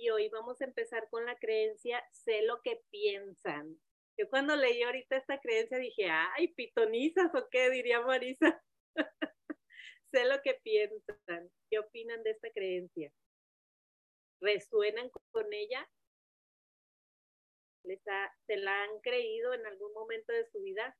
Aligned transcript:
y 0.00 0.10
hoy 0.10 0.28
vamos 0.28 0.60
a 0.60 0.64
empezar 0.64 1.08
con 1.10 1.24
la 1.26 1.36
creencia, 1.36 2.04
sé 2.12 2.42
lo 2.42 2.60
que 2.62 2.80
piensan. 2.90 3.78
Yo 4.18 4.28
cuando 4.30 4.56
leí 4.56 4.82
ahorita 4.82 5.16
esta 5.16 5.40
creencia 5.40 5.78
dije, 5.78 6.08
ay, 6.10 6.48
pitonizas 6.48 7.34
o 7.34 7.48
qué, 7.50 7.70
diría 7.70 8.00
Marisa. 8.00 8.62
sé 10.12 10.24
lo 10.24 10.40
que 10.42 10.54
piensan. 10.62 11.50
¿Qué 11.70 11.78
opinan 11.78 12.22
de 12.22 12.30
esta 12.30 12.50
creencia? 12.50 13.12
¿Resuenan 14.40 15.10
con 15.30 15.52
ella? 15.52 15.88
¿Les 17.84 18.00
¿Se 18.46 18.56
la 18.56 18.82
han 18.82 19.00
creído 19.00 19.54
en 19.54 19.66
algún 19.66 19.92
momento 19.92 20.32
de 20.32 20.46
su 20.50 20.60
vida? 20.62 20.96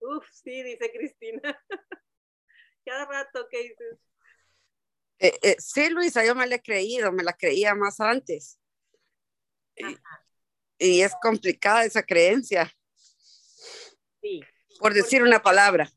Uf, 0.00 0.24
sí, 0.30 0.62
dice 0.62 0.90
Cristina. 0.92 1.62
Cada 2.84 3.06
rato, 3.06 3.46
¿qué 3.50 3.62
dices? 3.62 3.98
Eh, 5.18 5.38
eh, 5.42 5.56
sí, 5.58 5.88
Luisa, 5.90 6.24
yo 6.24 6.34
me 6.34 6.46
la 6.46 6.56
he 6.56 6.62
creído, 6.62 7.12
me 7.12 7.22
la 7.22 7.32
creía 7.32 7.74
más 7.74 8.00
antes. 8.00 8.58
Y, 10.78 11.00
es 11.00 11.14
complicada 11.22 11.84
esa 11.84 12.02
creencia. 12.02 12.70
Sí. 14.20 14.40
Por 14.78 14.92
decir 14.92 15.22
una 15.22 15.42
palabra. 15.42 15.90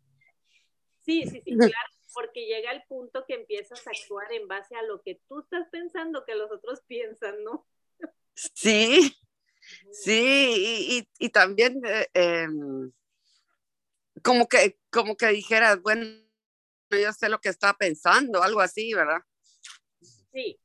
Sí, 1.00 1.24
sí, 1.24 1.42
sí, 1.44 1.56
claro, 1.56 1.90
porque 2.14 2.46
llega 2.46 2.72
el 2.72 2.84
punto 2.84 3.26
que 3.28 3.36
empiezas 3.36 3.86
a 3.88 3.92
actuar 3.92 4.32
en 4.32 4.48
base 4.48 4.76
a 4.76 4.82
lo 4.84 5.02
que 5.02 5.22
tú 5.28 5.40
estás 5.40 5.68
pensando 5.72 6.26
que 6.26 6.36
los 6.36 6.52
otros 6.52 6.82
piensan, 6.88 7.44
¿no? 7.44 7.68
Sí, 8.34 9.18
sí, 9.92 11.08
y, 11.20 11.30
también 11.30 11.82
eh, 11.86 12.08
em, 12.14 12.92
como 14.24 14.48
que, 14.48 14.78
como 14.90 15.18
que 15.18 15.28
dijeras, 15.28 15.82
bueno, 15.82 16.27
yo 16.92 17.12
sé 17.14 17.30
lo 17.30 17.40
que 17.40 17.50
está 17.50 17.74
pensando, 17.74 18.42
algo 18.44 18.62
así, 18.62 18.94
¿verdad? 18.94 19.20
Sí. 20.32 20.60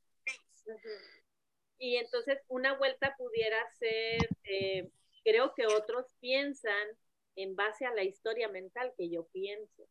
Y 1.77 1.97
entonces 1.97 2.39
una 2.47 2.77
vuelta 2.77 3.15
pudiera 3.17 3.57
ser, 3.77 4.29
eh, 4.45 4.89
creo 5.23 5.53
que 5.53 5.67
otros 5.67 6.05
piensan 6.19 6.87
en 7.35 7.55
base 7.55 7.85
a 7.85 7.93
la 7.93 8.03
historia 8.03 8.47
mental 8.47 8.93
que 8.97 9.09
yo 9.09 9.27
pienso. 9.27 9.87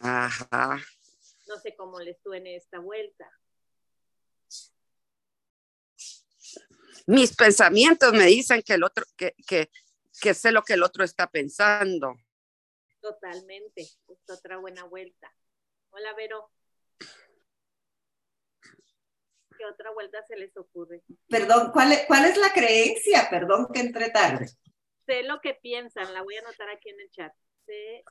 Ajá. 0.00 0.78
No 1.46 1.58
sé 1.58 1.74
cómo 1.74 2.00
les 2.00 2.20
suene 2.20 2.56
esta 2.56 2.80
vuelta. 2.80 3.30
Mis 7.06 7.36
pensamientos 7.36 8.12
me 8.12 8.26
dicen 8.26 8.62
que 8.62 8.74
el 8.74 8.82
otro, 8.82 9.04
que, 9.16 9.34
que, 9.46 9.70
que 10.20 10.34
sé 10.34 10.50
lo 10.50 10.62
que 10.62 10.74
el 10.74 10.82
otro 10.82 11.04
está 11.04 11.30
pensando. 11.30 12.14
Totalmente, 13.00 13.82
es 13.82 14.28
otra 14.28 14.58
buena 14.58 14.84
vuelta. 14.84 15.32
Hola, 15.98 16.12
Vero. 16.14 16.50
¿Qué 19.56 19.64
otra 19.64 19.90
vuelta 19.92 20.22
se 20.26 20.36
les 20.36 20.54
ocurre? 20.58 21.02
Perdón, 21.26 21.70
¿cuál 21.72 21.92
es, 21.92 22.04
cuál 22.06 22.26
es 22.26 22.36
la 22.36 22.52
creencia? 22.52 23.28
Perdón 23.30 23.68
que 23.72 23.80
entré 23.80 24.10
tarde. 24.10 24.46
Sé 25.06 25.22
lo 25.22 25.40
que 25.40 25.54
piensan, 25.54 26.12
la 26.12 26.20
voy 26.20 26.36
a 26.36 26.40
anotar 26.40 26.68
aquí 26.68 26.90
en 26.90 27.00
el 27.00 27.10
chat. 27.10 27.32
Sé 27.64 28.04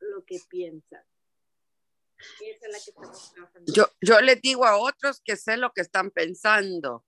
lo 0.00 0.24
que 0.24 0.40
piensan. 0.48 1.04
Esa 2.40 2.66
es 2.66 2.72
la 2.72 2.78
que 2.78 2.90
estamos 2.90 3.32
trabajando. 3.32 3.72
Yo, 3.72 3.84
yo 4.00 4.20
les 4.20 4.42
digo 4.42 4.64
a 4.64 4.76
otros 4.76 5.20
que 5.20 5.36
sé 5.36 5.56
lo 5.56 5.72
que 5.72 5.82
están 5.82 6.10
pensando. 6.10 7.06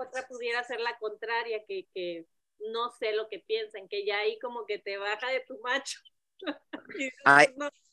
Otra 0.00 0.26
pudiera 0.26 0.62
ser 0.64 0.80
la 0.80 0.98
contraria, 0.98 1.64
que, 1.66 2.26
no 2.58 2.90
sé 2.90 3.12
lo 3.12 3.28
que 3.28 3.38
piensan, 3.40 3.88
que 3.88 4.04
ya 4.04 4.18
ahí 4.18 4.38
como 4.38 4.66
que 4.66 4.78
te 4.78 4.98
baja 4.98 5.30
de 5.30 5.40
tu 5.40 5.58
macho. 5.60 6.00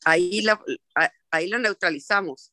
ahí, 0.04 0.44
ahí, 1.30 1.48
lo 1.48 1.58
neutralizamos. 1.58 2.52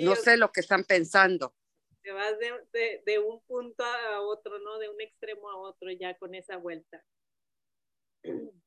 no 0.00 0.16
sé 0.16 0.36
lo 0.36 0.50
que 0.52 0.60
están 0.60 0.84
pensando. 0.84 1.54
Te 2.02 2.12
vas 2.12 2.38
de, 2.38 3.02
de, 3.04 3.18
un 3.18 3.42
punto 3.44 3.84
a 3.84 4.20
otro, 4.22 4.58
¿no? 4.58 4.78
De 4.78 4.88
un 4.88 5.00
extremo 5.00 5.50
a 5.50 5.56
otro 5.56 5.90
ya 5.90 6.16
con 6.16 6.34
esa 6.34 6.56
vuelta. 6.56 7.04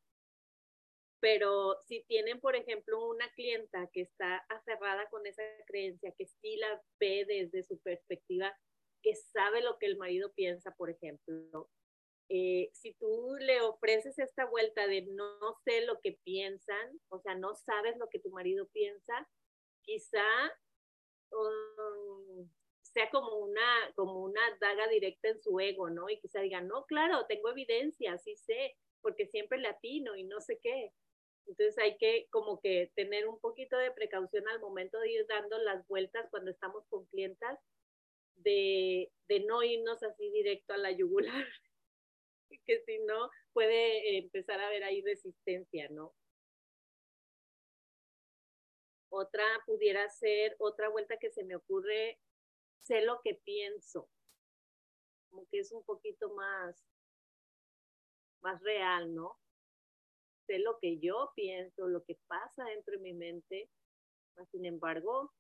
Pero 1.20 1.78
si 1.88 2.04
tienen, 2.06 2.40
por 2.40 2.56
ejemplo, 2.56 3.08
una 3.08 3.32
clienta 3.34 3.88
que 3.94 4.02
está 4.02 4.38
aferrada 4.50 5.08
con 5.10 5.26
esa 5.28 5.44
creencia, 5.68 6.12
que 6.18 6.26
sí 6.26 6.58
la 6.58 6.82
ve 7.00 7.26
desde 7.28 7.64
su 7.64 7.80
perspectiva 7.80 8.58
que 9.02 9.16
sabe 9.16 9.62
lo 9.62 9.78
que 9.78 9.88
el 9.88 9.98
marido 9.98 10.32
piensa, 10.34 10.74
por 10.76 10.90
ejemplo, 10.90 11.70
eh, 12.30 12.70
si 12.74 12.94
tú 12.94 13.36
le 13.40 13.62
ofreces 13.62 14.18
esta 14.18 14.46
vuelta 14.46 14.88
de 14.88 15.02
no 15.02 15.58
sé 15.66 15.82
lo 15.82 16.00
que 16.00 16.18
piensan, 16.24 17.00
o 17.10 17.20
sea, 17.20 17.36
no 17.36 17.56
sabes 17.56 17.98
lo 17.98 18.08
que 18.08 18.20
tu 18.20 18.30
marido 18.30 18.68
piensa, 18.70 19.28
quizá 19.82 20.24
um, 21.32 22.50
sea 22.82 23.10
como 23.10 23.36
una, 23.38 23.92
como 23.96 24.24
una 24.24 24.42
daga 24.60 24.88
directa 24.88 25.30
en 25.30 25.42
su 25.42 25.60
ego, 25.60 25.90
¿no? 25.90 26.10
Y 26.10 26.20
quizá 26.20 26.40
diga, 26.42 26.62
no, 26.62 26.86
claro, 26.86 27.26
tengo 27.28 27.50
evidencia, 27.50 28.18
sí 28.18 28.36
sé, 28.38 28.78
porque 29.02 29.28
siempre 29.28 29.58
le 29.58 29.68
atino 29.68 30.16
y 30.16 30.24
no 30.24 30.40
sé 30.40 30.60
qué. 30.62 30.94
Entonces 31.48 31.78
hay 31.80 31.98
que 31.98 32.28
como 32.30 32.62
que 32.62 32.92
tener 32.96 33.28
un 33.28 33.40
poquito 33.40 33.78
de 33.78 33.92
precaución 33.92 34.48
al 34.48 34.62
momento 34.62 35.00
de 35.00 35.12
ir 35.12 35.26
dando 35.28 35.58
las 35.58 35.86
vueltas 35.88 36.30
cuando 36.30 36.52
estamos 36.52 36.86
con 36.88 37.06
clientas 37.08 37.60
de, 38.44 39.12
no 39.48 39.64
irnos 39.64 40.02
así 40.04 40.30
directo 40.32 40.74
a 40.74 40.78
la 40.78 40.92
yugular, 40.92 41.48
que 42.66 42.84
si 42.86 43.00
no 43.00 43.30
puede 43.54 44.18
empezar 44.18 44.60
a 44.60 44.68
haber 44.68 44.84
ahí 44.84 45.02
resistencia, 45.02 45.88
¿no? 45.90 46.14
Otra 49.10 49.44
pudiera 49.66 50.08
ser, 50.10 50.56
otra 50.60 50.90
vuelta 50.90 51.18
que 51.18 51.32
se 51.32 51.44
me 51.44 51.56
ocurre, 51.56 52.20
sé 52.84 53.02
lo 53.02 53.20
que 53.24 53.36
pienso, 53.36 54.10
como 55.30 55.48
que 55.50 55.60
es 55.60 55.72
un 55.72 55.84
poquito 55.84 56.34
más, 56.34 56.82
más 58.42 58.62
real, 58.62 59.14
¿no? 59.14 59.38
Sé 60.48 60.60
lo 60.60 60.80
que 60.80 61.00
yo 61.00 61.32
pienso, 61.36 61.88
lo 61.88 62.04
que 62.04 62.18
pasa 62.28 62.66
dentro 62.66 62.94
de 62.94 63.00
mi 63.00 63.14
mente, 63.14 63.70
sin 64.52 64.66
embargo, 64.66 65.32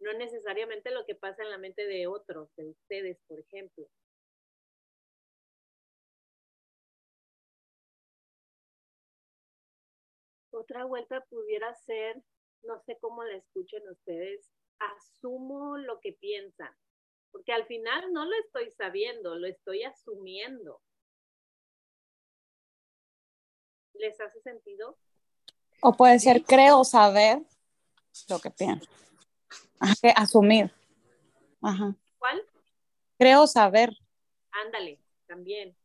no 0.00 0.12
necesariamente 0.14 0.90
lo 0.90 1.04
que 1.06 1.14
pasa 1.14 1.42
en 1.42 1.50
la 1.50 1.58
mente 1.58 1.86
de 1.86 2.06
otros, 2.06 2.54
de 2.56 2.70
ustedes, 2.70 3.18
por 3.26 3.40
ejemplo. 3.40 3.86
Otra 10.50 10.84
vuelta 10.84 11.24
pudiera 11.28 11.74
ser, 11.74 12.22
no 12.62 12.80
sé 12.80 12.98
cómo 13.00 13.24
la 13.24 13.36
escuchen 13.36 13.86
ustedes, 13.88 14.50
asumo 14.78 15.76
lo 15.78 16.00
que 16.00 16.12
piensan, 16.14 16.74
porque 17.30 17.52
al 17.52 17.66
final 17.66 18.12
no 18.12 18.24
lo 18.24 18.34
estoy 18.44 18.70
sabiendo, 18.70 19.36
lo 19.36 19.46
estoy 19.46 19.84
asumiendo. 19.84 20.80
¿Les 23.94 24.18
hace 24.20 24.40
sentido? 24.40 24.98
O 25.80 25.92
puede 25.92 26.18
ser, 26.18 26.42
creo 26.42 26.84
saber 26.84 27.38
lo 28.28 28.38
que 28.38 28.50
piensan 28.50 29.05
asumir. 29.80 30.72
Ajá. 31.62 31.94
¿Cuál? 32.18 32.42
Creo 33.18 33.46
saber. 33.46 33.90
Ándale, 34.50 35.00
también. 35.26 35.76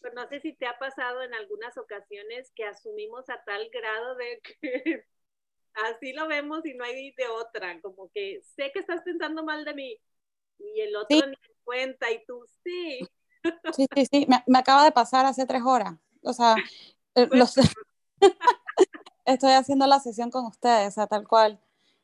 Pero 0.00 0.14
no 0.14 0.28
sé 0.28 0.40
si 0.40 0.52
te 0.52 0.66
ha 0.66 0.78
pasado 0.78 1.22
en 1.22 1.34
algunas 1.34 1.76
ocasiones 1.76 2.52
que 2.54 2.64
asumimos 2.64 3.28
a 3.28 3.42
tal 3.44 3.68
grado 3.70 4.14
de 4.14 4.40
que 4.40 5.04
así 5.74 6.12
lo 6.12 6.28
vemos 6.28 6.64
y 6.64 6.74
no 6.74 6.84
hay 6.84 7.12
de 7.12 7.28
otra, 7.28 7.80
como 7.80 8.10
que 8.12 8.40
sé 8.54 8.70
que 8.72 8.78
estás 8.78 9.02
pensando 9.02 9.44
mal 9.44 9.64
de 9.64 9.74
mí 9.74 10.00
y 10.58 10.80
el 10.80 10.96
otro 10.96 11.26
ni 11.26 11.36
cuenta 11.64 12.10
y 12.10 12.24
tú 12.24 12.44
sí. 12.62 13.00
Sí, 13.72 13.86
sí, 13.94 14.06
sí, 14.06 14.26
me, 14.46 14.58
acaba 14.58 14.84
de 14.84 14.92
pasar 14.92 15.26
hace 15.26 15.46
tres 15.46 15.62
horas. 15.64 15.94
O 16.22 16.32
sea, 16.32 16.56
eh, 17.14 17.28
los, 17.30 17.54
estoy 19.26 19.52
haciendo 19.52 19.86
la 19.86 20.00
sesión 20.00 20.30
con 20.30 20.46
ustedes, 20.46 20.88
o 20.88 20.90
sea, 20.92 21.06
tal 21.06 21.26
cual. 21.28 21.60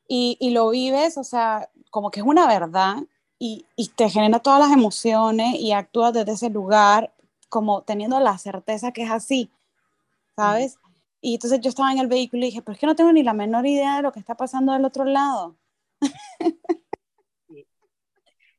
Y, 0.09 0.37
y 0.41 0.51
lo 0.51 0.71
vives, 0.71 1.17
o 1.17 1.25
sea, 1.25 1.71
como 1.91 2.11
que 2.11 2.21
es 2.21 2.27
una 2.27 2.47
verdad 2.47 2.97
y, 3.39 3.67
y, 3.77 3.89
te 3.89 4.11
genera 4.11 4.41
todas 4.41 4.61
las 4.61 4.73
emociones 4.73 5.55
y 5.59 5.73
actúas 5.73 6.13
desde 6.13 6.33
ese 6.33 6.51
lugar 6.51 7.13
como 7.49 7.83
teniendo 7.83 8.21
la 8.21 8.39
certeza 8.39 8.93
que 8.93 9.03
es 9.05 9.11
así, 9.11 9.51
¿sabes? 10.37 10.79
Y 11.21 11.35
entonces 11.35 11.61
yo 11.61 11.71
estaba 11.71 11.93
en 11.93 11.99
el 11.99 12.09
vehículo 12.09 12.43
y 12.43 12.47
dije, 12.47 12.63
pero 12.63 12.75
es 12.75 12.81
que 12.81 12.87
no 12.87 12.97
tengo 12.97 13.13
ni 13.13 13.23
la 13.23 13.35
menor 13.35 13.67
idea 13.67 13.97
de 13.97 14.03
lo 14.03 14.13
que 14.13 14.21
está 14.21 14.37
pasando 14.37 14.73
del 14.73 14.85
otro 14.85 15.05
lado. 15.05 15.57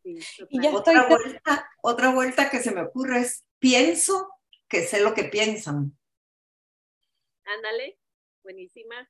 y 0.03 0.61
ya 0.61 0.75
otra, 0.75 1.01
estoy... 1.01 1.17
vuelta, 1.17 1.69
otra 1.81 2.13
vuelta 2.13 2.49
que 2.49 2.59
se 2.59 2.71
me 2.71 2.81
ocurre 2.81 3.21
es, 3.21 3.43
pienso 3.59 4.29
que 4.67 4.85
sé 4.85 5.01
lo 5.01 5.13
que 5.13 5.25
piensan. 5.25 5.97
Ándale 7.45 8.02
buenísima. 8.43 9.09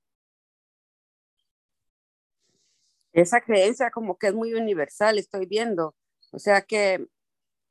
Esa 3.11 3.41
creencia 3.41 3.91
como 3.91 4.17
que 4.17 4.27
es 4.27 4.33
muy 4.33 4.53
universal, 4.53 5.19
estoy 5.19 5.45
viendo. 5.45 5.95
O 6.31 6.39
sea 6.39 6.61
que 6.61 7.07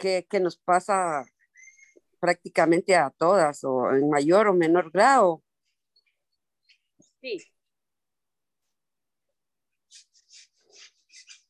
que, 0.03 0.27
que 0.29 0.41
nos 0.41 0.57
pasa 0.57 1.25
prácticamente 2.19 2.97
a 2.97 3.11
todas 3.11 3.63
o 3.63 3.91
en 3.93 4.11
mayor 4.11 4.49
o 4.49 4.55
menor 4.55 4.91
grado. 4.91 5.43
Sí. 7.21 7.39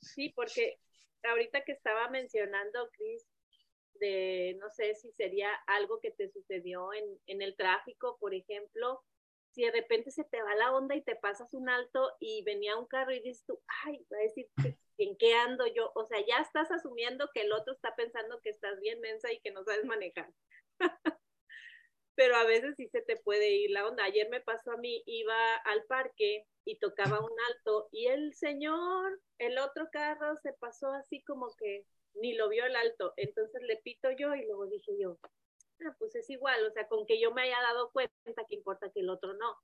Sí, 0.01 0.29
porque 0.37 0.79
ahorita 1.23 1.65
que 1.65 1.73
estaba 1.73 2.11
mencionando, 2.11 2.91
Cris, 2.91 3.27
de 3.95 4.57
no 4.61 4.69
sé 4.71 4.95
si 4.95 5.11
sería 5.13 5.49
algo 5.67 5.99
que 6.01 6.11
te 6.11 6.29
sucedió 6.31 6.93
en, 6.93 7.05
en 7.27 7.41
el 7.41 7.57
tráfico, 7.57 8.19
por 8.21 8.35
ejemplo, 8.35 9.03
si 9.53 9.63
de 9.63 9.71
repente 9.71 10.11
se 10.11 10.25
te 10.25 10.43
va 10.43 10.55
la 10.55 10.73
onda 10.73 10.95
y 10.97 11.03
te 11.03 11.17
pasas 11.17 11.53
un 11.55 11.69
alto 11.69 12.13
y 12.21 12.43
venía 12.45 12.77
un 12.77 12.87
carro 12.87 13.13
y 13.13 13.21
dices 13.21 13.45
tú, 13.47 13.61
ay, 13.85 14.05
va 14.13 14.17
a 14.19 14.23
decir, 14.23 14.49
¿en 14.99 15.17
qué 15.17 15.35
ando 15.35 15.67
yo? 15.67 15.93
O 15.95 16.05
sea, 16.05 16.19
ya 16.27 16.39
estás 16.39 16.71
asumiendo 16.71 17.31
que 17.35 17.43
el 17.43 17.53
otro 17.53 17.75
está 17.75 17.95
pensando 17.95 18.41
que 18.41 18.51
estás 18.51 18.81
bien 18.81 19.01
mensa 19.01 19.33
y 19.33 19.41
que 19.41 19.51
no 19.51 19.63
sabes 19.65 19.85
manejar. 19.85 20.33
Pero 22.15 22.37
a 22.37 22.45
veces 22.45 22.75
sí 22.77 22.89
se 22.89 23.01
te 23.03 23.17
puede 23.17 23.51
ir 23.51 23.71
la 23.71 23.87
onda. 23.87 24.05
Ayer 24.05 24.29
me 24.29 24.41
pasó 24.41 24.73
a 24.73 24.77
mí, 24.77 25.03
iba 25.07 25.57
al 25.57 25.85
parque 25.85 26.47
y 26.65 26.79
tocaba 26.79 27.21
un 27.21 27.41
alto 27.51 27.89
y 27.91 28.07
el 28.07 28.35
señor, 28.35 29.21
el 29.39 29.59
otro 29.59 29.89
carro 29.91 30.37
se 30.37 30.53
pasó 30.53 30.89
así 30.89 31.23
como 31.23 31.55
que 31.57 31.87
ni 32.15 32.35
lo 32.35 32.49
vio 32.49 32.67
el 32.67 32.77
alto. 32.77 33.15
Entonces 33.17 33.63
le 33.63 33.77
pito 33.79 34.11
yo 34.11 34.35
y 34.35 34.45
luego 34.47 34.67
dije 34.67 34.93
yo, 34.99 35.19
Pues 35.99 36.15
es 36.15 36.29
igual, 36.31 36.65
o 36.67 36.71
sea, 36.73 36.87
con 36.89 37.07
que 37.07 37.21
yo 37.21 37.33
me 37.33 37.43
haya 37.43 37.61
dado 37.61 37.91
cuenta 37.91 38.45
que 38.49 38.55
importa 38.55 38.91
que 38.91 39.01
el 39.01 39.11
otro 39.11 39.35
no. 39.35 39.57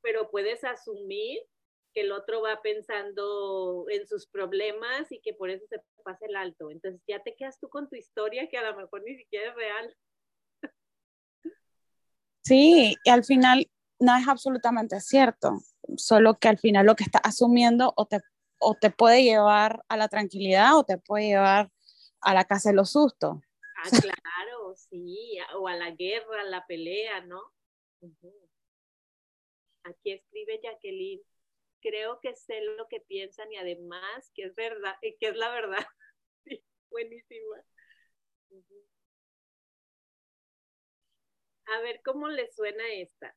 Pero 0.00 0.30
puedes 0.30 0.64
asumir 0.64 1.40
que 1.92 2.02
el 2.02 2.12
otro 2.12 2.40
va 2.42 2.62
pensando 2.62 3.84
en 3.90 4.06
sus 4.06 4.26
problemas 4.26 5.10
y 5.12 5.20
que 5.20 5.34
por 5.34 5.50
eso 5.50 5.66
se 5.68 5.82
pasa 6.02 6.26
el 6.26 6.36
alto. 6.36 6.70
Entonces 6.70 7.00
ya 7.06 7.22
te 7.22 7.34
quedas 7.36 7.58
tú 7.60 7.68
con 7.68 7.88
tu 7.88 7.96
historia 7.96 8.48
que 8.48 8.58
a 8.58 8.70
lo 8.70 8.76
mejor 8.76 9.02
ni 9.04 9.16
siquiera 9.16 9.50
es 9.50 9.56
real. 9.56 9.96
Sí, 12.44 12.96
y 13.04 13.10
al 13.10 13.24
final 13.24 13.70
no 14.00 14.16
es 14.16 14.26
absolutamente 14.26 15.00
cierto, 15.00 15.60
solo 15.96 16.34
que 16.38 16.48
al 16.48 16.58
final 16.58 16.86
lo 16.86 16.96
que 16.96 17.04
estás 17.04 17.22
asumiendo 17.24 17.92
o 17.96 18.06
te, 18.06 18.20
o 18.58 18.74
te 18.74 18.90
puede 18.90 19.22
llevar 19.22 19.84
a 19.88 19.96
la 19.96 20.08
tranquilidad 20.08 20.76
o 20.76 20.84
te 20.84 20.98
puede 20.98 21.28
llevar 21.28 21.70
a 22.20 22.34
la 22.34 22.44
casa 22.44 22.70
de 22.70 22.76
los 22.76 22.90
sustos. 22.90 23.38
Ah, 23.84 23.90
claro, 23.90 24.74
sí, 24.76 25.38
o 25.56 25.66
a 25.66 25.74
la 25.76 25.90
guerra, 25.90 26.42
a 26.42 26.44
la 26.44 26.64
pelea, 26.66 27.20
¿no? 27.22 27.40
Aquí 29.84 30.12
escribe 30.12 30.60
Jacqueline, 30.62 31.22
creo 31.80 32.20
que 32.20 32.34
sé 32.36 32.60
lo 32.62 32.86
que 32.88 33.00
piensan 33.00 33.52
y 33.52 33.56
además 33.56 34.30
que 34.34 34.44
es 34.44 34.54
verdad, 34.54 34.94
eh, 35.02 35.16
que 35.18 35.28
es 35.28 35.36
la 35.36 35.50
verdad. 35.50 35.84
buenísima. 36.90 37.64
A 41.66 41.80
ver 41.80 42.00
cómo 42.04 42.28
les 42.28 42.54
suena 42.54 42.84
esta. 42.94 43.34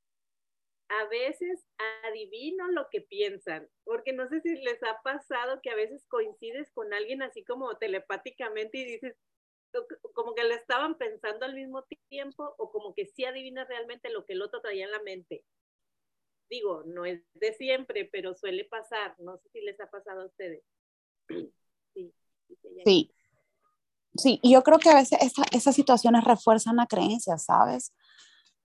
A 0.89 1.05
veces 1.07 1.65
adivino 2.03 2.69
lo 2.69 2.89
que 2.91 3.01
piensan, 3.01 3.67
porque 3.83 4.13
no 4.13 4.27
sé 4.29 4.41
si 4.41 4.55
les 4.57 4.81
ha 4.83 5.01
pasado 5.03 5.59
que 5.63 5.71
a 5.71 5.75
veces 5.75 6.05
coincides 6.07 6.71
con 6.73 6.93
alguien 6.93 7.21
así 7.23 7.43
como 7.43 7.77
telepáticamente 7.77 8.77
y 8.79 8.85
dices, 8.85 9.15
como 10.13 10.33
que 10.33 10.43
le 10.43 10.55
estaban 10.55 10.97
pensando 10.97 11.45
al 11.45 11.55
mismo 11.55 11.83
tiempo 12.09 12.55
o 12.57 12.71
como 12.71 12.93
que 12.93 13.05
sí 13.05 13.25
adivina 13.25 13.65
realmente 13.65 14.09
lo 14.09 14.25
que 14.25 14.33
el 14.33 14.41
otro 14.41 14.61
traía 14.61 14.85
en 14.85 14.91
la 14.91 15.01
mente. 15.01 15.43
Digo, 16.49 16.83
no 16.85 17.05
es 17.05 17.21
de 17.33 17.53
siempre, 17.53 18.05
pero 18.11 18.35
suele 18.35 18.65
pasar. 18.65 19.15
No 19.19 19.37
sé 19.37 19.49
si 19.49 19.61
les 19.61 19.79
ha 19.79 19.89
pasado 19.89 20.21
a 20.21 20.25
ustedes. 20.25 20.63
Sí. 21.93 22.13
Sí. 22.83 23.15
Sí, 24.17 24.39
yo 24.43 24.63
creo 24.63 24.79
que 24.79 24.89
a 24.89 24.95
veces 24.95 25.19
esas 25.51 25.75
situaciones 25.75 26.23
refuerzan 26.23 26.75
la 26.75 26.87
creencia, 26.87 27.37
¿sabes? 27.37 27.93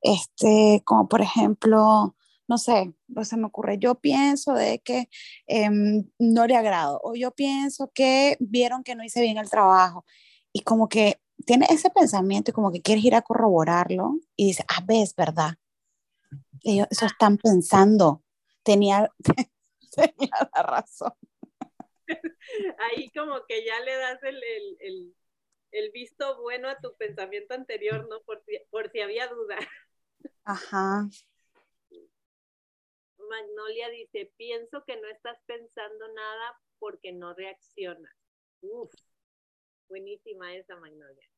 Este, 0.01 0.83
como 0.85 1.09
por 1.09 1.21
ejemplo, 1.21 2.17
no 2.49 2.59
sé, 2.59 2.93
pues 3.13 3.29
se 3.29 3.37
me 3.37 3.47
ocurre, 3.47 3.79
yo 3.79 3.97
pienso 3.97 4.53
de 4.55 4.81
que 4.81 5.09
em, 5.47 6.05
no 6.19 6.47
le 6.47 6.57
agrado, 6.57 7.01
o 7.03 7.15
yo 7.15 7.33
pienso 7.33 7.91
que 7.95 8.37
vieron 8.41 8.83
que 8.85 8.95
no 8.95 9.05
hice 9.05 9.23
bien 9.23 9.39
el 9.39 9.51
trabajo, 9.51 10.05
y 10.53 10.63
como 10.63 10.89
que 10.89 11.21
tiene 11.47 11.67
ese 11.71 11.91
pensamiento 11.91 12.51
y 12.51 12.55
como 12.55 12.73
que 12.73 12.83
quieres 12.83 13.05
ir 13.05 13.15
a 13.15 13.23
corroborarlo 13.23 14.15
y 14.37 14.49
dice, 14.49 14.65
ah, 14.69 14.83
ves, 14.87 15.15
¿verdad? 15.15 15.55
Ellos 16.63 16.87
eso 16.91 17.07
están 17.07 17.39
pensando. 17.39 18.23
Tenía, 18.63 19.11
tenía 19.95 20.51
la 20.55 20.63
razón. 20.63 21.13
Ahí 22.79 23.11
como 23.11 23.45
que 23.47 23.65
ya 23.65 23.81
le 23.81 23.97
das 23.97 24.23
el, 24.23 24.43
el, 24.81 25.15
el, 25.71 25.91
visto 25.93 26.41
bueno 26.43 26.69
a 26.69 26.79
tu 26.79 26.95
pensamiento 26.97 27.55
anterior, 27.55 28.07
¿no? 28.09 28.21
Por 28.23 28.43
si, 28.45 28.59
por 28.71 28.91
si 28.91 29.01
había 29.01 29.29
duda. 29.29 29.57
Ajá. 30.45 31.09
Magnolia 33.17 33.89
dice, 33.91 34.33
pienso 34.37 34.85
que 34.85 34.97
no 34.97 35.09
estás 35.09 35.39
pensando 35.47 36.13
nada 36.13 36.61
porque 36.79 37.13
no 37.13 37.33
reaccionas. 37.35 38.13
Uf. 38.61 38.93
Buenísima 39.91 40.55
esa, 40.55 40.77
Magnolia. 40.77 41.29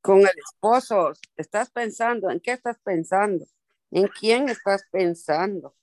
Con 0.00 0.20
el 0.20 0.38
esposo, 0.38 1.12
¿estás 1.36 1.68
pensando? 1.72 2.30
¿En 2.30 2.38
qué 2.38 2.52
estás 2.52 2.78
pensando? 2.78 3.44
¿En 3.90 4.06
quién 4.06 4.48
estás 4.48 4.86
pensando? 4.92 5.74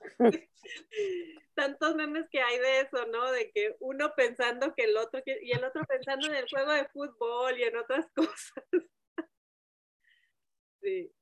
Tantos 1.54 1.94
memes 1.96 2.30
que 2.30 2.40
hay 2.40 2.58
de 2.58 2.80
eso, 2.80 3.06
¿no? 3.08 3.30
De 3.30 3.50
que 3.52 3.76
uno 3.80 4.14
pensando 4.16 4.74
que 4.74 4.84
el 4.84 4.96
otro, 4.96 5.20
y 5.26 5.52
el 5.52 5.62
otro 5.62 5.84
pensando 5.84 6.28
en 6.28 6.36
el 6.36 6.48
juego 6.48 6.72
de 6.72 6.88
fútbol 6.88 7.58
y 7.58 7.64
en 7.64 7.76
otras 7.76 8.06
cosas. 8.14 8.64
Sí. 10.80 11.12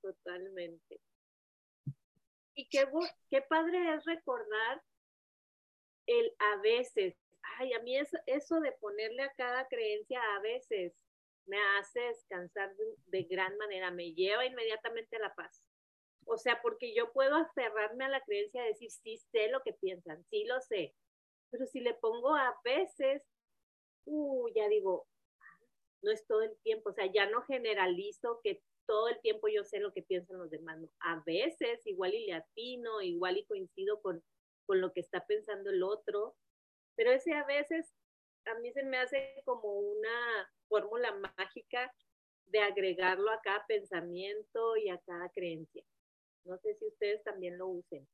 Totalmente. 0.00 1.00
Y 2.54 2.68
qué, 2.68 2.88
qué 3.28 3.42
padre 3.42 3.94
es 3.94 4.04
recordar 4.04 4.82
el 6.08 6.34
a 6.38 6.56
veces. 6.60 7.16
Ay, 7.58 7.72
a 7.74 7.80
mí 7.80 7.96
eso, 7.96 8.18
eso 8.26 8.60
de 8.60 8.72
ponerle 8.72 9.22
a 9.22 9.32
cada 9.34 9.68
creencia 9.68 10.20
a 10.36 10.40
veces 10.40 10.94
me 11.46 11.58
hace 11.78 12.00
descansar 12.00 12.74
de, 13.06 13.22
gran 13.24 13.56
manera, 13.56 13.90
me 13.90 14.12
lleva 14.12 14.44
inmediatamente 14.44 15.16
a 15.16 15.20
la 15.20 15.34
paz. 15.34 15.62
O 16.26 16.36
sea, 16.36 16.60
porque 16.60 16.94
yo 16.94 17.12
puedo 17.12 17.36
aferrarme 17.36 18.04
a 18.04 18.10
la 18.10 18.22
creencia 18.22 18.62
de 18.62 18.68
decir, 18.68 18.90
sí 18.90 19.16
sé 19.32 19.48
lo 19.48 19.62
que 19.62 19.72
piensan, 19.72 20.24
sí 20.30 20.44
lo 20.44 20.60
sé, 20.60 20.94
pero 21.50 21.66
si 21.66 21.80
le 21.80 21.94
pongo 21.94 22.34
a 22.34 22.54
veces, 22.62 23.22
uh, 24.04 24.48
ya 24.54 24.68
digo, 24.68 25.06
no 26.02 26.12
es 26.12 26.26
todo 26.26 26.42
el 26.42 26.54
tiempo, 26.62 26.90
o 26.90 26.92
sea, 26.92 27.06
ya 27.06 27.30
no 27.30 27.42
generalizo 27.42 28.40
que 28.42 28.62
todo 28.86 29.08
el 29.08 29.18
tiempo 29.20 29.48
yo 29.48 29.64
sé 29.64 29.80
lo 29.80 29.92
que 29.92 30.02
piensan 30.02 30.38
los 30.38 30.50
demás, 30.50 30.78
a 31.00 31.22
veces 31.24 31.86
igual 31.86 32.12
y 32.12 32.26
le 32.26 32.34
atino, 32.34 33.00
igual 33.00 33.38
y 33.38 33.46
coincido 33.46 34.00
con, 34.02 34.22
con 34.68 34.82
lo 34.82 34.92
que 34.92 35.00
está 35.00 35.24
pensando 35.24 35.70
el 35.70 35.82
otro, 35.82 36.36
pero 36.94 37.10
ese 37.10 37.32
a 37.32 37.44
veces 37.44 37.94
a 38.44 38.54
mí 38.58 38.70
se 38.72 38.82
me 38.82 38.98
hace 38.98 39.40
como 39.46 39.72
una 39.72 40.52
fórmula 40.68 41.10
mágica 41.38 41.90
de 42.44 42.60
agregarlo 42.60 43.30
a 43.30 43.40
cada 43.40 43.64
pensamiento 43.66 44.76
y 44.76 44.90
a 44.90 44.98
cada 44.98 45.30
creencia. 45.30 45.82
No 46.44 46.58
sé 46.58 46.74
si 46.74 46.86
ustedes 46.86 47.24
también 47.24 47.56
lo 47.56 47.68
usen. 47.68 48.06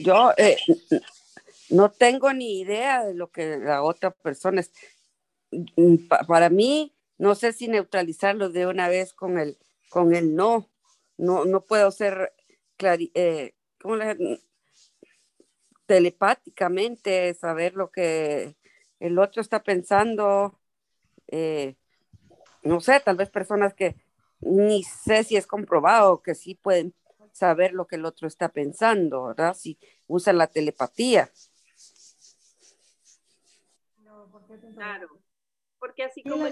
Yo 0.00 0.32
eh, 0.36 0.58
no 1.70 1.92
tengo 1.92 2.32
ni 2.32 2.60
idea 2.60 3.04
de 3.04 3.14
lo 3.14 3.30
que 3.30 3.58
la 3.58 3.84
otra 3.84 4.10
persona 4.10 4.60
es. 4.60 4.72
Mm, 5.76 6.08
para 6.26 6.50
mí, 6.50 6.96
no 7.16 7.36
sé 7.36 7.52
si 7.52 7.68
neutralizarlo 7.68 8.50
de 8.50 8.66
una 8.66 8.88
vez 8.88 9.12
con 9.12 9.38
el, 9.38 9.56
con 9.88 10.16
el 10.16 10.34
no 10.34 10.73
no, 11.16 11.44
no 11.44 11.64
puedo 11.64 11.90
ser 11.90 12.32
eh, 12.78 13.54
telepáticamente 15.86 17.34
saber 17.34 17.74
lo 17.74 17.90
que 17.90 18.56
el 19.00 19.18
otro 19.18 19.42
está 19.42 19.62
pensando. 19.62 20.58
Eh, 21.28 21.76
no 22.62 22.80
sé, 22.80 23.00
tal 23.00 23.16
vez 23.16 23.30
personas 23.30 23.74
que 23.74 23.96
ni 24.40 24.82
sé 24.82 25.24
si 25.24 25.36
es 25.36 25.46
comprobado 25.46 26.22
que 26.22 26.34
sí 26.34 26.54
pueden 26.54 26.94
saber 27.32 27.72
lo 27.72 27.86
que 27.86 27.96
el 27.96 28.04
otro 28.04 28.28
está 28.28 28.48
pensando, 28.48 29.24
¿verdad? 29.24 29.54
Si 29.54 29.78
usan 30.06 30.38
la 30.38 30.46
telepatía. 30.46 31.30
Claro, 34.74 35.20
porque 35.78 36.04
así 36.04 36.22
como 36.22 36.46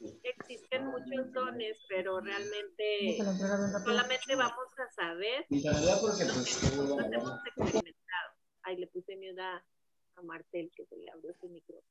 existen 0.00 0.86
muchos 0.86 1.32
dones, 1.32 1.76
pero 1.88 2.20
realmente 2.20 3.18
solamente 3.84 4.36
vamos 4.36 4.78
a 4.78 4.92
saber 4.92 5.46
lo 5.50 6.16
que 6.16 6.24
nosotros 6.24 7.12
hemos 7.12 7.46
experimentado. 7.46 8.32
Ahí 8.62 8.76
le 8.76 8.86
puse 8.88 9.16
miedo 9.16 9.42
a, 9.42 9.64
Martel 10.24 10.68
que 10.74 10.84
se 10.84 10.96
le 10.96 11.08
abrió 11.12 11.32
su 11.40 11.48
micrófono. 11.48 11.86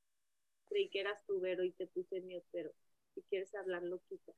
Creí 0.66 0.90
que 0.90 1.00
eras 1.00 1.26
tu 1.26 1.40
Vero 1.40 1.64
y 1.64 1.72
te 1.72 1.88
puse 1.88 2.20
miedo, 2.20 2.44
pero 2.52 2.72
si 3.16 3.22
quieres 3.24 3.56
hablar, 3.56 3.84
lo 3.84 4.00
quita. 4.10 4.34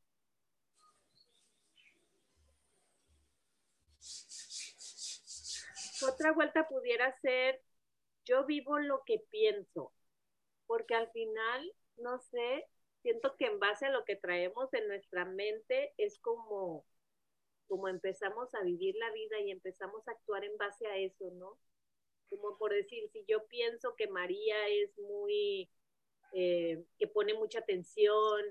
otra 6.07 6.31
vuelta 6.31 6.67
pudiera 6.67 7.13
ser, 7.19 7.61
yo 8.25 8.45
vivo 8.45 8.79
lo 8.79 9.03
que 9.05 9.19
pienso, 9.31 9.91
porque 10.65 10.95
al 10.95 11.09
final, 11.11 11.73
no 11.97 12.19
sé, 12.19 12.69
siento 13.01 13.35
que 13.37 13.45
en 13.45 13.59
base 13.59 13.85
a 13.85 13.91
lo 13.91 14.03
que 14.05 14.15
traemos 14.15 14.73
en 14.73 14.87
nuestra 14.87 15.25
mente 15.25 15.93
es 15.97 16.19
como, 16.19 16.85
como 17.67 17.87
empezamos 17.87 18.53
a 18.55 18.63
vivir 18.63 18.95
la 18.95 19.11
vida 19.11 19.39
y 19.39 19.51
empezamos 19.51 20.07
a 20.07 20.11
actuar 20.11 20.43
en 20.43 20.57
base 20.57 20.87
a 20.87 20.97
eso, 20.97 21.31
¿no? 21.31 21.57
Como 22.29 22.57
por 22.57 22.73
decir, 22.73 23.09
si 23.11 23.25
yo 23.27 23.45
pienso 23.47 23.95
que 23.95 24.07
María 24.07 24.67
es 24.67 24.97
muy, 24.99 25.69
eh, 26.33 26.83
que 26.97 27.07
pone 27.07 27.33
mucha 27.33 27.59
atención 27.59 28.43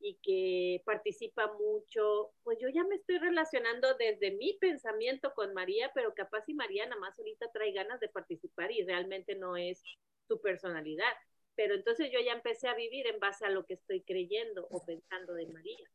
y 0.00 0.16
que 0.16 0.82
participa 0.84 1.52
mucho, 1.52 2.32
pues 2.42 2.58
yo 2.60 2.68
ya 2.68 2.84
me 2.84 2.96
estoy 2.96 3.18
relacionando 3.18 3.94
desde 3.94 4.32
mi 4.32 4.54
pensamiento 4.54 5.32
con 5.32 5.54
María, 5.54 5.92
pero 5.94 6.12
capaz 6.12 6.44
si 6.44 6.54
María 6.54 6.86
nada 6.86 7.00
más 7.00 7.18
ahorita 7.18 7.50
trae 7.52 7.72
ganas 7.72 8.00
de 8.00 8.08
participar 8.08 8.72
y 8.72 8.84
realmente 8.84 9.36
no 9.36 9.56
es 9.56 9.82
su 10.26 10.40
personalidad 10.40 11.14
pero 11.54 11.74
entonces 11.74 12.10
yo 12.12 12.20
ya 12.20 12.32
empecé 12.32 12.68
a 12.68 12.74
vivir 12.74 13.06
en 13.06 13.20
base 13.20 13.44
a 13.46 13.50
lo 13.50 13.64
que 13.66 13.74
estoy 13.74 14.02
creyendo 14.02 14.66
o 14.70 14.84
pensando 14.84 15.34
de 15.34 15.46
María. 15.48 15.90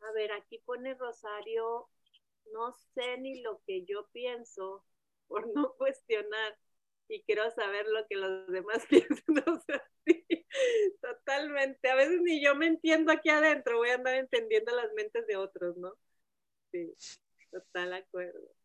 A 0.00 0.12
ver, 0.12 0.32
aquí 0.32 0.58
pone 0.58 0.94
Rosario, 0.94 1.88
no 2.52 2.72
sé 2.94 3.18
ni 3.18 3.40
lo 3.40 3.62
que 3.66 3.84
yo 3.84 4.06
pienso 4.12 4.84
por 5.28 5.46
no 5.54 5.74
cuestionar 5.78 6.58
y 7.08 7.22
quiero 7.22 7.50
saber 7.50 7.86
lo 7.88 8.06
que 8.06 8.16
los 8.16 8.46
demás 8.48 8.84
piensan. 8.88 9.42
Totalmente. 11.00 11.88
A 11.88 11.96
veces 11.96 12.20
ni 12.22 12.42
yo 12.44 12.54
me 12.54 12.66
entiendo 12.66 13.12
aquí 13.12 13.30
adentro, 13.30 13.78
voy 13.78 13.90
a 13.90 13.94
andar 13.94 14.14
entendiendo 14.14 14.74
las 14.74 14.92
mentes 14.92 15.26
de 15.26 15.36
otros, 15.36 15.76
¿no? 15.76 15.94
Sí, 16.70 16.94
total 17.50 17.94
acuerdo 17.94 18.63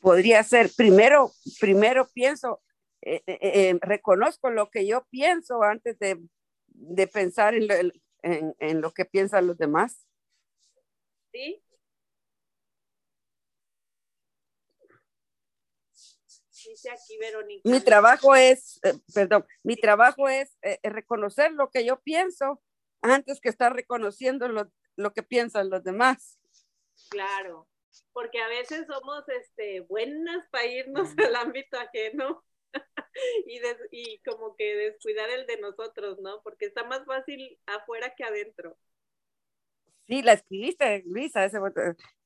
podría 0.00 0.42
ser, 0.42 0.70
primero, 0.76 1.32
primero 1.60 2.08
pienso, 2.08 2.62
eh, 3.02 3.22
eh, 3.26 3.38
eh, 3.40 3.78
reconozco 3.80 4.50
lo 4.50 4.70
que 4.70 4.86
yo 4.86 5.06
pienso 5.10 5.62
antes 5.62 5.98
de, 5.98 6.20
de 6.66 7.06
pensar 7.06 7.54
en 7.54 7.68
lo, 7.68 7.74
en, 8.22 8.54
en 8.58 8.80
lo, 8.80 8.92
que 8.92 9.04
piensan 9.04 9.46
los 9.46 9.58
demás. 9.58 10.06
Sí. 11.32 11.62
Dice 16.68 16.90
aquí 16.90 17.16
Verónica. 17.18 17.68
Mi 17.68 17.80
trabajo 17.80 18.34
es, 18.34 18.80
perdón, 19.14 19.46
mi 19.62 19.76
trabajo 19.76 20.28
es 20.28 20.56
reconocer 20.82 21.52
lo 21.52 21.70
que 21.70 21.84
yo 21.84 22.00
pienso 22.00 22.60
antes 23.02 23.40
que 23.40 23.48
estar 23.48 23.72
reconociendo 23.72 24.48
lo, 24.48 24.72
lo 24.96 25.12
que 25.12 25.22
piensan 25.22 25.70
los 25.70 25.84
demás. 25.84 26.40
Claro 27.08 27.68
porque 28.12 28.40
a 28.40 28.48
veces 28.48 28.86
somos 28.86 29.28
este, 29.28 29.80
buenas 29.80 30.46
para 30.50 30.66
irnos 30.66 31.10
al 31.18 31.36
ámbito 31.36 31.78
ajeno 31.78 32.44
y, 33.46 33.60
y 33.90 34.18
como 34.20 34.56
que 34.56 34.74
descuidar 34.74 35.30
el 35.30 35.46
de 35.46 35.58
nosotros, 35.58 36.18
¿no? 36.20 36.42
Porque 36.42 36.66
está 36.66 36.84
más 36.84 37.04
fácil 37.06 37.58
afuera 37.66 38.14
que 38.16 38.24
adentro. 38.24 38.76
Sí, 40.06 40.22
la 40.22 40.34
escribiste, 40.34 41.02
Luisa. 41.06 41.44
Ese, 41.44 41.58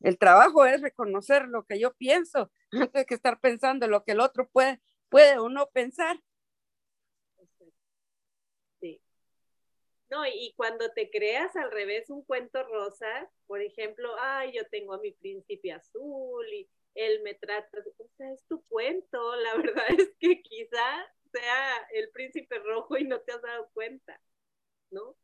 el 0.01 0.19
trabajo 0.19 0.67
es 0.67 0.83
reconocer 0.83 1.47
lo 1.47 1.65
que 1.65 1.81
yo 1.81 1.95
pienso 1.95 2.51
antes 2.73 3.07
que 3.07 3.15
estar 3.15 3.41
pensando 3.41 3.87
lo 3.87 4.05
que 4.05 4.13
el 4.13 4.21
otro 4.21 4.49
puede, 4.49 4.81
puede 5.09 5.39
o 5.39 5.49
no 5.49 5.69
pensar. 5.71 6.21
No, 10.11 10.27
y 10.27 10.53
cuando 10.57 10.91
te 10.91 11.09
creas 11.09 11.55
al 11.55 11.71
revés 11.71 12.11
un 12.11 12.25
cuento 12.25 12.65
rosa, 12.65 13.31
por 13.47 13.63
ejemplo, 13.63 14.13
ay, 14.19 14.53
yo 14.53 14.67
tengo 14.69 14.95
a 14.95 15.01
mi 15.01 15.13
príncipe 15.13 15.73
azul 15.73 16.47
y 16.53 16.69
él 16.97 17.23
me 17.23 17.35
trata, 17.35 17.79
o 17.99 18.09
sea, 18.17 18.33
es 18.33 18.45
tu 18.49 18.61
cuento, 18.67 19.37
la 19.37 19.55
verdad 19.57 19.87
es 19.97 20.11
que 20.19 20.43
quizá 20.43 21.07
sea 21.33 21.77
el 21.93 22.11
príncipe 22.11 22.59
rojo 22.59 22.99
y 22.99 23.05
no 23.05 23.21
te 23.21 23.33
has 23.33 23.41
dado 23.41 23.71
cuenta, 23.73 24.21
¿no? 24.91 25.17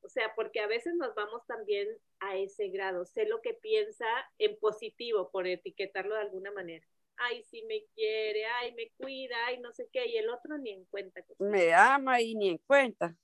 O 0.00 0.08
sea, 0.08 0.34
porque 0.34 0.60
a 0.60 0.66
veces 0.66 0.94
nos 0.94 1.14
vamos 1.14 1.44
también 1.46 1.88
a 2.20 2.36
ese 2.36 2.68
grado, 2.68 3.04
sé 3.04 3.26
lo 3.26 3.42
que 3.42 3.52
piensa 3.52 4.06
en 4.38 4.58
positivo, 4.58 5.30
por 5.30 5.46
etiquetarlo 5.46 6.14
de 6.14 6.22
alguna 6.22 6.52
manera. 6.52 6.86
Ay, 7.18 7.42
sí 7.44 7.62
me 7.64 7.84
quiere, 7.94 8.46
ay, 8.46 8.72
me 8.74 8.90
cuida, 8.92 9.36
ay, 9.46 9.58
no 9.58 9.72
sé 9.72 9.88
qué, 9.92 10.06
y 10.06 10.16
el 10.16 10.30
otro 10.30 10.56
ni 10.56 10.70
en 10.70 10.84
cuenta. 10.86 11.22
Me 11.38 11.74
ama 11.74 12.20
y 12.22 12.34
ni 12.34 12.50
en 12.50 12.58
cuenta. 12.58 13.14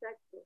Exacto. 0.00 0.44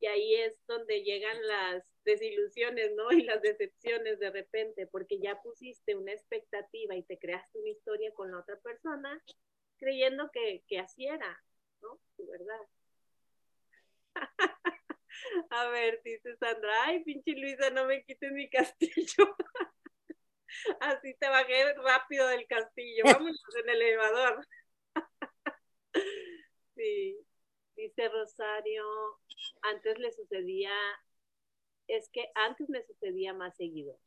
Y 0.00 0.06
ahí 0.06 0.34
es 0.36 0.54
donde 0.66 1.02
llegan 1.02 1.36
las 1.46 1.84
desilusiones, 2.04 2.92
¿no? 2.96 3.10
Y 3.22 3.22
las 3.24 3.42
decepciones 3.42 4.18
de 4.18 4.30
repente, 4.30 4.86
porque 4.86 5.18
ya 5.20 5.40
pusiste 5.42 5.94
una 5.94 6.12
expectativa 6.12 6.94
y 6.96 7.02
te 7.02 7.18
creaste 7.18 7.58
una 7.58 7.70
historia 7.70 8.12
con 8.14 8.30
la 8.30 8.38
otra 8.40 8.58
persona, 8.60 9.22
creyendo 9.78 10.30
que, 10.32 10.62
que 10.68 10.78
así 10.78 11.06
era, 11.06 11.42
¿no? 11.82 12.00
Tu 12.16 12.26
verdad. 12.26 12.60
A 15.50 15.68
ver, 15.68 16.00
dice 16.04 16.36
Sandra, 16.36 16.84
ay, 16.84 17.04
pinche 17.04 17.32
Luisa, 17.32 17.70
no 17.70 17.84
me 17.86 18.04
quites 18.04 18.32
mi 18.32 18.48
castillo. 18.48 19.36
Así 20.80 21.14
te 21.14 21.28
bajé 21.28 21.74
rápido 21.74 22.26
del 22.28 22.46
castillo. 22.46 23.04
Vámonos 23.04 23.40
en 23.62 23.68
el 23.70 23.82
elevador. 23.82 24.46
Sí. 26.74 27.16
Dice 27.80 28.10
Rosario, 28.10 28.84
antes 29.62 29.98
le 29.98 30.12
sucedía, 30.12 30.70
es 31.88 32.10
que 32.10 32.30
antes 32.34 32.68
me 32.68 32.82
sucedía 32.84 33.32
más 33.32 33.56
seguido. 33.56 33.98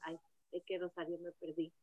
Ay, 0.00 0.18
es 0.52 0.64
que 0.64 0.78
Rosario 0.78 1.18
me 1.18 1.30
perdí. 1.32 1.74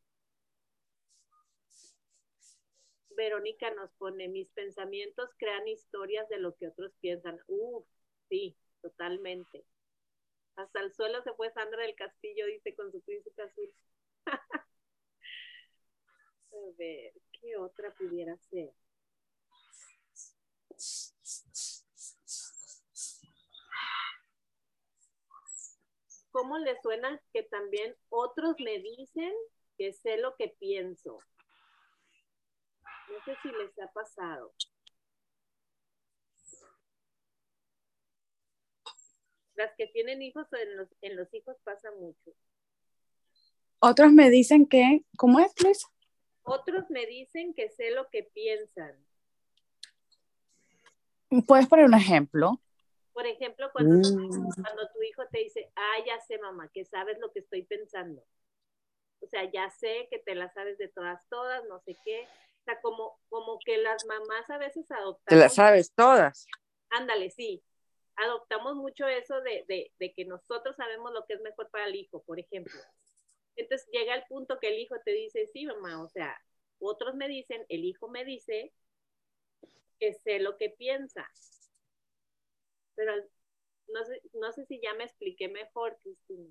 Verónica 3.12 3.69
nos 3.75 3.91
pone, 4.00 4.27
mis 4.27 4.50
pensamientos 4.50 5.29
crean 5.38 5.67
historias 5.67 6.27
de 6.29 6.39
lo 6.39 6.55
que 6.55 6.69
otros 6.69 6.91
piensan. 7.00 7.39
Uf, 7.45 7.86
sí, 8.27 8.57
totalmente. 8.81 9.65
Hasta 10.55 10.79
el 10.79 10.91
suelo 10.91 11.22
se 11.22 11.34
fue 11.34 11.51
Sandra 11.51 11.84
del 11.84 11.95
Castillo, 11.95 12.48
dice, 12.48 12.74
con 12.74 12.91
su 12.91 13.01
príncipe 13.01 13.43
azul. 13.43 13.72
A 16.51 16.57
ver, 16.75 17.13
¿qué 17.39 17.55
otra 17.55 17.93
pudiera 17.93 18.36
ser? 18.50 18.74
¿Cómo 26.32 26.58
le 26.58 26.79
suena 26.82 27.22
que 27.32 27.44
también 27.44 27.96
otros 28.10 28.55
me 28.60 28.79
dicen 28.79 29.34
que 29.77 29.94
sé 29.94 30.17
lo 30.17 30.36
que 30.36 30.50
pienso? 30.50 31.20
No 33.10 33.24
sé 33.24 33.38
si 33.41 33.50
les 33.50 33.77
ha 33.79 33.91
pasado. 33.94 34.53
Las 39.53 39.74
que 39.77 39.88
tienen 39.88 40.22
hijos 40.22 40.48
en 40.51 40.75
los, 40.75 40.89
en 41.01 41.15
los 41.15 41.34
hijos 41.34 41.55
pasa 41.63 41.89
mucho. 41.91 42.36
Otros 43.79 44.12
me 44.12 44.29
dicen 44.29 44.67
que, 44.67 45.05
¿cómo 45.17 45.39
es, 45.39 45.53
Luis? 45.63 45.86
Otros 46.44 46.89
me 46.89 47.05
dicen 47.05 47.53
que 47.53 47.70
sé 47.70 47.91
lo 47.91 48.10
que 48.10 48.24
piensan. 48.24 49.04
¿Puedes 51.43 51.67
poner 51.67 51.85
un 51.85 51.93
ejemplo? 51.93 52.59
Por 53.13 53.25
ejemplo, 53.25 53.69
cuando, 53.71 53.95
mm. 53.95 54.61
cuando 54.61 54.89
tu 54.93 55.01
hijo 55.03 55.23
te 55.31 55.39
dice, 55.39 55.71
ah, 55.75 56.03
ya 56.05 56.19
sé, 56.21 56.37
mamá, 56.37 56.69
que 56.73 56.85
sabes 56.85 57.17
lo 57.19 57.31
que 57.31 57.39
estoy 57.39 57.63
pensando. 57.63 58.23
O 59.21 59.27
sea, 59.27 59.49
ya 59.49 59.69
sé 59.69 60.07
que 60.11 60.19
te 60.19 60.35
la 60.35 60.51
sabes 60.53 60.77
de 60.77 60.89
todas, 60.89 61.27
todas, 61.29 61.63
no 61.65 61.79
sé 61.79 61.97
qué. 62.03 62.27
O 62.61 62.63
sea, 62.65 62.81
como, 62.81 63.17
como 63.29 63.59
que 63.63 63.77
las 63.77 64.05
mamás 64.05 64.49
a 64.49 64.57
veces 64.57 64.89
adoptamos. 64.91 65.25
Te 65.27 65.35
las 65.35 65.55
sabes 65.55 65.93
todas. 65.93 66.45
Ándale, 66.89 67.29
sí. 67.29 67.63
Adoptamos 68.17 68.75
mucho 68.75 69.07
eso 69.07 69.41
de, 69.41 69.65
de, 69.67 69.91
de 69.99 70.13
que 70.13 70.25
nosotros 70.25 70.75
sabemos 70.75 71.11
lo 71.13 71.25
que 71.25 71.33
es 71.33 71.41
mejor 71.41 71.69
para 71.69 71.85
el 71.85 71.95
hijo, 71.95 72.23
por 72.23 72.39
ejemplo. 72.39 72.79
Entonces 73.55 73.87
llega 73.91 74.15
el 74.15 74.23
punto 74.27 74.59
que 74.59 74.69
el 74.69 74.79
hijo 74.79 74.95
te 75.03 75.11
dice, 75.11 75.47
sí, 75.47 75.65
mamá, 75.65 76.03
o 76.03 76.09
sea, 76.09 76.37
otros 76.79 77.15
me 77.15 77.27
dicen, 77.27 77.65
el 77.69 77.85
hijo 77.85 78.09
me 78.09 78.25
dice 78.25 78.73
que 79.99 80.13
sé 80.13 80.39
lo 80.39 80.57
que 80.57 80.69
piensa. 80.69 81.25
Pero 82.95 83.13
no 83.93 84.05
sé, 84.05 84.21
no 84.33 84.51
sé 84.51 84.65
si 84.65 84.79
ya 84.81 84.93
me 84.93 85.03
expliqué 85.03 85.47
mejor, 85.47 85.97
Cristina, 86.01 86.49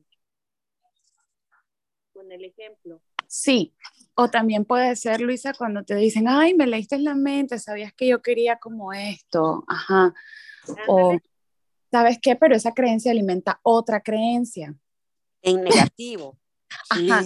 con 2.12 2.30
el 2.30 2.44
ejemplo. 2.44 3.00
Sí, 3.26 3.74
o 4.14 4.28
también 4.28 4.64
puede 4.64 4.94
ser, 4.96 5.20
Luisa, 5.20 5.54
cuando 5.54 5.82
te 5.84 5.96
dicen, 5.96 6.28
ay, 6.28 6.54
me 6.54 6.66
leíste 6.66 6.94
en 6.94 7.04
la 7.04 7.14
mente, 7.14 7.58
sabías 7.58 7.92
que 7.94 8.06
yo 8.06 8.22
quería 8.22 8.58
como 8.58 8.92
esto, 8.92 9.64
ajá. 9.66 10.14
O, 10.86 11.18
¿sabes 11.90 12.18
qué? 12.22 12.36
Pero 12.36 12.54
esa 12.54 12.72
creencia 12.72 13.10
alimenta 13.10 13.60
otra 13.62 14.02
creencia. 14.02 14.74
En 15.42 15.64
negativo. 15.64 16.38
Ajá 16.90 17.22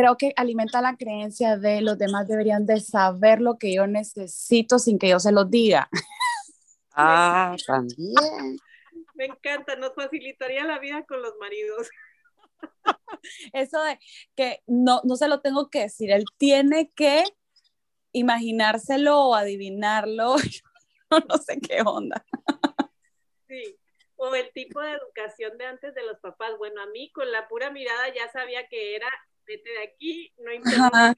creo 0.00 0.16
que 0.16 0.32
alimenta 0.36 0.80
la 0.80 0.96
creencia 0.96 1.58
de 1.58 1.82
los 1.82 1.98
demás 1.98 2.26
deberían 2.26 2.64
de 2.64 2.80
saber 2.80 3.40
lo 3.40 3.58
que 3.58 3.74
yo 3.74 3.86
necesito 3.86 4.78
sin 4.78 4.98
que 4.98 5.08
yo 5.08 5.20
se 5.20 5.30
los 5.30 5.50
diga. 5.50 5.90
Ah, 6.92 7.54
también. 7.66 8.58
Me 9.14 9.26
encanta, 9.26 9.76
nos 9.76 9.94
facilitaría 9.94 10.64
la 10.64 10.78
vida 10.78 11.04
con 11.04 11.20
los 11.20 11.34
maridos. 11.38 11.90
Eso 13.52 13.82
de 13.82 13.98
que 14.34 14.62
no, 14.66 15.02
no 15.04 15.16
se 15.16 15.28
lo 15.28 15.40
tengo 15.40 15.68
que 15.68 15.80
decir, 15.80 16.10
él 16.10 16.24
tiene 16.38 16.90
que 16.92 17.24
imaginárselo 18.12 19.18
o 19.18 19.34
adivinarlo, 19.34 20.36
no 21.28 21.36
sé 21.36 21.60
qué 21.60 21.82
onda. 21.84 22.24
Sí, 23.48 23.78
o 24.16 24.34
el 24.34 24.50
tipo 24.52 24.80
de 24.80 24.92
educación 24.92 25.58
de 25.58 25.66
antes 25.66 25.94
de 25.94 26.02
los 26.02 26.18
papás. 26.20 26.56
Bueno, 26.58 26.82
a 26.82 26.86
mí 26.86 27.10
con 27.12 27.30
la 27.30 27.48
pura 27.48 27.70
mirada 27.70 28.12
ya 28.14 28.30
sabía 28.30 28.66
que 28.68 28.96
era, 28.96 29.08
vete 29.50 29.70
de 29.70 29.82
aquí, 29.82 30.32
no 30.38 30.52
importa. 30.52 31.14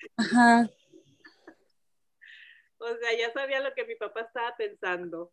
O 2.79 2.97
sea, 2.97 3.17
ya 3.17 3.33
sabía 3.33 3.61
lo 3.61 3.75
que 3.75 3.85
mi 3.85 3.95
papá 3.95 4.23
estaba 4.23 4.57
pensando. 4.57 5.33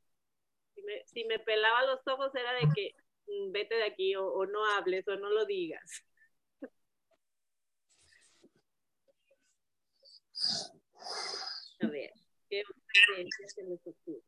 Si 1.06 1.24
me, 1.26 1.40
pelaba 1.40 1.86
los 1.86 2.00
ojos 2.08 2.34
era 2.36 2.54
de 2.54 2.68
que 2.76 2.96
mm, 3.28 3.52
vete 3.52 3.76
de 3.76 3.86
aquí 3.86 4.16
o, 4.16 4.46
no 4.46 4.66
hables 4.66 5.08
o 5.08 5.16
no 5.16 5.30
lo 5.30 5.46
digas. 5.46 6.04
A 11.82 11.88
ver, 11.88 12.12
¿qué 12.50 12.64
se 13.48 13.64
les 13.64 13.80
ocurre? 13.88 14.22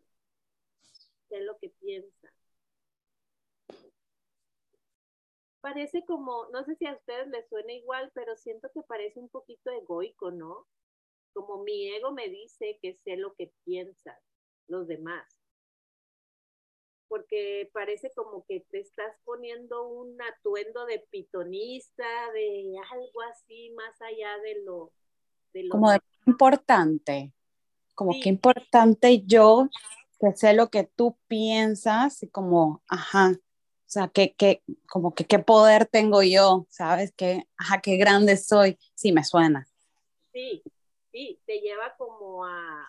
¿Qué 1.30 1.38
es 1.38 1.44
lo 1.44 1.58
que 1.60 1.70
piensan? 1.70 2.32
Parece 5.62 6.04
como, 6.06 6.48
no 6.52 6.64
sé 6.66 6.76
si 6.76 6.88
a 6.88 6.94
ustedes 6.94 7.28
les 7.28 7.48
suena 7.48 7.72
igual, 7.74 8.12
pero 8.14 8.36
siento 8.36 8.70
que 8.74 8.82
parece 8.82 9.20
un 9.20 9.30
poquito 9.30 9.72
egoico, 9.72 10.32
¿no? 10.32 10.68
Como 11.34 11.64
mi 11.64 11.88
ego 11.90 12.12
me 12.12 12.28
dice 12.30 12.80
que 12.82 12.96
sé 13.04 13.16
lo 13.16 13.34
que 13.36 13.54
piensan 13.64 14.18
los 14.68 14.88
demás. 14.88 15.24
Porque 17.08 17.70
parece 17.74 18.12
como 18.16 18.46
que 18.48 18.62
te 18.72 18.80
estás 18.80 19.16
poniendo 19.24 19.88
un 19.88 20.20
atuendo 20.22 20.86
de 20.86 21.06
pitonista, 21.12 22.32
de 22.34 22.74
algo 22.92 23.22
así 23.32 23.70
más 23.72 24.02
allá 24.02 24.38
de 24.40 24.64
lo... 24.64 24.92
De 25.54 25.64
lo 25.64 25.70
como 25.70 25.92
de 25.92 26.00
importante, 26.26 27.34
como 27.94 28.14
que 28.14 28.30
importante 28.30 29.24
yo 29.26 29.68
que 30.20 30.32
sé 30.36 30.54
lo 30.54 30.70
que 30.70 30.84
tú 30.84 31.18
piensas 31.28 32.24
y 32.24 32.30
como, 32.30 32.82
ajá, 32.88 33.34
sea, 33.92 34.08
que, 34.08 34.34
que, 34.36 34.64
como 34.88 35.14
que 35.14 35.26
qué 35.26 35.40
poder 35.40 35.86
tengo 35.86 36.24
yo, 36.24 36.66
¿sabes? 36.70 37.12
Que, 37.12 37.44
ajá, 37.58 37.82
qué 37.82 37.98
grande 37.98 38.38
soy. 38.38 38.80
Sí, 38.96 39.12
me 39.12 39.26
suena. 39.26 39.68
Sí, 40.32 40.64
sí, 41.12 41.42
te 41.46 41.60
lleva 41.60 41.94
como 41.98 42.46
a, 42.46 42.88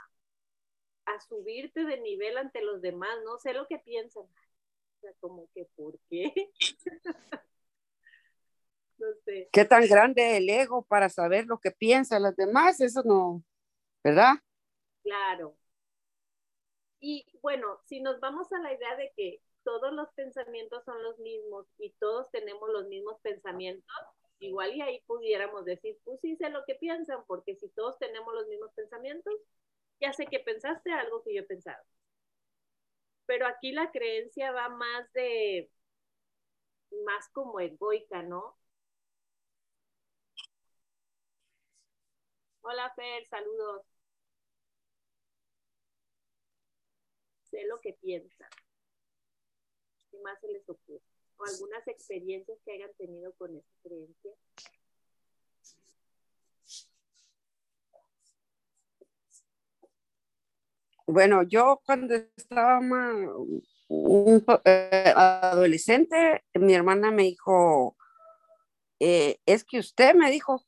a 1.07 1.21
subirte 1.29 1.85
de 1.85 2.01
nivel 2.01 2.39
ante 2.39 2.63
los 2.63 2.81
demás. 2.81 3.11
No 3.25 3.37
sé 3.39 3.53
lo 3.53 3.67
que 3.67 3.79
piensan. 3.79 4.23
O 4.23 5.01
sea, 5.01 5.11
como 5.19 5.49
que, 5.53 5.65
¿por 5.75 5.99
qué? 6.09 6.33
no 8.99 9.09
sé. 9.25 9.49
¿Qué 9.51 9.65
tan 9.65 9.85
grande 9.89 10.37
el 10.37 10.49
ego 10.49 10.85
para 10.85 11.09
saber 11.09 11.47
lo 11.47 11.59
que 11.59 11.73
piensan 11.73 12.23
los 12.23 12.37
demás? 12.37 12.81
Eso 12.81 13.03
no, 13.05 13.43
¿verdad? 14.05 14.35
Claro. 15.03 15.57
Y 17.01 17.27
bueno, 17.43 17.81
si 17.87 18.01
nos 18.01 18.21
vamos 18.21 18.53
a 18.53 18.61
la 18.61 18.73
idea 18.73 18.95
de 18.95 19.13
que 19.17 19.41
todos 19.65 19.93
los 19.93 20.09
pensamientos 20.15 20.85
son 20.85 21.03
los 21.03 21.19
mismos 21.19 21.67
y 21.79 21.93
todos 21.99 22.31
tenemos 22.31 22.71
los 22.71 22.87
mismos 22.89 23.21
pensamientos, 23.23 23.87
igual 24.41 24.75
y 24.75 24.83
ahí 24.83 25.01
pudiéramos 25.07 25.65
decir, 25.65 25.99
pues 26.05 26.21
sí 26.21 26.37
sé 26.37 26.51
lo 26.51 26.65
que 26.65 26.75
piensan, 26.77 27.25
porque 27.27 27.57
si 27.57 27.69
todos 27.71 27.99
tenemos 27.99 28.35
los 28.35 28.47
mismos 28.49 28.73
pensamientos, 28.75 29.35
ya 30.01 30.13
sé 30.13 30.27
que 30.27 30.41
pensaste 30.41 30.93
algo 30.93 31.23
que 31.23 31.35
yo 31.35 31.43
he 31.43 31.45
pensado. 31.45 31.85
Pero 33.27 33.47
aquí 33.47 33.73
la 33.73 33.91
creencia 33.91 34.53
va 34.53 34.69
más 34.69 35.13
de, 35.13 35.71
más 37.05 37.29
como 37.33 37.61
egoica, 37.61 38.23
¿no? 38.23 38.57
Hola 42.63 42.91
Fer, 42.97 43.25
saludos. 43.29 43.83
Sé 47.45 47.65
lo 47.69 47.79
que 47.81 47.93
más 50.21 50.39
se 50.41 50.49
les 50.49 50.69
ocurre? 50.69 51.03
O 51.37 51.45
algunas 51.45 51.87
experiencias 51.89 52.59
que 52.65 52.73
hayan 52.73 52.93
tenido 52.99 53.33
con 53.35 53.57
esa 53.57 53.73
creencia. 53.83 54.33
Bueno, 61.07 61.43
yo 61.43 61.83
cuando 61.85 62.15
estaba 62.15 62.79
un, 62.79 64.45
eh, 64.65 65.13
adolescente, 65.15 66.45
mi 66.55 66.75
hermana 66.75 67.11
me 67.11 67.25
dijo, 67.25 67.97
eh, 69.01 69.39
es 69.45 69.65
que 69.65 69.81
usted 69.81 70.15
me 70.15 70.31
dijo, 70.31 70.65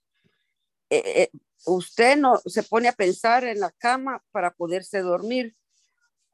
eh, 0.91 1.31
usted 1.67 2.17
no 2.17 2.37
se 2.39 2.63
pone 2.63 2.89
a 2.89 2.93
pensar 2.93 3.45
en 3.45 3.61
la 3.61 3.71
cama 3.71 4.23
para 4.33 4.53
poderse 4.53 5.01
dormir 5.01 5.57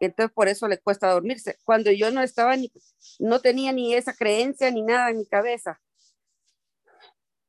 entonces 0.07 0.33
por 0.35 0.49
eso 0.49 0.67
le 0.67 0.79
cuesta 0.79 1.11
dormirse. 1.13 1.59
Cuando 1.65 1.93
yo 1.93 2.11
no 2.11 2.23
estaba 2.23 2.57
ni, 2.57 2.73
no 3.19 3.41
tenía 3.41 3.73
ni 3.73 3.95
esa 3.95 4.15
creencia 4.15 4.71
ni 4.71 4.83
nada 4.83 5.11
en 5.11 5.19
mi 5.19 5.27
cabeza. 5.27 5.81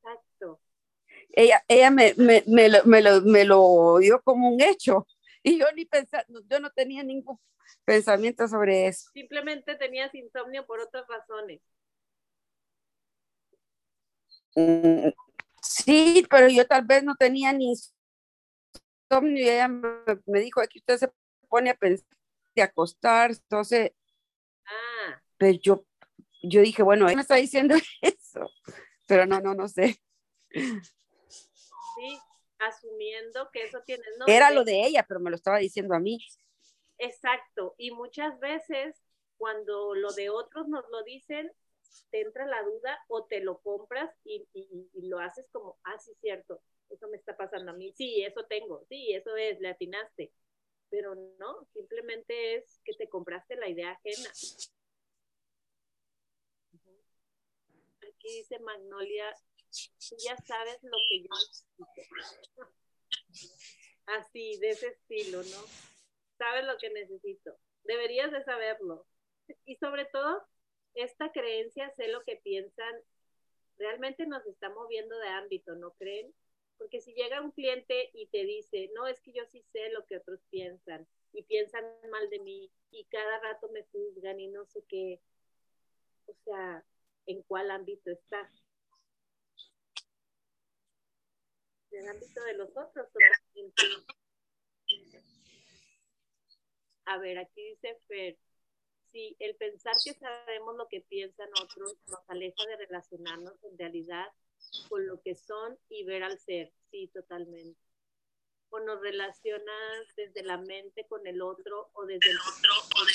Exacto. 0.04 0.60
Ella, 1.30 1.64
ella 1.68 1.92
me, 1.92 2.14
me, 2.18 2.44
me, 2.48 2.70
lo, 2.70 2.84
me, 2.86 3.02
lo, 3.02 3.22
me 3.22 3.46
lo 3.46 3.98
dio 4.00 4.22
como 4.22 4.50
un 4.50 4.62
hecho 4.62 5.08
y 5.44 5.60
yo 5.60 5.66
ni 5.76 5.86
pensaba, 5.86 6.26
yo 6.50 6.60
no 6.60 6.70
tenía 6.72 7.04
ningún 7.04 7.40
pensamiento 7.86 8.48
sobre 8.48 8.88
eso. 8.88 9.10
Simplemente 9.14 9.76
tenías 9.76 10.14
insomnio 10.14 10.66
por 10.66 10.82
otras 10.82 11.06
razones. 11.08 11.62
Mm, 14.56 15.10
sí, 15.62 16.26
pero 16.30 16.50
yo 16.50 16.68
tal 16.68 16.86
vez 16.86 17.04
no 17.04 17.16
tenía 17.16 17.54
ni 17.54 17.74
insomnio 19.10 19.44
y 19.44 19.50
ella 19.50 19.70
me, 19.70 19.90
me 20.26 20.40
dijo 20.42 20.62
que 20.70 20.80
usted 20.80 20.98
se 20.98 21.10
pone 21.48 21.70
a 21.70 21.76
pensar 21.76 22.21
de 22.56 22.62
acostar, 22.62 23.32
entonces, 23.32 23.92
ah. 24.66 25.22
pero 25.38 25.54
pues 25.54 25.62
yo, 25.62 25.86
yo 26.44 26.62
dije, 26.62 26.84
bueno, 26.84 27.08
él 27.10 27.16
me 27.16 27.22
está 27.22 27.36
diciendo 27.36 27.76
eso, 28.02 28.50
pero 29.08 29.26
no, 29.26 29.40
no, 29.40 29.54
no 29.54 29.68
sé. 29.68 30.02
Sí, 30.50 32.20
asumiendo 32.60 33.50
que 33.52 33.64
eso 33.64 33.82
tiene... 33.86 34.04
No, 34.18 34.26
Era 34.28 34.52
lo 34.52 34.64
de 34.64 34.86
ella, 34.86 35.06
pero 35.08 35.20
me 35.20 35.30
lo 35.30 35.36
estaba 35.36 35.58
diciendo 35.58 35.96
a 35.96 36.00
mí. 36.00 36.20
Exacto, 36.98 37.76
y 37.78 37.92
muchas 37.92 38.40
veces 38.40 39.02
cuando 39.38 39.96
lo 39.96 40.12
de 40.14 40.30
otros 40.30 40.68
nos 40.68 40.88
lo 40.92 41.04
dicen, 41.04 41.52
te 42.12 42.22
entra 42.22 42.46
la 42.46 42.62
duda 42.62 43.00
o 43.08 43.26
te 43.26 43.40
lo 43.40 43.60
compras 43.60 44.14
y, 44.24 44.48
y, 44.54 45.08
lo 45.08 45.20
haces 45.20 45.48
como, 45.52 45.80
ah, 45.84 45.98
sí, 45.98 46.14
cierto, 46.22 46.62
eso 46.90 47.08
me 47.08 47.18
está 47.18 47.36
pasando 47.36 47.72
a 47.72 47.74
mí, 47.74 47.92
sí, 47.94 48.24
eso 48.24 48.46
tengo, 48.46 48.86
sí, 48.88 49.14
eso 49.14 49.36
es, 49.36 49.60
le 49.60 49.70
atinaste 49.70 50.32
pero 50.92 51.16
no, 51.16 51.66
simplemente 51.74 52.56
es 52.56 52.82
que 52.84 52.94
te 52.94 53.10
compraste 53.10 53.56
la 53.56 53.70
idea 53.70 53.92
ajena. 53.92 54.30
Aquí 58.02 58.28
dice 58.38 58.60
Magnolia, 58.60 59.34
tú 60.10 60.16
ya 60.24 60.36
sabes 60.46 60.78
lo 60.84 60.98
que 61.10 61.22
yo 61.24 61.30
necesito. 61.34 62.70
Así, 64.06 64.58
de 64.60 64.70
ese 64.72 64.88
estilo, 64.88 65.42
¿no? 65.44 65.64
Sabes 66.38 66.66
lo 66.66 66.78
que 66.78 66.90
necesito. 66.90 67.58
Deberías 67.84 68.32
de 68.32 68.44
saberlo. 68.44 69.08
Y 69.64 69.78
sobre 69.78 70.06
todo, 70.06 70.46
esta 70.96 71.32
creencia, 71.32 71.94
sé 71.96 72.10
lo 72.10 72.22
que 72.24 72.36
piensan, 72.36 72.94
realmente 73.78 74.28
nos 74.28 74.46
está 74.46 74.70
moviendo 74.70 75.18
de 75.18 75.30
ámbito, 75.30 75.76
¿no 75.76 75.92
creen? 75.92 76.34
Porque 76.82 77.00
si 77.00 77.14
llega 77.14 77.42
un 77.42 77.52
cliente 77.52 78.10
y 78.12 78.26
te 78.26 78.44
dice, 78.44 78.90
no, 78.96 79.06
es 79.06 79.22
que 79.22 79.32
yo 79.32 79.46
sí 79.46 79.62
sé 79.72 79.92
lo 79.92 80.04
que 80.08 80.18
otros 80.18 80.40
piensan 80.50 81.08
y 81.32 81.44
piensan 81.44 81.86
mal 82.10 82.28
de 82.32 82.40
mí 82.40 82.72
y 82.90 83.06
cada 83.06 83.40
rato 83.40 83.70
me 83.70 83.84
juzgan 83.84 84.40
y 84.40 84.48
no 84.48 84.66
sé 84.66 84.84
qué, 84.90 85.22
o 86.26 86.34
sea, 86.44 86.84
¿en 87.28 87.44
cuál 87.44 87.70
ámbito 87.70 88.10
está? 88.10 88.52
En 91.92 92.02
el 92.02 92.08
ámbito 92.10 92.44
de 92.46 92.54
los 92.56 92.70
otros. 92.76 93.08
A 97.06 97.18
ver, 97.20 97.38
aquí 97.38 97.64
dice 97.64 97.96
Fer, 98.08 98.40
si 99.12 99.36
el 99.38 99.56
pensar 99.56 99.94
que 100.04 100.16
sabemos 100.16 100.76
lo 100.78 100.88
que 100.88 101.02
piensan 101.02 101.50
otros 101.62 101.96
nos 102.08 102.28
aleja 102.28 102.66
de 102.66 102.78
relacionarnos 102.78 103.64
en 103.66 103.78
realidad 103.78 104.26
con 104.90 105.06
lo 105.08 105.22
que 105.22 105.36
son 105.36 105.78
y 105.90 106.04
ver 106.04 106.24
al 106.24 106.40
ser, 106.40 106.72
sí, 106.90 107.10
totalmente. 107.14 107.80
O 108.70 108.80
nos 108.80 109.02
relacionas 109.02 110.16
desde 110.16 110.44
la 110.44 110.58
mente 110.58 111.06
con 111.08 111.28
el 111.28 111.42
otro 111.42 111.90
o 111.94 112.06
desde 112.06 112.30
el 112.30 112.38
otro 112.38 112.72
o 112.96 113.06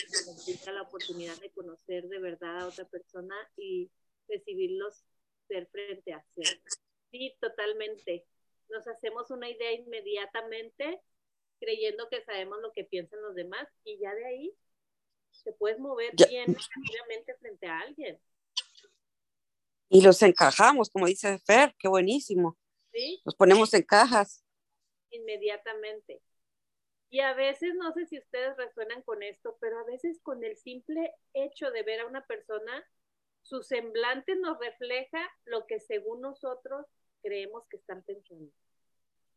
desde 0.47 0.73
la 0.73 0.83
oportunidad 0.83 1.37
de 1.41 1.51
conocer 1.51 2.09
de 2.09 2.19
verdad 2.19 2.61
a 2.61 2.67
otra 2.67 2.85
persona 2.85 3.35
y 3.57 3.91
recibirlos 4.29 5.05
ser 5.49 5.67
frente 5.69 6.13
a 6.13 6.23
ser. 6.35 6.61
Sí, 7.11 7.35
totalmente. 7.41 8.27
Nos 8.69 8.87
hacemos 8.87 9.31
una 9.31 9.49
idea 9.49 9.73
inmediatamente 9.73 11.01
creyendo 11.59 12.09
que 12.09 12.23
sabemos 12.25 12.61
lo 12.61 12.73
que 12.73 12.85
piensan 12.85 13.23
los 13.23 13.35
demás 13.35 13.69
y 13.85 13.99
ya 13.99 14.15
de 14.15 14.27
ahí 14.27 14.55
te 15.45 15.53
puedes 15.53 15.79
mover 15.79 16.13
bien 16.29 16.55
tranquilamente 16.55 17.35
frente 17.37 17.67
a 17.67 17.81
alguien. 17.81 18.21
Y 19.89 20.03
los 20.03 20.21
encajamos, 20.23 20.91
como 20.91 21.07
dice 21.07 21.39
Fer, 21.39 21.75
qué 21.79 21.89
buenísimo. 21.89 22.57
¿Sí? 22.93 23.21
Los 23.25 23.35
ponemos 23.35 23.73
en 23.75 23.83
cajas. 23.83 24.45
Inmediatamente. 25.11 26.21
Y 27.11 27.21
a 27.21 27.35
veces, 27.35 27.75
no 27.77 27.93
sé 27.93 28.07
si 28.07 28.19
ustedes 28.19 28.57
resuenan 28.57 29.03
con 29.03 29.23
esto, 29.23 29.57
pero 29.61 29.79
a 29.79 29.85
veces 29.85 30.21
con 30.23 30.43
el 30.43 30.57
simple 30.57 31.15
hecho 31.35 31.71
de 31.71 31.83
ver 31.83 32.01
a 32.01 32.07
una 32.07 32.27
persona, 32.27 32.85
su 33.43 33.63
semblante 33.63 34.35
nos 34.37 34.59
refleja 34.59 35.31
lo 35.45 35.67
que 35.67 35.79
según 35.79 36.21
nosotros 36.21 36.85
creemos 37.23 37.67
que 37.69 37.77
están 37.77 38.03
pensando. 38.03 38.53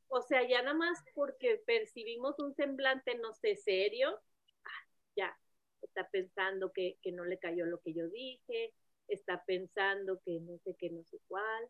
O 0.07 0.23
sea, 0.23 0.47
ya 0.47 0.63
nada 0.63 0.75
más 0.75 0.97
porque 1.13 1.61
percibimos 1.65 2.39
un 2.39 2.55
semblante, 2.55 3.15
no 3.15 3.35
sé, 3.35 3.55
serio, 3.55 4.19
ah, 4.65 4.87
ya, 5.15 5.39
está 5.83 6.09
pensando 6.09 6.71
que, 6.73 6.97
que 7.03 7.11
no 7.11 7.23
le 7.25 7.37
cayó 7.37 7.67
lo 7.67 7.79
que 7.81 7.93
yo 7.93 8.07
dije, 8.09 8.73
está 9.09 9.43
pensando 9.45 10.19
que 10.25 10.39
no 10.39 10.57
sé 10.59 10.75
qué, 10.77 10.89
no 10.89 11.03
sé 11.03 11.19
cuál. 11.27 11.69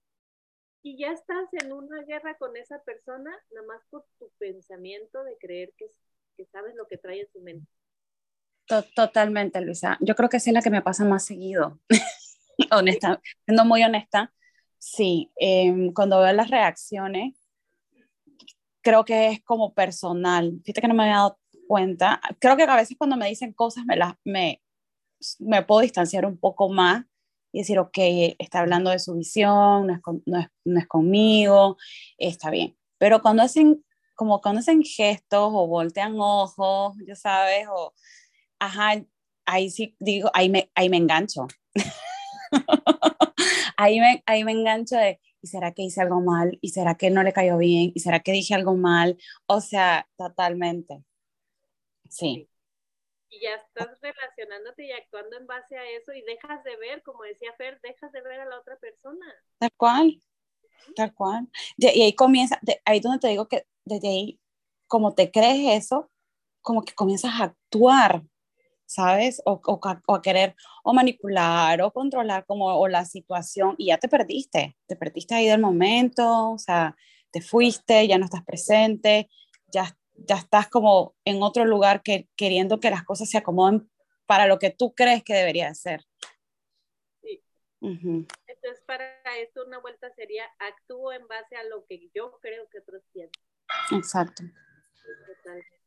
Y 0.81 0.97
ya 0.97 1.11
estás 1.11 1.47
en 1.61 1.73
una 1.73 2.03
guerra 2.03 2.37
con 2.37 2.55
esa 2.55 2.81
persona, 2.83 3.31
nada 3.51 3.67
más 3.67 3.81
por 3.89 4.05
tu 4.17 4.31
pensamiento 4.37 5.23
de 5.23 5.37
creer 5.37 5.73
que, 5.77 5.87
que 6.37 6.45
sabes 6.45 6.73
lo 6.75 6.87
que 6.87 6.97
trae 6.97 7.21
en 7.21 7.31
su 7.31 7.41
mente. 7.41 7.67
Totalmente, 8.95 9.59
Luisa. 9.61 9.97
Yo 9.99 10.15
creo 10.15 10.29
que 10.29 10.37
es 10.37 10.47
la 10.47 10.61
que 10.61 10.69
me 10.69 10.81
pasa 10.81 11.03
más 11.03 11.25
seguido. 11.25 11.79
honesta, 12.71 13.21
siendo 13.45 13.65
muy 13.65 13.83
honesta, 13.83 14.33
sí. 14.77 15.31
Em, 15.37 15.93
cuando 15.93 16.19
veo 16.19 16.33
las 16.33 16.49
reacciones, 16.49 17.35
creo 18.81 19.05
que 19.05 19.29
es 19.29 19.43
como 19.43 19.73
personal. 19.73 20.59
Fíjate 20.63 20.81
que 20.81 20.87
no 20.87 20.93
me 20.93 21.03
había 21.03 21.15
dado 21.15 21.39
cuenta. 21.67 22.21
Creo 22.39 22.57
que 22.57 22.63
a 22.63 22.75
veces 22.75 22.97
cuando 22.97 23.17
me 23.17 23.27
dicen 23.27 23.53
cosas 23.53 23.85
me, 23.85 23.95
las, 23.95 24.13
me, 24.23 24.61
me 25.39 25.63
puedo 25.63 25.81
distanciar 25.81 26.25
un 26.25 26.37
poco 26.37 26.69
más 26.69 27.05
y 27.51 27.59
decir, 27.59 27.79
ok, 27.79 27.97
está 28.39 28.59
hablando 28.59 28.91
de 28.91 28.99
su 28.99 29.15
visión, 29.15 29.87
no 29.87 29.93
es, 29.93 29.99
no 30.25 30.39
es, 30.39 30.47
no 30.65 30.79
es 30.79 30.87
conmigo, 30.87 31.77
está 32.17 32.49
bien. 32.49 32.77
Pero 32.97 33.21
cuando 33.21 33.43
hacen, 33.43 33.83
como 34.15 34.41
cuando 34.41 34.59
hacen 34.59 34.83
gestos 34.83 35.49
o 35.53 35.67
voltean 35.67 36.15
ojos, 36.19 36.95
ya 37.07 37.15
sabes, 37.15 37.67
o, 37.69 37.93
ajá, 38.59 39.03
ahí 39.45 39.69
sí 39.69 39.95
digo, 39.99 40.29
ahí 40.33 40.49
me, 40.49 40.71
ahí 40.75 40.89
me 40.89 40.97
engancho. 40.97 41.47
ahí, 43.77 43.99
me, 43.99 44.23
ahí 44.25 44.43
me 44.43 44.51
engancho 44.51 44.97
de, 44.97 45.19
¿y 45.41 45.47
será 45.47 45.73
que 45.73 45.83
hice 45.83 46.01
algo 46.01 46.21
mal? 46.21 46.57
¿Y 46.61 46.69
será 46.69 46.95
que 46.95 47.09
no 47.09 47.23
le 47.23 47.33
cayó 47.33 47.57
bien? 47.57 47.91
¿Y 47.95 47.99
será 48.01 48.21
que 48.21 48.31
dije 48.31 48.55
algo 48.55 48.75
mal? 48.75 49.17
O 49.47 49.61
sea, 49.61 50.07
totalmente. 50.17 51.03
Sí 52.09 52.49
y 53.29 53.41
ya 53.41 53.55
estás 53.55 53.89
relacionándote 54.01 54.85
y 54.85 54.91
actuando 54.91 55.37
en 55.37 55.47
base 55.47 55.77
a 55.77 55.89
eso 55.89 56.13
y 56.13 56.21
dejas 56.21 56.63
de 56.63 56.75
ver, 56.77 57.03
como 57.03 57.23
decía 57.23 57.53
Fer, 57.57 57.79
dejas 57.81 58.11
de 58.11 58.21
ver 58.21 58.41
a 58.41 58.45
la 58.45 58.59
otra 58.59 58.77
persona. 58.77 59.25
Tal 59.57 59.71
cual, 59.77 60.19
tal 60.95 61.13
cual. 61.13 61.47
Y 61.77 61.87
ahí 61.87 62.13
comienza, 62.13 62.59
ahí 62.85 62.99
donde 62.99 63.19
te 63.19 63.27
digo 63.27 63.47
que 63.47 63.65
desde 63.85 64.07
ahí, 64.07 64.39
como 64.87 65.13
te 65.13 65.31
crees 65.31 65.83
eso, 65.83 66.11
como 66.61 66.83
que 66.83 66.93
comienzas 66.93 67.39
a 67.39 67.45
actuar, 67.45 68.23
¿sabes? 68.85 69.41
O, 69.45 69.61
o, 69.63 69.79
o, 70.07 70.15
a 70.15 70.21
querer 70.21 70.55
o 70.83 70.93
manipular 70.93 71.81
o 71.81 71.93
controlar 71.93 72.45
como 72.45 72.65
o 72.65 72.87
la 72.87 73.05
situación 73.05 73.75
y 73.77 73.87
ya 73.87 73.97
te 73.97 74.09
perdiste, 74.09 74.75
te 74.87 74.95
perdiste 74.95 75.35
ahí 75.35 75.47
del 75.47 75.61
momento, 75.61 76.51
o 76.51 76.57
sea, 76.57 76.95
te 77.31 77.41
fuiste, 77.41 78.07
ya 78.07 78.17
no 78.17 78.25
estás 78.25 78.43
presente, 78.43 79.29
ya 79.67 79.95
ya 80.25 80.35
estás 80.35 80.69
como 80.69 81.15
en 81.25 81.41
otro 81.43 81.65
lugar 81.65 82.01
que, 82.03 82.27
queriendo 82.35 82.79
que 82.79 82.89
las 82.89 83.03
cosas 83.03 83.29
se 83.29 83.37
acomoden 83.37 83.89
para 84.25 84.47
lo 84.47 84.59
que 84.59 84.69
tú 84.69 84.93
crees 84.93 85.23
que 85.23 85.33
debería 85.33 85.73
ser. 85.73 86.05
Sí. 87.21 87.43
Entonces, 87.81 88.83
para 88.85 89.05
esto 89.39 89.65
una 89.65 89.79
vuelta 89.79 90.11
sería, 90.11 90.45
actúo 90.59 91.11
en 91.13 91.27
base 91.27 91.55
a 91.55 91.63
lo 91.63 91.85
que 91.85 92.09
yo 92.13 92.37
creo 92.41 92.69
que 92.69 92.79
otros 92.79 93.03
piensan. 93.11 93.43
Exacto. 93.91 94.43
Totalmente. 95.27 95.79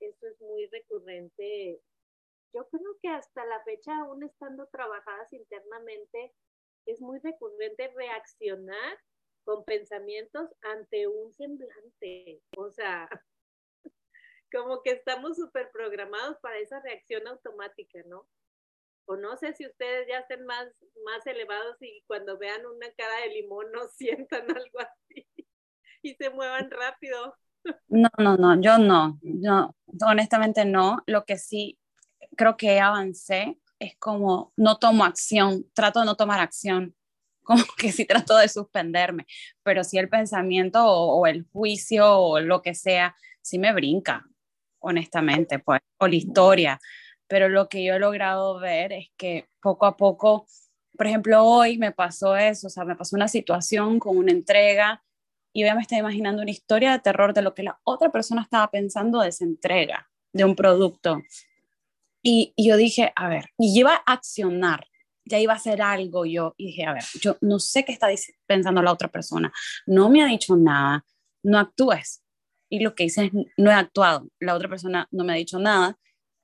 Eso 0.00 0.26
es 0.26 0.40
muy 0.40 0.66
recurrente. 0.66 1.80
Yo 2.52 2.68
creo 2.68 2.98
que 3.00 3.08
hasta 3.08 3.44
la 3.44 3.62
fecha, 3.64 3.96
aún 3.98 4.24
estando 4.24 4.66
trabajadas 4.66 5.32
internamente, 5.32 6.34
es 6.86 7.00
muy 7.00 7.18
recurrente 7.18 7.92
reaccionar 7.94 8.98
con 9.44 9.64
pensamientos 9.64 10.50
ante 10.62 11.06
un 11.06 11.32
semblante. 11.32 12.42
O 12.56 12.70
sea, 12.70 13.08
como 14.52 14.82
que 14.82 14.90
estamos 14.90 15.36
súper 15.36 15.70
programados 15.70 16.38
para 16.40 16.58
esa 16.58 16.80
reacción 16.80 17.26
automática, 17.28 18.00
¿no? 18.06 18.28
O 19.08 19.16
no 19.16 19.36
sé 19.36 19.52
si 19.52 19.66
ustedes 19.66 20.08
ya 20.08 20.18
estén 20.18 20.44
más, 20.46 20.68
más 21.04 21.24
elevados 21.26 21.76
y 21.80 22.02
cuando 22.08 22.38
vean 22.38 22.66
una 22.66 22.90
cara 22.96 23.20
de 23.20 23.34
limón 23.34 23.70
no 23.72 23.88
sientan 23.88 24.50
algo 24.50 24.80
así 24.80 25.26
y 26.02 26.14
se 26.14 26.30
muevan 26.30 26.70
rápido. 26.70 27.36
No, 27.88 28.08
no, 28.18 28.36
no, 28.36 28.60
yo 28.60 28.78
no, 28.78 29.18
yo 29.22 29.74
honestamente 30.06 30.64
no. 30.64 31.02
Lo 31.06 31.24
que 31.24 31.36
sí 31.36 31.78
creo 32.36 32.56
que 32.56 32.80
avancé 32.80 33.58
es 33.78 33.96
como 33.98 34.52
no 34.56 34.78
tomo 34.78 35.04
acción, 35.04 35.66
trato 35.74 36.00
de 36.00 36.06
no 36.06 36.16
tomar 36.16 36.40
acción, 36.40 36.94
como 37.42 37.64
que 37.76 37.92
sí 37.92 38.04
trato 38.04 38.36
de 38.36 38.48
suspenderme, 38.48 39.26
pero 39.62 39.84
si 39.84 39.98
el 39.98 40.08
pensamiento 40.08 40.84
o, 40.84 41.26
el 41.26 41.46
juicio 41.52 42.18
o 42.18 42.40
lo 42.40 42.62
que 42.62 42.74
sea, 42.74 43.16
sí 43.40 43.58
me 43.58 43.72
brinca, 43.72 44.26
honestamente, 44.80 45.58
pues, 45.60 45.80
o 45.98 46.08
la 46.08 46.14
historia. 46.16 46.80
Pero 47.28 47.48
lo 47.48 47.68
que 47.68 47.84
yo 47.84 47.94
he 47.94 47.98
logrado 47.98 48.58
ver 48.58 48.92
es 48.92 49.08
que 49.16 49.48
poco 49.60 49.86
a 49.86 49.96
poco, 49.96 50.46
por 50.96 51.06
ejemplo, 51.06 51.44
hoy 51.44 51.78
me 51.78 51.92
pasó 51.92 52.36
eso, 52.36 52.68
o 52.68 52.70
sea, 52.70 52.84
me 52.84 52.96
pasó 52.96 53.16
una 53.16 53.28
situación 53.28 53.98
con 53.98 54.16
una 54.16 54.32
entrega 54.32 55.02
y 55.52 55.64
ya 55.64 55.74
me 55.74 55.82
estaba 55.82 56.00
imaginando 56.00 56.42
una 56.42 56.50
historia 56.50 56.92
de 56.92 56.98
terror 56.98 57.32
de 57.32 57.42
lo 57.42 57.54
que 57.54 57.62
la 57.62 57.80
otra 57.84 58.10
persona 58.10 58.42
estaba 58.42 58.70
pensando 58.70 59.20
de 59.20 59.28
esa 59.28 59.44
entrega, 59.44 60.10
de 60.32 60.44
un 60.44 60.54
producto. 60.54 61.22
Y, 62.28 62.52
yo 62.56 62.76
dije, 62.76 63.12
a 63.14 63.28
ver, 63.28 63.50
y 63.56 63.78
iba 63.78 64.02
a 64.04 64.14
accionar, 64.14 64.88
ya 65.24 65.38
iba 65.38 65.52
a 65.52 65.56
hacer 65.56 65.80
algo 65.80 66.24
yo. 66.24 66.54
Y 66.56 66.66
dije, 66.66 66.84
a 66.84 66.92
ver, 66.92 67.04
yo 67.20 67.38
no 67.40 67.60
sé 67.60 67.84
qué 67.84 67.92
está 67.92 68.08
pensando 68.46 68.82
la 68.82 68.92
otra 68.92 69.12
persona, 69.12 69.52
no 69.86 70.10
me 70.10 70.24
ha 70.24 70.26
dicho 70.26 70.56
nada, 70.56 71.04
no 71.44 71.56
actúes. 71.56 72.24
Y 72.68 72.80
lo 72.80 72.96
que 72.96 73.04
hice 73.04 73.26
es, 73.26 73.32
no 73.56 73.70
he 73.70 73.74
actuado, 73.74 74.26
la 74.40 74.56
otra 74.56 74.68
persona 74.68 75.06
no 75.12 75.22
me 75.22 75.34
ha 75.34 75.36
dicho 75.36 75.60
nada 75.60 75.96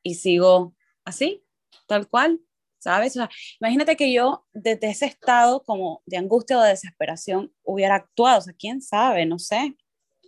y 0.05 0.15
sigo 0.15 0.77
así, 1.05 1.45
tal 1.89 2.07
cual, 2.07 2.39
¿sabes? 2.79 3.17
O 3.17 3.19
sea, 3.19 3.31
imagínate 3.61 3.97
que 3.97 4.13
yo 4.13 4.47
desde 4.53 4.89
ese 4.89 5.07
estado 5.07 5.65
como 5.65 6.01
de 6.07 6.19
angustia 6.19 6.61
o 6.61 6.63
de 6.63 6.69
desesperación 6.69 7.53
hubiera 7.65 7.97
actuado, 7.97 8.39
o 8.39 8.43
sea, 8.43 8.55
quién 8.57 8.83
sabe, 8.83 9.27
no 9.27 9.41
sé. 9.41 9.77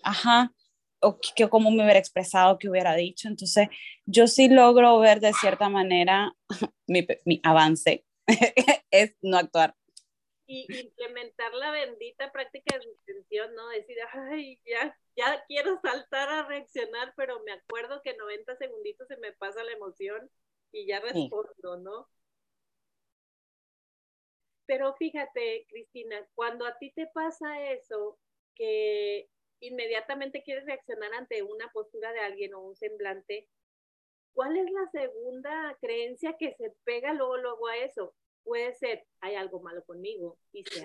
Ajá, 0.03 0.53
o 1.05 1.19
que, 1.19 1.49
cómo 1.49 1.71
me 1.71 1.83
hubiera 1.83 1.99
expresado, 1.99 2.59
qué 2.59 2.69
hubiera 2.69 2.95
dicho. 2.95 3.29
Entonces, 3.29 3.69
yo 4.07 4.27
sí 4.27 4.49
logro 4.49 4.99
ver 4.99 5.21
de 5.21 5.33
cierta 5.35 5.69
manera 5.69 6.35
mi, 6.87 7.07
mi 7.25 7.41
avance, 7.43 8.05
es 8.91 9.15
no 9.23 9.39
actuar. 9.39 9.75
Y 10.47 10.67
implementar 10.79 11.55
la 11.55 11.71
bendita 11.71 12.31
práctica 12.31 12.79
de 12.79 12.85
intención, 12.85 13.55
¿no? 13.55 13.69
Decir, 13.69 13.97
ay, 14.13 14.61
ya, 14.67 14.97
ya 15.17 15.43
quiero 15.47 15.81
saltar 15.81 16.29
a 16.29 16.47
reaccionar, 16.47 17.15
pero 17.17 17.43
me 17.45 17.53
acuerdo 17.53 18.03
que 18.03 18.17
90 18.17 18.57
segunditos 18.57 19.09
se 19.09 19.17
me 19.17 19.33
pasa 19.33 19.65
la 19.65 19.73
emoción 19.73 20.31
y 20.71 20.87
ya 20.87 21.01
respondo, 21.01 21.79
¿no? 21.79 22.09
Pero 24.67 24.95
fíjate, 24.97 25.67
Cristina, 25.69 26.27
cuando 26.35 26.67
a 26.67 26.77
ti 26.79 26.91
te 26.93 27.07
pasa 27.07 27.71
eso, 27.71 28.19
que 28.55 29.29
inmediatamente 29.61 30.43
quieres 30.43 30.65
reaccionar 30.67 31.13
ante 31.15 31.43
una 31.43 31.71
postura 31.73 32.13
de 32.13 32.21
alguien 32.21 32.55
o 32.55 32.61
un 32.61 32.77
semblante, 32.77 33.49
¿cuál 34.33 34.57
es 34.57 34.71
la 34.71 34.91
segunda 34.91 35.77
creencia 35.81 36.37
que 36.39 36.55
se 36.55 36.73
pega 36.85 37.13
luego, 37.13 37.37
luego 37.39 37.69
a 37.69 37.77
eso? 37.79 38.15
Puede 38.43 38.75
ser, 38.75 39.07
hay 39.21 39.37
algo 39.37 39.61
malo 39.61 39.83
conmigo. 39.85 40.37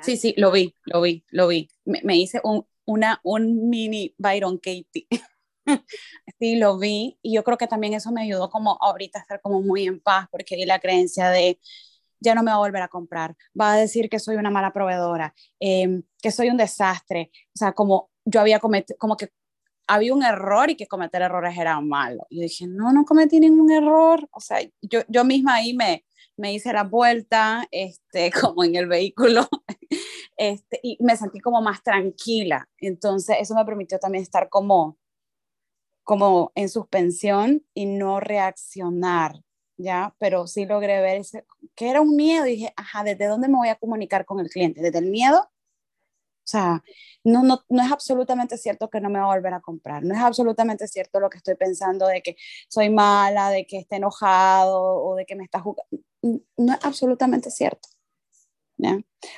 sí, 0.02 0.16
sí, 0.16 0.34
lo 0.38 0.52
vi, 0.52 0.74
lo 0.86 1.02
vi, 1.02 1.26
lo 1.30 1.48
vi. 1.48 1.70
Me, 1.84 2.16
hice 2.16 2.40
un, 2.44 2.66
una, 2.86 3.20
un 3.24 3.70
mini 3.70 4.16
Byron 4.18 4.58
Katie. 4.58 5.08
sí, 6.40 6.56
lo 6.56 6.80
vi 6.80 7.20
y 7.22 7.36
yo 7.36 7.44
creo 7.44 7.58
que 7.58 7.68
también 7.68 7.94
eso 7.94 8.12
me 8.12 8.22
ayudó 8.22 8.50
como 8.50 8.78
ahorita 8.82 9.20
a 9.20 9.22
estar 9.22 9.42
como 9.42 9.62
muy 9.62 9.88
en 9.88 10.00
paz 10.00 10.28
porque 10.32 10.56
hay 10.56 10.66
la 10.66 10.80
creencia 10.80 11.30
de 11.30 11.60
ya 12.20 12.36
no 12.36 12.44
me 12.44 12.52
va 12.52 12.56
a 12.56 12.60
volver 12.60 12.82
a 12.82 12.88
comprar, 12.88 13.36
va 13.60 13.74
a 13.74 13.78
decir 13.78 14.10
que 14.10 14.20
soy 14.20 14.36
una 14.36 14.50
mala 14.50 14.74
proveedora, 14.74 15.34
em, 15.60 16.04
que 16.22 16.32
soy 16.32 16.50
un 16.50 16.58
desastre, 16.58 17.32
o 17.34 17.58
sea, 17.58 17.74
como 17.74 18.12
yo 18.26 18.42
había 18.42 18.60
cometido, 18.60 18.98
como 18.98 19.18
que 19.18 19.32
había 19.88 20.14
un 20.14 20.24
error 20.24 20.70
y 20.70 20.76
que 20.76 20.88
cometer 20.88 21.22
errores 21.24 21.58
era 21.58 21.82
malo. 21.82 22.28
Y 22.30 22.42
dije, 22.42 22.68
no, 22.68 22.94
no 22.94 23.06
cometí 23.06 23.40
ningún 23.40 23.72
error. 23.72 24.28
O 24.32 24.40
sea, 24.40 24.60
yo, 24.82 25.02
yo 25.08 25.26
misma 25.26 25.56
ahí 25.56 25.74
me, 25.74 26.06
me 26.38 26.54
hice 26.54 26.72
la 26.72 26.84
vuelta, 26.84 27.68
este, 27.72 28.32
como 28.42 28.64
en 28.64 28.76
el 28.76 28.88
vehículo, 28.88 29.48
este, 30.38 30.80
y 30.84 30.98
me 31.02 31.18
sentí 31.18 31.40
como 31.40 31.62
más 31.62 31.84
tranquila. 31.84 32.68
Entonces, 32.78 33.38
eso 33.40 33.56
me 33.56 33.66
permitió 33.66 34.00
también 34.00 34.22
estar 34.22 34.48
como, 34.50 34.98
como 36.04 36.52
en 36.56 36.70
suspensión 36.70 37.66
y 37.74 37.88
no 37.88 38.20
reaccionar, 38.20 39.42
¿ya? 39.78 40.16
Pero 40.20 40.48
sí 40.48 40.66
logré 40.66 41.02
ver 41.02 41.18
ese, 41.18 41.46
que 41.76 41.90
era 41.90 42.02
un 42.02 42.16
miedo 42.16 42.48
y 42.48 42.52
dije, 42.52 42.74
ajá, 42.76 43.04
¿desde 43.04 43.28
dónde 43.28 43.48
me 43.48 43.58
voy 43.58 43.70
a 43.70 43.76
comunicar 43.76 44.26
con 44.26 44.40
el 44.40 44.50
cliente? 44.50 44.82
¿Desde 44.82 45.00
el 45.00 45.10
miedo? 45.10 45.50
Sea, 46.50 46.84
no, 47.24 47.44
no, 47.44 47.64
no 47.70 47.84
es 47.84 47.92
absolutamente 47.92 48.58
cierto 48.58 48.90
que 48.90 49.00
no 49.00 49.10
me 49.10 49.20
va 49.20 49.26
a 49.26 49.36
volver 49.36 49.54
a 49.54 49.62
comprar, 49.62 50.04
no 50.04 50.16
es 50.16 50.22
absolutamente 50.22 50.88
cierto 50.88 51.20
lo 51.20 51.30
que 51.30 51.38
estoy 51.38 51.56
pensando 51.56 52.08
de 52.08 52.22
que 52.24 52.38
soy 52.68 52.90
mala, 52.90 53.52
de 53.52 53.68
que 53.68 53.78
esté 53.78 53.98
enojado 53.98 54.82
o 54.82 55.16
de 55.16 55.26
que 55.26 55.36
me 55.36 55.44
está 55.44 55.60
jugando, 55.60 55.84
no 56.58 56.74
es 56.74 56.80
absolutamente 56.84 57.52
cierto. 57.52 57.90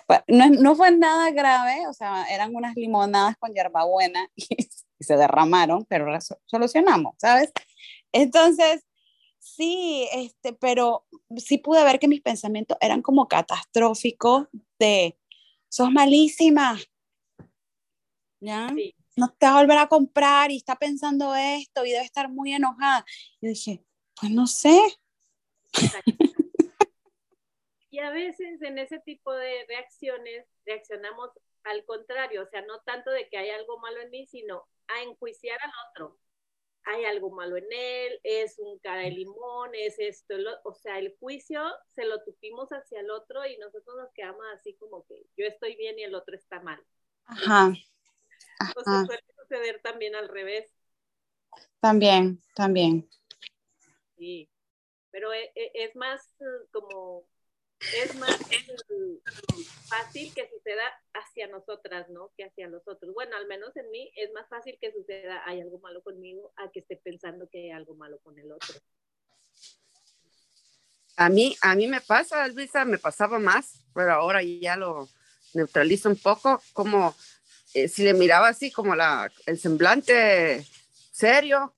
Pues, 0.08 0.20
no, 0.28 0.50
no, 0.50 0.76
fue 0.76 0.92
nada 0.92 1.32
grave, 1.32 1.88
o 1.88 1.94
sea, 1.94 2.26
eran 2.32 2.56
unas 2.56 2.76
limonadas 2.76 3.36
con 3.38 3.54
hierbabuena 3.54 4.28
y, 4.36 4.46
y 5.00 5.04
se 5.04 5.18
derramaron, 5.18 5.86
pero 5.86 6.06
solucionamos, 6.46 7.16
¿sabes? 7.18 7.52
Entonces, 8.12 8.86
sí, 9.40 10.08
este, 10.14 10.54
pero 10.54 11.06
sí 11.38 11.58
pude 11.58 11.84
ver 11.84 12.00
que 12.00 12.08
mis 12.08 12.22
pensamientos 12.22 12.78
eran 12.82 13.02
como 13.02 13.28
catastróficos 13.28 14.48
de, 14.80 15.18
sos 15.70 15.92
malísima, 15.92 16.78
¿ya? 18.42 18.68
No 19.16 19.30
te 19.30 19.46
va 19.46 19.54
a 19.54 19.62
volver 19.62 19.78
a 19.78 19.88
comprar 19.88 20.52
y 20.52 20.58
está 20.58 20.76
pensando 20.76 21.34
esto 21.36 21.86
y 21.86 21.92
debe 21.92 22.04
estar 22.04 22.30
muy 22.30 22.54
enojada. 22.54 23.06
Y 23.40 23.48
dije, 23.48 23.86
pues 24.20 24.32
no 24.32 24.48
sé. 24.48 24.78
Y 27.90 28.00
a 28.00 28.10
veces 28.10 28.62
en 28.62 28.78
ese 28.78 29.00
tipo 29.00 29.34
de 29.34 29.66
reacciones 29.68 30.48
reaccionamos 30.66 31.30
al 31.64 31.86
contrario, 31.86 32.44
o 32.44 32.48
sea, 32.48 32.62
no 32.62 32.80
tanto 32.82 33.12
de 33.12 33.28
que 33.30 33.38
hay 33.38 33.50
algo 33.50 33.80
malo 33.80 34.02
en 34.02 34.10
mí, 34.10 34.26
sino 34.26 34.66
a 34.88 35.04
enjuiciar 35.04 35.60
al 35.62 35.72
otro. 35.90 36.18
Hay 36.84 37.04
algo 37.06 37.30
malo 37.32 37.58
en 37.58 37.68
él, 37.70 38.20
es 38.24 38.58
un 38.58 38.80
cara 38.80 39.02
de 39.02 39.12
limón, 39.12 39.72
es 39.76 40.00
esto, 40.00 40.36
o 40.64 40.74
sea, 40.74 40.98
el 40.98 41.16
juicio 41.20 41.62
se 41.92 42.06
lo 42.06 42.24
tupimos 42.24 42.70
hacia 42.70 43.02
el 43.02 43.12
otro 43.12 43.46
y 43.46 43.58
nosotros 43.58 43.96
nos 43.98 44.12
quedamos 44.14 44.46
así 44.56 44.74
como 44.76 45.06
que 45.06 45.28
yo 45.38 45.46
estoy 45.46 45.76
bien 45.76 46.00
y 46.00 46.04
el 46.04 46.16
otro 46.16 46.34
está 46.34 46.60
mal. 46.62 46.82
Ajá. 47.26 47.74
Sea, 48.66 49.06
suele 49.06 49.24
suceder 49.38 49.82
también 49.82 50.16
al 50.16 50.28
revés. 50.28 50.72
También, 51.80 52.42
también. 52.56 53.10
Sí, 54.18 54.50
pero 55.12 55.34
es, 55.34 55.50
e, 55.56 55.72
es 55.74 55.96
más 55.96 56.22
eh, 56.40 56.68
como 56.72 57.26
es 57.94 58.16
más 58.16 58.38
fácil 59.88 60.34
que 60.34 60.48
suceda 60.50 60.84
hacia 61.14 61.48
nosotras, 61.48 62.10
¿no? 62.10 62.32
Que 62.38 62.46
hacia 62.46 62.68
los 62.68 62.88
otros. 62.88 63.14
Bueno, 63.14 63.36
al 63.36 63.48
menos 63.48 63.76
en 63.76 63.90
mí 63.90 64.12
es 64.16 64.32
más 64.34 64.48
fácil 64.50 64.78
que 64.80 64.92
suceda, 64.92 65.42
hay 65.46 65.62
algo 65.62 65.80
malo 65.80 66.04
conmigo, 66.04 66.54
a 66.58 66.70
que 66.70 66.82
esté 66.82 66.98
pensando 66.98 67.50
que 67.50 67.64
hay 67.64 67.72
algo 67.72 67.96
malo 67.96 68.20
con 68.20 68.38
el 68.38 68.52
otro. 68.52 68.76
A 71.18 71.30
mí, 71.30 71.56
a 71.62 71.76
mí 71.76 71.88
me 71.88 72.02
pasa, 72.02 72.48
Luisa, 72.48 72.86
me 72.86 72.98
pasaba 72.98 73.40
más, 73.40 73.84
pero 73.94 74.14
ahora 74.14 74.42
ya 74.44 74.76
lo 74.78 75.10
neutralizo 75.54 76.10
un 76.10 76.16
poco, 76.16 76.62
como 76.74 77.16
eh, 77.74 77.88
si 77.88 78.04
le 78.04 78.14
miraba 78.14 78.50
así 78.50 78.72
como 78.72 78.96
la, 78.96 79.32
el 79.46 79.60
semblante 79.60 80.66
serio, 81.12 81.74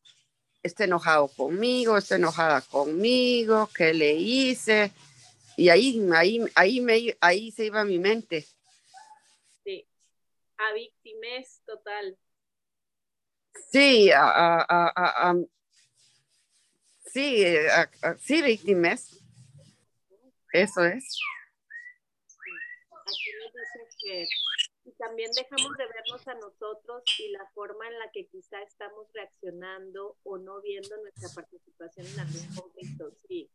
está 0.62 0.86
enojado 0.86 1.28
conmigo, 1.28 1.98
está 1.98 2.16
enojada 2.16 2.62
conmigo, 2.62 3.70
¿qué 3.76 3.94
le 3.94 4.14
hice? 4.14 4.92
Y 5.58 5.70
ahí, 5.70 6.02
ahí, 6.16 6.40
ahí, 6.56 6.82
me, 6.82 7.16
ahí 7.22 7.52
se 7.52 7.66
iba 7.66 7.84
mi 7.84 8.00
mente. 8.00 8.48
Sí, 9.64 9.88
a 10.58 10.74
víctimas 10.74 11.62
total. 11.66 12.18
Sí, 13.72 14.12
a, 14.12 14.24
a, 14.24 15.30
a, 15.30 15.36
sí, 17.06 17.46
sí, 18.20 18.42
víctimas. 18.42 19.20
Eso 20.52 20.86
es. 20.86 21.20
Aquí 23.06 23.32
me 23.38 23.46
dice 23.46 23.80
que 24.00 24.24
y 24.24 24.63
también 25.04 25.32
dejamos 25.36 25.76
de 25.78 25.86
vernos 25.88 26.28
a 26.28 26.34
nosotros 26.36 27.04
y 27.20 27.30
la 27.30 27.46
forma 27.54 27.88
en 27.88 28.00
la 28.00 28.10
que 28.12 28.28
quizá 28.28 28.62
estamos 28.62 29.12
reaccionando 29.14 30.18
o 30.24 30.38
no 30.38 30.62
viendo 30.62 30.96
nuestra 30.98 31.30
participación 31.36 32.06
en 32.08 32.20
algún 32.20 32.56
conflicto. 32.56 33.12
Sí, 33.28 33.50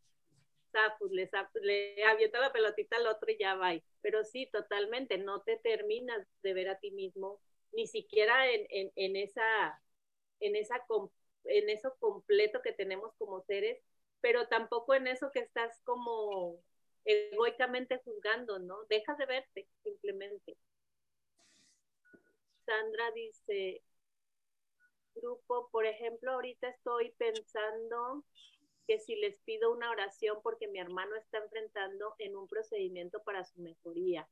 pues 0.99 1.13
le, 1.13 1.31
le 1.63 2.05
avienta 2.05 2.41
la 2.41 2.53
pelotita 2.53 2.97
al 2.97 3.07
otro 3.07 3.31
y 3.31 3.39
ya 3.39 3.55
va. 3.55 3.73
Pero 4.03 4.25
sí, 4.25 4.47
totalmente, 4.53 5.19
no 5.19 5.43
te 5.43 5.57
terminas 5.57 6.27
de 6.43 6.55
ver 6.55 6.69
a 6.69 6.79
ti 6.79 6.91
mismo, 6.91 7.41
ni 7.73 7.87
siquiera 7.87 8.51
en, 8.51 8.67
en, 8.71 8.93
en 8.97 9.17
esa, 9.17 9.83
en, 10.41 10.57
esa, 10.57 10.85
en 11.45 11.71
eso 11.71 11.97
completo 11.99 12.61
que 12.63 12.73
tenemos 12.73 13.15
como 13.17 13.43
seres, 13.43 13.79
pero 14.21 14.49
tampoco 14.49 14.95
en 14.95 15.07
eso 15.07 15.31
que 15.33 15.41
estás 15.41 15.81
como 15.85 16.61
egoicamente 17.05 18.01
juzgando, 18.05 18.59
¿no? 18.59 18.85
Dejas 18.89 19.17
de 19.19 19.27
verte, 19.27 19.69
simplemente. 19.83 20.57
Sandra 22.69 23.11
dice, 23.13 23.83
grupo, 25.15 25.71
por 25.73 25.87
ejemplo, 25.87 26.33
ahorita 26.33 26.69
estoy 26.69 27.13
pensando 27.13 28.25
que 28.87 28.99
si 29.01 29.17
les 29.17 29.39
pido 29.41 29.73
una 29.73 29.91
oración 29.91 30.37
porque 30.43 30.69
mi 30.69 30.79
hermano 30.79 31.17
está 31.17 31.39
enfrentando 31.39 32.15
en 32.19 32.37
un 32.37 32.47
procedimiento 32.47 33.23
para 33.23 33.43
su 33.47 33.59
mejoría. 33.63 34.29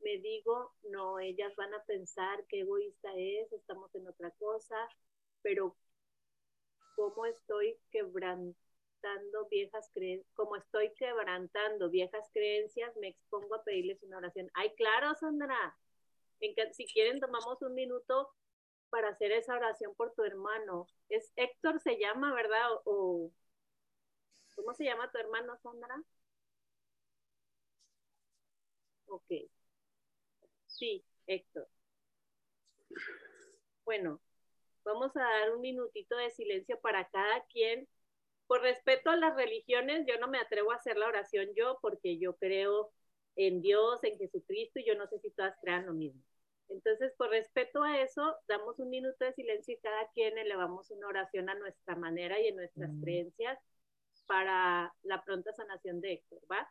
Me 0.00 0.18
digo, 0.18 0.74
no, 0.90 1.20
ellas 1.20 1.54
van 1.54 1.72
a 1.72 1.84
pensar 1.84 2.44
qué 2.48 2.62
egoísta 2.62 3.12
es, 3.14 3.52
estamos 3.52 3.94
en 3.94 4.08
otra 4.08 4.32
cosa, 4.32 4.88
pero 5.42 5.76
cómo 6.96 7.24
estoy 7.24 7.78
quebrantando 7.92 9.46
viejas 9.48 9.88
creencias, 9.94 10.28
como 10.34 10.56
estoy 10.56 10.92
quebrantando 10.94 11.88
viejas 11.88 12.28
creencias, 12.32 12.96
me 12.96 13.10
expongo 13.10 13.54
a 13.54 13.62
pedirles 13.62 14.02
una 14.02 14.18
oración. 14.18 14.50
Ay, 14.54 14.74
claro, 14.74 15.14
Sandra. 15.14 15.78
Si 16.72 16.86
quieren, 16.86 17.20
tomamos 17.20 17.60
un 17.62 17.74
minuto 17.74 18.30
para 18.90 19.10
hacer 19.10 19.32
esa 19.32 19.54
oración 19.56 19.94
por 19.96 20.14
tu 20.14 20.24
hermano. 20.24 20.86
Es 21.08 21.32
Héctor 21.36 21.80
se 21.80 21.98
llama, 21.98 22.34
¿verdad? 22.34 22.68
O, 22.84 23.30
¿Cómo 24.54 24.74
se 24.74 24.84
llama 24.84 25.10
tu 25.10 25.18
hermano, 25.18 25.56
Sandra? 25.62 26.04
Ok. 29.06 29.30
Sí, 30.66 31.04
Héctor. 31.26 31.68
Bueno, 33.84 34.20
vamos 34.84 35.16
a 35.16 35.20
dar 35.20 35.54
un 35.54 35.60
minutito 35.62 36.16
de 36.16 36.30
silencio 36.30 36.80
para 36.80 37.08
cada 37.10 37.44
quien. 37.46 37.88
Por 38.46 38.62
respeto 38.62 39.10
a 39.10 39.16
las 39.16 39.36
religiones, 39.36 40.06
yo 40.08 40.18
no 40.20 40.28
me 40.28 40.38
atrevo 40.40 40.72
a 40.72 40.76
hacer 40.76 40.96
la 40.98 41.08
oración 41.08 41.48
yo 41.56 41.78
porque 41.82 42.18
yo 42.18 42.36
creo 42.36 42.92
en 43.36 43.62
Dios, 43.62 44.04
en 44.04 44.18
Jesucristo 44.18 44.80
y 44.80 44.86
yo 44.86 44.96
no 44.96 45.08
sé 45.08 45.18
si 45.20 45.30
todas 45.32 45.56
crean 45.62 45.86
lo 45.86 45.94
mismo. 45.94 46.22
Entonces, 46.70 47.12
por 47.16 47.30
respeto 47.30 47.82
a 47.82 48.00
eso, 48.00 48.36
damos 48.48 48.78
un 48.78 48.90
minuto 48.90 49.24
de 49.24 49.32
silencio 49.32 49.74
y 49.74 49.78
cada 49.78 50.08
quien 50.14 50.38
elevamos 50.38 50.90
una 50.90 51.08
oración 51.08 51.48
a 51.48 51.54
nuestra 51.54 51.96
manera 51.96 52.40
y 52.40 52.48
en 52.48 52.56
nuestras 52.56 52.90
mm. 52.90 53.02
creencias 53.02 53.58
para 54.26 54.94
la 55.02 55.24
pronta 55.24 55.52
sanación 55.52 56.00
de 56.00 56.12
Héctor, 56.12 56.40
¿va? 56.50 56.70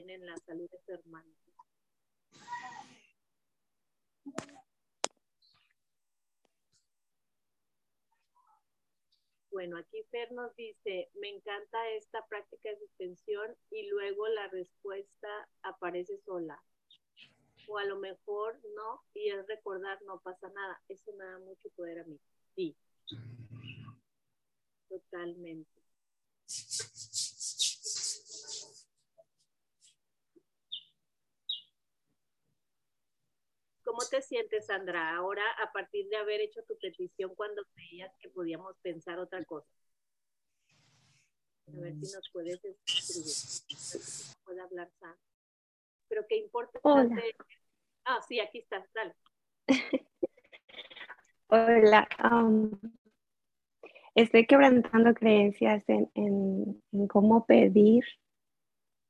Estar 0.00 0.06
para 0.06 0.06
bien 0.06 0.10
en 0.10 0.26
la 0.26 0.36
salud 0.38 0.70
de 0.70 0.78
su 0.80 0.92
hermano. 0.92 1.34
Bueno, 9.50 9.78
aquí 9.78 10.02
Fer 10.10 10.30
nos 10.32 10.54
dice, 10.54 11.10
me 11.20 11.28
encanta 11.28 11.90
esta 11.90 12.24
práctica 12.28 12.70
de 12.70 12.78
suspensión 12.78 13.56
y 13.70 13.88
luego 13.88 14.28
la 14.28 14.48
respuesta 14.48 15.48
aparece 15.62 16.18
sola. 16.24 16.62
O 17.68 17.78
a 17.78 17.84
lo 17.84 17.98
mejor 17.98 18.58
no, 18.74 19.02
y 19.12 19.28
es 19.30 19.46
recordar, 19.46 20.00
no 20.02 20.20
pasa 20.20 20.48
nada. 20.50 20.80
Eso 20.88 21.12
me 21.14 21.24
da 21.24 21.38
mucho 21.40 21.68
poder 21.76 22.00
a 22.00 22.04
mí. 22.04 22.18
Sí. 22.54 22.76
Totalmente. 24.88 25.79
¿Cómo 34.00 34.08
te 34.08 34.22
sientes, 34.22 34.64
Sandra, 34.64 35.14
ahora 35.14 35.42
a 35.62 35.72
partir 35.72 36.08
de 36.08 36.16
haber 36.16 36.40
hecho 36.40 36.62
tu 36.62 36.78
petición 36.78 37.34
cuando 37.34 37.62
creías 37.74 38.10
que 38.16 38.30
podíamos 38.30 38.74
pensar 38.78 39.18
otra 39.18 39.44
cosa? 39.44 39.68
A 41.68 41.80
ver 41.80 41.92
si 41.96 42.10
nos 42.14 42.30
puedes 42.32 42.64
escribir. 42.64 44.36
Puede 44.42 44.60
hablar, 44.62 44.90
Sandra. 44.98 45.18
Pero 46.08 46.24
qué 46.26 46.36
importante. 46.38 47.36
Ah, 48.06 48.22
sí, 48.26 48.40
aquí 48.40 48.60
estás, 48.60 48.90
dale. 48.94 49.14
Hola. 51.48 52.08
Um, 52.24 52.70
estoy 54.14 54.46
quebrantando 54.46 55.12
creencias 55.12 55.86
en, 55.90 56.10
en, 56.14 56.82
en, 56.92 57.06
cómo 57.06 57.44
pedir, 57.44 58.04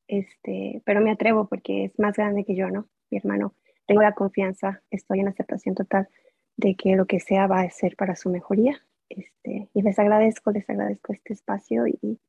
este, 0.08 0.82
pero 0.84 1.00
me 1.00 1.12
atrevo 1.12 1.48
porque 1.48 1.84
es 1.84 1.98
más 2.00 2.16
grande 2.16 2.44
que 2.44 2.56
yo, 2.56 2.70
¿no? 2.70 2.88
Mi 3.08 3.18
hermano 3.18 3.54
tengo 3.90 4.02
la 4.02 4.14
confianza, 4.14 4.84
estoy 4.92 5.18
en 5.18 5.26
aceptación 5.26 5.74
total 5.74 6.08
de 6.56 6.76
que 6.76 6.94
lo 6.94 7.06
que 7.06 7.18
sea 7.18 7.48
va 7.48 7.62
a 7.62 7.70
ser 7.70 7.96
para 7.96 8.14
su 8.14 8.30
mejoría. 8.30 8.80
Este, 9.08 9.68
y 9.74 9.82
les 9.82 9.98
agradezco, 9.98 10.52
les 10.52 10.70
agradezco 10.70 11.12
este 11.12 11.32
espacio 11.32 11.88
y, 11.88 12.20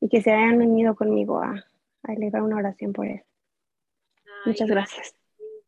y 0.00 0.08
que 0.08 0.20
se 0.22 0.32
hayan 0.32 0.58
venido 0.58 0.96
conmigo 0.96 1.38
a, 1.38 1.64
a 2.02 2.12
elevar 2.12 2.42
una 2.42 2.56
oración 2.56 2.92
por 2.92 3.06
él. 3.06 3.22
Muchas 4.44 4.68
gracias. 4.68 5.14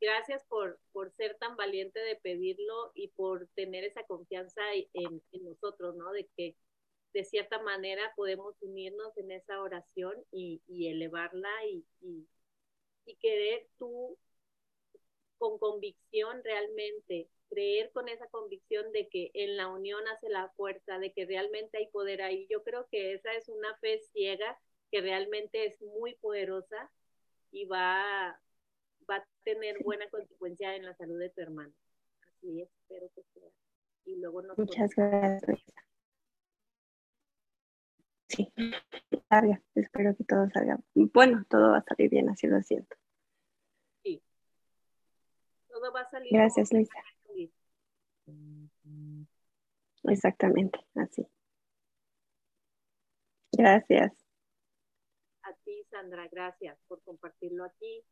Gracias 0.01 0.45
por, 0.49 0.81
por, 0.91 1.13
ser 1.13 1.37
tan 1.37 1.55
valiente 1.57 2.01
de 2.01 2.17
pedirlo 2.17 2.91
y 2.97 3.07
por 3.11 3.47
tener 3.55 3.85
esa 3.85 4.03
confianza 4.03 4.63
en, 4.95 5.23
en, 5.31 5.45
nosotros, 5.45 5.95
¿no? 5.95 6.11
De 6.11 6.29
que 6.37 6.57
de 7.13 7.25
cierta 7.25 7.63
manera 7.63 8.03
podemos 8.17 8.61
unirnos 8.63 9.17
en 9.17 9.31
esa 9.31 9.61
oración 9.63 10.17
y, 10.33 10.61
y 10.67 10.89
elevarla 10.89 11.51
y, 11.71 11.87
y, 12.01 12.27
y 13.07 13.15
querer 13.15 13.69
tú 13.79 14.19
con 15.39 15.59
convicción 15.59 16.43
realmente, 16.43 17.29
creer 17.49 17.91
con 17.93 18.09
esa 18.09 18.27
convicción 18.29 18.93
de 18.93 19.09
que 19.09 19.31
en 19.35 19.57
la 19.57 19.69
unión 19.69 20.07
hace 20.09 20.29
la 20.29 20.49
fuerza, 20.51 20.99
de 20.99 21.13
que 21.13 21.27
realmente 21.27 21.79
hay 21.79 21.89
poder 21.89 22.23
ahí. 22.23 22.47
Yo 22.51 22.63
creo 22.63 22.87
que 22.91 23.15
esa 23.15 23.33
es 23.35 23.49
una 23.49 23.77
fe 23.79 24.01
ciega 24.13 24.59
que 24.91 25.01
realmente 25.01 25.67
es 25.67 25.81
muy 25.83 26.15
poderosa 26.17 26.91
y 27.51 27.65
va, 27.67 28.41
va 29.09 29.17
a 29.17 29.29
tener 29.45 29.83
buena 29.83 30.09
consecuencia 30.11 30.75
en 30.77 30.85
la 30.85 30.95
salud 30.95 31.19
de 31.19 31.31
tu 31.31 31.41
hermano. 31.41 31.73
Así 32.29 32.63
espero 32.63 33.09
que 33.15 33.23
sea. 33.35 33.49
Y 34.07 34.17
luego 34.17 34.43
Muchas 34.57 34.91
gracias. 34.95 35.63
Sí, 38.29 38.53
espero 39.75 40.17
que 40.17 40.25
todo 40.25 40.49
salga. 40.51 40.81
Bueno, 40.95 41.45
todo 41.49 41.71
va 41.71 41.79
a 41.79 41.85
salir 41.85 42.11
bien, 42.11 42.29
así 42.29 42.47
lo 42.47 42.61
siento 42.63 42.97
va 45.91 46.01
a 46.01 46.11
salir. 46.11 46.33
Gracias, 46.33 46.73
Luisa. 46.73 46.95
Exactamente, 50.05 50.79
así. 50.95 51.27
Gracias. 53.53 54.13
A 55.43 55.53
ti, 55.65 55.85
Sandra, 55.91 56.29
gracias 56.29 56.79
por 56.89 57.03
compartirlo 57.03 57.65
aquí. 57.65 58.05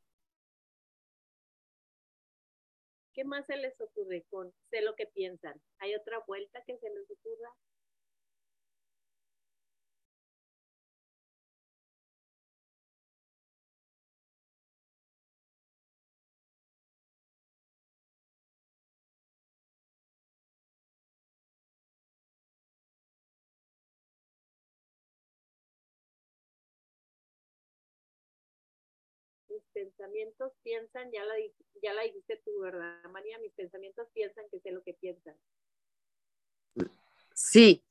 ¿Qué 3.15 3.25
más 3.25 3.45
se 3.47 3.57
les 3.57 3.79
ocurre 3.81 4.25
con 4.31 4.53
sé 4.71 4.81
lo 4.81 4.95
que 4.95 5.07
piensan? 5.07 5.61
¿Hay 5.79 5.95
otra 5.95 6.21
vuelta 6.27 6.63
que 6.67 6.79
se 6.79 6.89
les 6.89 7.11
ocurra? 7.11 7.51
Pensamientos 29.83 30.53
piensan, 30.63 31.11
ya 31.11 31.25
la, 31.25 31.35
ya 31.83 31.93
la 31.93 32.03
dijiste 32.03 32.41
tú, 32.45 32.61
¿verdad, 32.61 33.03
María? 33.11 33.39
Mis 33.39 33.53
pensamientos 33.53 34.07
piensan 34.15 34.45
que 34.51 34.61
sé 34.61 34.71
lo 34.71 34.83
que 34.85 34.95
piensan. 34.95 35.37
Sí. 37.35 37.83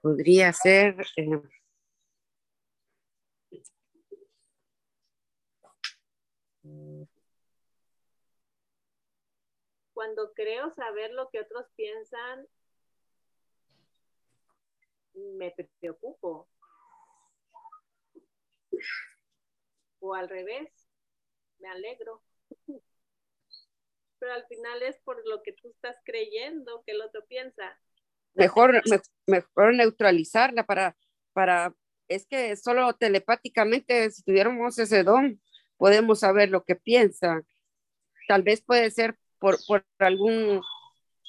Podría 0.00 0.52
ser... 0.54 0.96
Eh, 1.16 1.42
Cuando 9.92 10.32
creo 10.32 10.72
saber 10.74 11.10
lo 11.10 11.28
que 11.28 11.40
otros 11.40 11.66
piensan, 11.74 12.46
me 15.14 15.50
preocupo 15.80 16.48
o 20.00 20.14
al 20.14 20.28
revés, 20.28 20.70
me 21.58 21.68
alegro. 21.68 22.22
Pero 24.18 24.32
al 24.32 24.46
final 24.46 24.82
es 24.82 24.98
por 25.04 25.26
lo 25.28 25.42
que 25.42 25.52
tú 25.52 25.68
estás 25.68 25.96
creyendo 26.04 26.82
que 26.84 26.92
el 26.92 27.02
otro 27.02 27.24
piensa. 27.26 27.78
Mejor, 28.34 28.82
mejor 29.26 29.74
neutralizarla 29.74 30.64
para, 30.64 30.96
para, 31.32 31.74
es 32.08 32.26
que 32.26 32.56
solo 32.56 32.92
telepáticamente, 32.94 34.10
si 34.10 34.22
tuviéramos 34.22 34.78
ese 34.78 35.02
don, 35.02 35.40
podemos 35.76 36.20
saber 36.20 36.50
lo 36.50 36.64
que 36.64 36.76
piensa. 36.76 37.42
Tal 38.26 38.42
vez 38.42 38.60
puede 38.62 38.90
ser 38.90 39.16
por, 39.38 39.56
por 39.66 39.84
algún, 39.98 40.60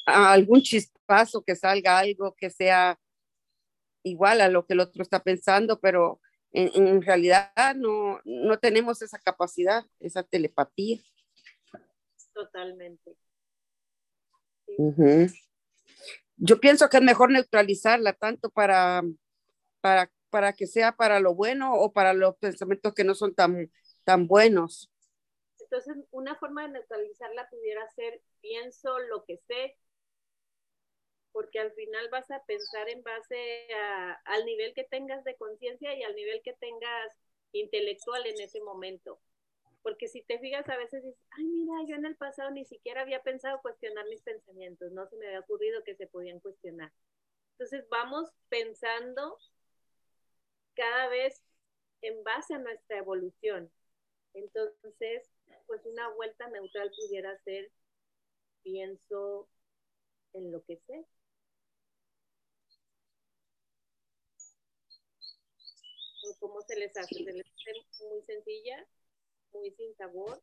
algún 0.06 0.62
chispazo 0.62 1.44
que 1.44 1.56
salga 1.56 2.00
algo 2.00 2.36
que 2.36 2.50
sea 2.50 3.00
igual 4.04 4.42
a 4.42 4.50
lo 4.50 4.66
que 4.66 4.74
el 4.74 4.80
otro 4.80 5.02
está 5.02 5.22
pensando, 5.22 5.80
pero 5.80 6.20
en, 6.52 7.02
realidad 7.02 7.52
no, 7.76 8.20
no 8.26 8.60
tenemos 8.60 9.02
esa 9.02 9.20
capacidad, 9.20 9.86
esa 10.00 10.24
telepatía. 10.24 11.00
Totalmente. 12.34 13.16
Yo 16.38 16.60
pienso 16.60 16.90
que 16.90 16.98
es 16.98 17.04
mejor 17.04 17.32
neutralizarla 17.32 18.14
tanto 18.14 18.50
para, 18.50 19.02
para, 19.82 20.12
para 20.30 20.54
que 20.54 20.68
sea 20.68 20.96
para 20.96 21.20
lo 21.20 21.36
bueno 21.36 21.74
o 21.74 21.92
para 21.92 22.14
los 22.14 22.38
pensamientos 22.38 22.94
que 22.94 23.04
no 23.04 23.14
son 23.14 23.36
tan, 23.36 23.72
tan 24.04 24.28
buenos. 24.28 24.92
Entonces, 25.60 25.98
una 26.12 26.36
forma 26.36 26.64
de 26.64 26.74
neutralizarla 26.74 27.50
pudiera 27.50 27.88
ser, 27.92 28.22
pienso 28.42 28.98
lo 29.00 29.24
que 29.26 29.38
sé, 29.38 29.78
porque 31.32 31.60
al 31.60 31.72
final 31.74 32.10
vas 32.10 32.30
a 32.32 32.44
pensar 32.46 32.90
en 32.90 33.04
base 33.04 33.68
al 34.26 34.46
nivel 34.46 34.74
que 34.74 34.84
tengas 34.84 35.24
de 35.24 35.36
conciencia 35.36 35.94
y 35.96 36.04
al 36.04 36.16
nivel 36.16 36.42
que 36.44 36.54
tengas 36.54 37.18
intelectual 37.52 38.26
en 38.26 38.40
ese 38.42 38.62
momento. 38.62 39.20
Porque 39.82 40.08
si 40.08 40.22
te 40.22 40.40
fijas, 40.40 40.68
a 40.68 40.78
veces 40.78 41.04
dices, 41.04 41.22
ay, 41.32 41.46
mira, 41.46 41.74
yo 41.88 41.96
en 41.96 42.06
el 42.06 42.16
pasado 42.16 42.52
ni 42.52 42.66
siquiera 42.66 43.02
había 43.02 43.24
pensado 43.24 43.62
cuestionar 43.62 44.06
mis 44.08 44.22
pensamientos, 44.22 44.92
no 44.92 45.08
se 45.08 45.16
me 45.18 45.28
había 45.28 45.40
ocurrido 45.40 45.84
que 45.84 45.96
se 45.96 46.08
podían 46.08 46.40
cuestionar. 46.40 46.92
Entonces 47.54 47.88
vamos 47.90 48.30
pensando 48.50 49.38
cada 50.74 51.10
vez 51.10 51.44
en 52.02 52.24
base 52.24 52.56
a 52.56 52.60
nuestra 52.60 52.98
evolución. 52.98 53.72
Entonces, 54.34 55.30
pues 55.68 55.86
una 55.86 56.10
vuelta 56.10 56.48
neutral 56.50 56.92
pudiera 56.92 57.38
ser, 57.40 57.72
pienso 58.64 59.50
en 60.34 60.52
lo 60.52 60.64
que 60.64 60.78
sé, 60.88 61.06
cómo 66.40 66.62
se 66.62 66.76
les 66.76 66.96
hace? 66.98 67.16
¿Se 67.16 67.34
les 67.34 67.46
hace 67.46 68.06
muy 68.10 68.22
sencilla, 68.26 68.88
muy 69.54 69.72
sin 69.72 69.96
sabor 69.96 70.42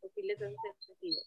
o 0.00 0.08
si 0.14 0.22
les 0.22 0.40
hace 0.40 0.56
sentido? 0.80 1.22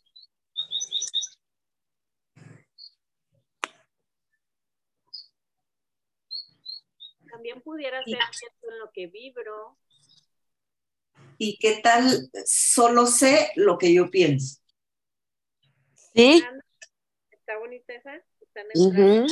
También 7.31 7.61
pudiera 7.61 8.03
ser 8.03 8.19
en 8.63 8.79
lo 8.79 8.91
que 8.91 9.07
vibro. 9.07 9.77
¿Y 11.37 11.57
qué 11.57 11.79
tal 11.81 12.29
solo 12.45 13.07
sé 13.07 13.51
lo 13.55 13.77
que 13.77 13.93
yo 13.93 14.11
pienso? 14.11 14.61
Sí. 16.13 16.43
Está 17.31 17.57
bonita 17.57 17.93
esa. 17.93 18.15
Está 18.41 18.61
en. 18.61 19.27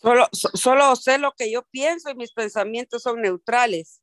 Solo, 0.00 0.28
solo 0.32 0.96
sé 0.96 1.18
lo 1.18 1.32
que 1.32 1.52
yo 1.52 1.62
pienso 1.70 2.08
y 2.08 2.14
mis 2.14 2.32
pensamientos 2.32 3.02
son 3.02 3.20
neutrales. 3.20 4.02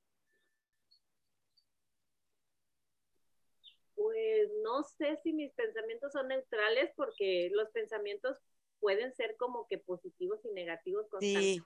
Pues 3.96 4.50
no 4.64 4.84
sé 4.84 5.18
si 5.24 5.34
mis 5.34 5.52
pensamientos 5.54 6.12
son 6.12 6.28
neutrales 6.28 6.92
porque 6.96 7.50
los 7.52 7.70
pensamientos 7.72 8.38
pueden 8.80 9.12
ser 9.16 9.36
como 9.38 9.66
que 9.68 9.80
positivos 9.80 10.40
y 10.46 10.54
negativos 10.54 11.08
constantemente. 11.10 11.66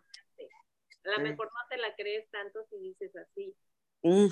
A 1.04 1.10
lo 1.10 1.20
mejor 1.20 1.48
no 1.48 1.60
te 1.70 1.76
la 1.76 1.94
crees 1.96 2.30
tanto 2.32 2.66
si 2.70 2.78
dices 2.78 3.14
así. 3.18 3.54
Mm. 4.02 4.28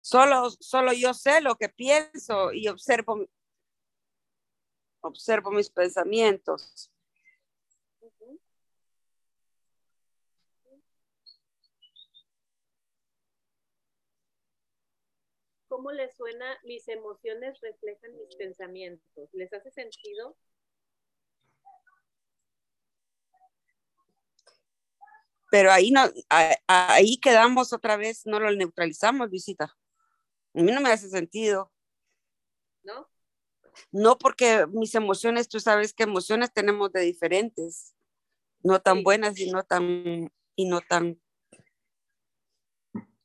Solo, 0.00 0.48
solo 0.48 0.94
yo 0.94 1.12
sé 1.12 1.42
lo 1.42 1.56
que 1.56 1.68
pienso 1.68 2.52
y 2.52 2.68
observo 2.68 3.26
observo 5.02 5.50
mis 5.50 5.68
pensamientos. 5.70 6.90
¿Cómo 15.68 15.90
les 15.90 16.14
suena? 16.14 16.58
Mis 16.64 16.86
emociones 16.88 17.58
reflejan 17.62 18.14
mis 18.18 18.36
pensamientos. 18.36 19.30
¿Les 19.32 19.50
hace 19.54 19.70
sentido? 19.70 20.36
Pero 25.50 25.72
ahí 25.72 25.90
no, 25.90 26.02
ahí 26.66 27.18
quedamos 27.18 27.72
otra 27.72 27.96
vez, 27.96 28.26
no 28.26 28.38
lo 28.38 28.50
neutralizamos, 28.52 29.30
visita. 29.30 29.74
A 30.54 30.60
mí 30.60 30.70
no 30.70 30.82
me 30.82 30.90
hace 30.90 31.08
sentido. 31.08 31.71
¿No? 33.90 34.18
porque 34.18 34.66
mis 34.68 34.94
emociones, 34.94 35.48
tú 35.48 35.60
sabes 35.60 35.92
que 35.92 36.02
emociones 36.02 36.52
tenemos 36.52 36.92
de 36.92 37.00
diferentes, 37.00 37.94
no 38.62 38.80
tan 38.80 39.02
buenas 39.02 39.38
y 39.38 39.50
no 39.50 39.62
tan, 39.64 40.32
y 40.56 40.66
no 40.66 40.80
tan. 40.80 41.20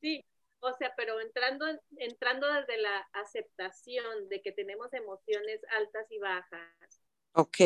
Sí, 0.01 0.25
o 0.59 0.73
sea, 0.77 0.93
pero 0.95 1.19
entrando, 1.19 1.65
entrando 1.97 2.51
desde 2.51 2.77
la 2.77 2.99
aceptación 3.13 4.29
de 4.29 4.41
que 4.41 4.51
tenemos 4.51 4.93
emociones 4.93 5.61
altas 5.77 6.11
y 6.11 6.19
bajas. 6.19 7.01
Ok. 7.33 7.57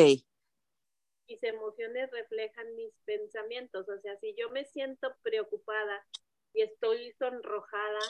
Mis 1.28 1.42
emociones 1.42 2.10
reflejan 2.10 2.74
mis 2.74 2.92
pensamientos, 3.04 3.88
o 3.88 3.98
sea, 4.00 4.18
si 4.18 4.34
yo 4.34 4.50
me 4.50 4.64
siento 4.64 5.14
preocupada 5.22 6.06
y 6.52 6.62
estoy 6.62 7.12
sonrojada, 7.12 8.00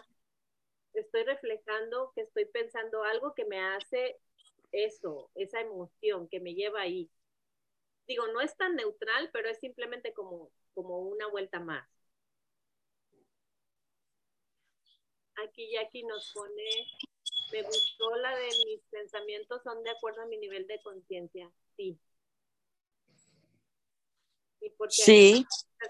estoy 0.95 1.23
reflejando 1.25 2.13
que 2.15 2.23
estoy 2.23 2.47
pensando 2.47 3.05
algo 3.05 3.35
que 3.35 3.45
me 3.45 3.61
hace 3.61 4.19
eso, 4.73 5.31
esa 5.35 5.61
emoción 5.61 6.29
que 6.29 6.41
me 6.41 6.55
lleva 6.55 6.81
ahí. 6.81 7.11
Digo, 8.07 8.27
no 8.29 8.41
es 8.41 8.57
tan 8.57 8.75
neutral, 8.75 9.31
pero 9.33 9.49
es 9.49 9.59
simplemente 9.59 10.13
como, 10.13 10.51
como 10.75 11.01
una 11.01 11.29
vuelta 11.29 11.61
más. 11.61 11.89
Aquí 15.45 15.71
Jackie 15.73 16.05
nos 16.05 16.31
pone, 16.33 16.65
me 17.53 17.63
gustó 17.63 18.17
la 18.17 18.37
de 18.37 18.49
mis 18.67 18.83
pensamientos 18.91 19.63
son 19.63 19.83
de 19.83 19.91
acuerdo 19.91 20.23
a 20.23 20.27
mi 20.27 20.37
nivel 20.37 20.67
de 20.67 20.81
conciencia. 20.83 21.51
Sí. 21.77 21.99
Y 24.61 24.71
porque 24.71 24.93
sí. 24.93 25.47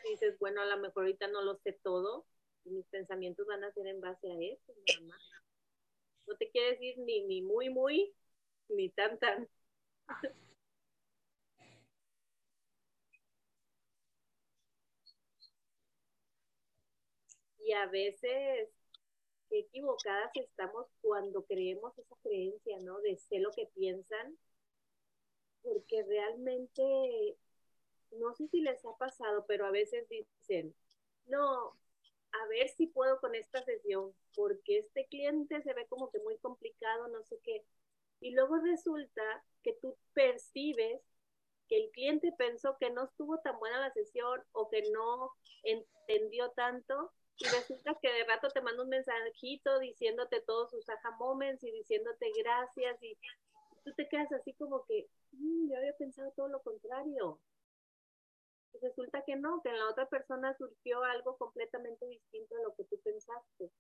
dices, 0.09 0.39
bueno, 0.39 0.63
a 0.63 0.67
lo 0.67 0.79
mejor 0.79 1.05
ahorita 1.05 1.29
no 1.29 1.43
lo 1.43 1.57
sé 1.57 1.73
todo, 1.83 2.25
y 2.65 2.71
mis 2.71 2.87
pensamientos 2.87 3.47
van 3.47 3.65
a 3.65 3.73
ser 3.73 3.87
en 3.87 4.01
base 4.01 4.31
a 4.31 4.41
eso, 4.41 4.73
nada 5.03 5.21
No 6.27 6.37
te 6.37 6.51
quiere 6.51 6.73
decir 6.73 6.99
ni, 6.99 7.23
ni 7.23 7.43
muy, 7.43 7.69
muy, 7.69 8.15
ni 8.77 8.89
tan 8.91 9.19
tan. 9.19 9.49
y 17.61 17.73
a 17.73 17.87
veces 17.87 18.69
qué 19.51 19.61
equivocadas 19.61 20.31
estamos 20.35 20.87
cuando 21.03 21.45
creemos 21.45 21.97
esa 21.99 22.17
creencia, 22.23 22.79
¿no? 22.83 23.01
De 23.01 23.17
sé 23.19 23.41
lo 23.41 23.51
que 23.53 23.67
piensan, 23.75 24.39
porque 25.63 26.03
realmente, 26.05 27.37
no 28.13 28.35
sé 28.35 28.49
si 28.49 28.61
les 28.61 28.85
ha 28.85 28.97
pasado, 28.99 29.45
pero 29.49 29.67
a 29.67 29.71
veces 29.71 30.09
dicen, 30.09 30.75
no, 31.27 31.77
a 32.33 32.47
ver 32.49 32.69
si 32.71 32.87
puedo 32.89 33.21
con 33.21 33.35
esta 33.35 33.63
sesión, 33.65 34.15
porque 34.35 34.79
este 34.79 35.07
cliente 35.09 35.63
se 35.63 35.75
ve 35.75 35.87
como 35.89 36.11
que 36.11 36.21
muy 36.21 36.39
complicado, 36.39 37.09
no 37.09 37.23
sé 37.25 37.39
qué. 37.45 37.65
Y 38.23 38.31
luego 38.31 38.57
resulta 38.59 39.45
que 39.63 39.75
tú 39.83 39.97
percibes 40.15 41.03
que 41.69 41.77
el 41.77 41.91
cliente 41.91 42.33
pensó 42.39 42.77
que 42.79 42.91
no 42.91 43.05
estuvo 43.05 43.39
tan 43.41 43.59
buena 43.59 43.81
la 43.81 43.93
sesión 43.93 44.41
o 44.53 44.71
que 44.71 44.83
no 44.93 45.33
entendió 45.65 46.51
tanto 46.51 47.13
y 47.39 47.45
resulta 47.47 47.99
que 48.01 48.13
de 48.13 48.25
rato 48.25 48.49
te 48.49 48.61
manda 48.61 48.83
un 48.83 48.89
mensajito 48.89 49.81
diciéndote 49.81 50.41
todos 50.43 50.71
sus 50.71 50.89
aha 50.89 51.11
moments 51.19 51.65
y 51.65 51.73
diciéndote 51.73 52.31
gracias 52.39 53.03
y 53.03 53.19
tú 53.85 53.93
te 53.95 54.09
quedas 54.09 54.31
así 54.33 54.53
como 54.55 54.85
que 54.85 55.09
mm, 55.33 55.71
yo 55.71 55.77
había 55.77 55.97
pensado 55.97 56.31
todo 56.37 56.49
lo 56.49 56.63
contrario. 56.63 57.41
Resulta 58.81 59.23
que 59.23 59.37
no, 59.37 59.61
que 59.63 59.71
en 59.71 59.79
la 59.79 59.89
otra 59.89 60.07
persona 60.09 60.55
surgió 60.55 61.03
algo 61.03 61.37
completamente 61.37 62.07
distinto 62.07 62.55
a 62.57 62.63
lo 62.63 62.75
que 62.75 62.85
tú 62.85 62.99
pensaste. 63.01 63.71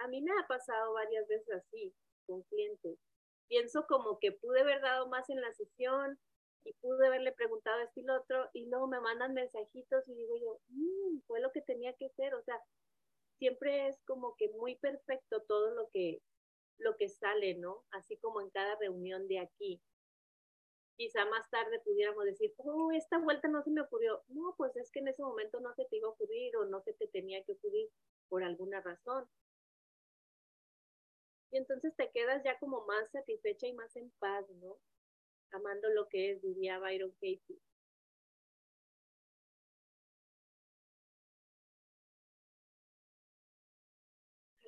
A 0.00 0.08
mí 0.08 0.20
me 0.22 0.32
ha 0.32 0.46
pasado 0.46 0.94
varias 0.94 1.26
veces 1.28 1.54
así 1.54 1.94
con 2.26 2.42
clientes. 2.44 2.98
Pienso 3.48 3.86
como 3.86 4.18
que 4.18 4.32
pude 4.32 4.60
haber 4.60 4.80
dado 4.80 5.08
más 5.08 5.28
en 5.28 5.40
la 5.40 5.52
sesión 5.52 6.18
y 6.64 6.72
pude 6.74 7.06
haberle 7.06 7.32
preguntado 7.32 7.80
esto 7.80 8.00
y 8.00 8.04
lo 8.04 8.16
otro 8.16 8.48
y 8.52 8.66
luego 8.66 8.86
me 8.86 9.00
mandan 9.00 9.34
mensajitos 9.34 10.08
y 10.08 10.14
digo 10.14 10.36
yo, 10.36 10.60
mm, 10.68 11.20
fue 11.26 11.40
lo 11.40 11.52
que 11.52 11.60
tenía 11.62 11.92
que 11.94 12.08
ser. 12.10 12.34
O 12.34 12.42
sea, 12.42 12.60
siempre 13.38 13.88
es 13.88 14.00
como 14.06 14.36
que 14.36 14.48
muy 14.50 14.76
perfecto 14.76 15.42
todo 15.42 15.70
lo 15.72 15.88
que, 15.90 16.22
lo 16.78 16.96
que 16.96 17.08
sale, 17.08 17.54
¿no? 17.56 17.84
Así 17.90 18.16
como 18.18 18.40
en 18.40 18.50
cada 18.50 18.76
reunión 18.76 19.28
de 19.28 19.40
aquí. 19.40 19.82
Quizá 20.96 21.24
más 21.26 21.48
tarde 21.50 21.80
pudiéramos 21.80 22.24
decir, 22.24 22.54
oh, 22.58 22.92
esta 22.92 23.18
vuelta 23.18 23.48
no 23.48 23.62
se 23.62 23.70
me 23.70 23.80
ocurrió. 23.80 24.22
No, 24.28 24.54
pues 24.56 24.76
es 24.76 24.90
que 24.90 25.00
en 25.00 25.08
ese 25.08 25.22
momento 25.22 25.60
no 25.60 25.74
se 25.74 25.84
te 25.86 25.96
iba 25.96 26.08
a 26.08 26.12
ocurrir 26.12 26.56
o 26.56 26.66
no 26.66 26.80
se 26.82 26.92
te 26.94 27.08
tenía 27.08 27.42
que 27.44 27.52
ocurrir 27.52 27.88
por 28.28 28.44
alguna 28.44 28.80
razón 28.80 29.26
y 31.50 31.56
entonces 31.56 31.94
te 31.96 32.10
quedas 32.10 32.42
ya 32.44 32.58
como 32.58 32.84
más 32.86 33.10
satisfecha 33.10 33.66
y 33.66 33.72
más 33.72 33.94
en 33.96 34.10
paz, 34.18 34.48
¿no? 34.50 34.78
Amando 35.52 35.88
lo 35.90 36.08
que 36.08 36.32
es, 36.32 36.42
diría 36.42 36.78
Byron 36.78 37.12
Katie. 37.12 37.60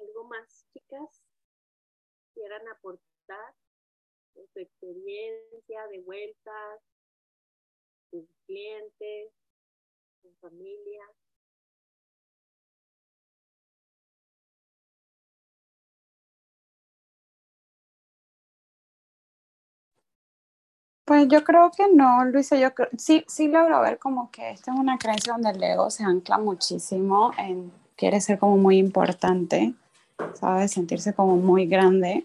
¿Algo 0.01 0.25
más, 0.25 0.67
chicas? 0.73 1.23
¿Quieran 2.35 2.67
aportar 2.69 3.55
en 4.35 4.49
su 4.49 4.59
experiencia 4.59 5.87
de 5.89 6.01
vueltas, 6.01 6.83
sus 8.11 8.27
clientes, 8.47 9.33
su 10.21 10.33
familia? 10.41 11.05
Pues 21.05 21.27
yo 21.29 21.43
creo 21.43 21.71
que 21.77 21.89
no, 21.93 22.25
Luisa, 22.25 22.57
yo 22.57 22.69
sí, 22.97 23.25
sí 23.27 23.49
logro 23.49 23.81
ver 23.81 23.99
como 23.99 24.31
que 24.31 24.51
esta 24.51 24.73
es 24.73 24.79
una 24.79 24.99
creencia 24.99 25.33
donde 25.33 25.51
el 25.51 25.63
ego 25.63 25.91
se 25.91 26.05
ancla 26.05 26.39
muchísimo 26.39 27.33
en 27.39 27.73
quiere 27.97 28.21
ser 28.21 28.39
como 28.39 28.57
muy 28.57 28.79
importante, 28.79 29.75
¿sabes? 30.35 30.73
Sentirse 30.73 31.13
como 31.13 31.37
muy 31.37 31.67
grande. 31.67 32.25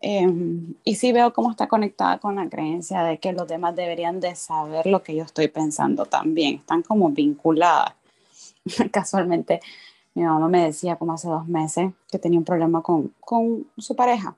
Em, 0.00 0.74
y 0.84 0.94
sí 0.96 1.12
veo 1.12 1.32
cómo 1.32 1.50
está 1.50 1.66
conectada 1.68 2.18
con 2.18 2.36
la 2.36 2.48
creencia 2.48 3.02
de 3.02 3.18
que 3.18 3.32
los 3.32 3.48
demás 3.48 3.74
deberían 3.74 4.20
de 4.20 4.34
saber 4.36 4.86
lo 4.86 5.02
que 5.02 5.16
yo 5.16 5.24
estoy 5.24 5.48
pensando 5.48 6.06
también, 6.06 6.56
están 6.56 6.82
como 6.82 7.10
vinculadas. 7.10 7.94
Casualmente, 8.92 9.60
mi 10.14 10.22
mamá 10.22 10.48
me 10.48 10.64
decía 10.64 10.96
como 10.96 11.14
hace 11.14 11.28
dos 11.28 11.46
meses 11.48 11.92
que 12.10 12.18
tenía 12.18 12.38
un 12.38 12.44
problema 12.44 12.82
con, 12.82 13.12
con 13.20 13.66
su 13.76 13.94
pareja 13.96 14.36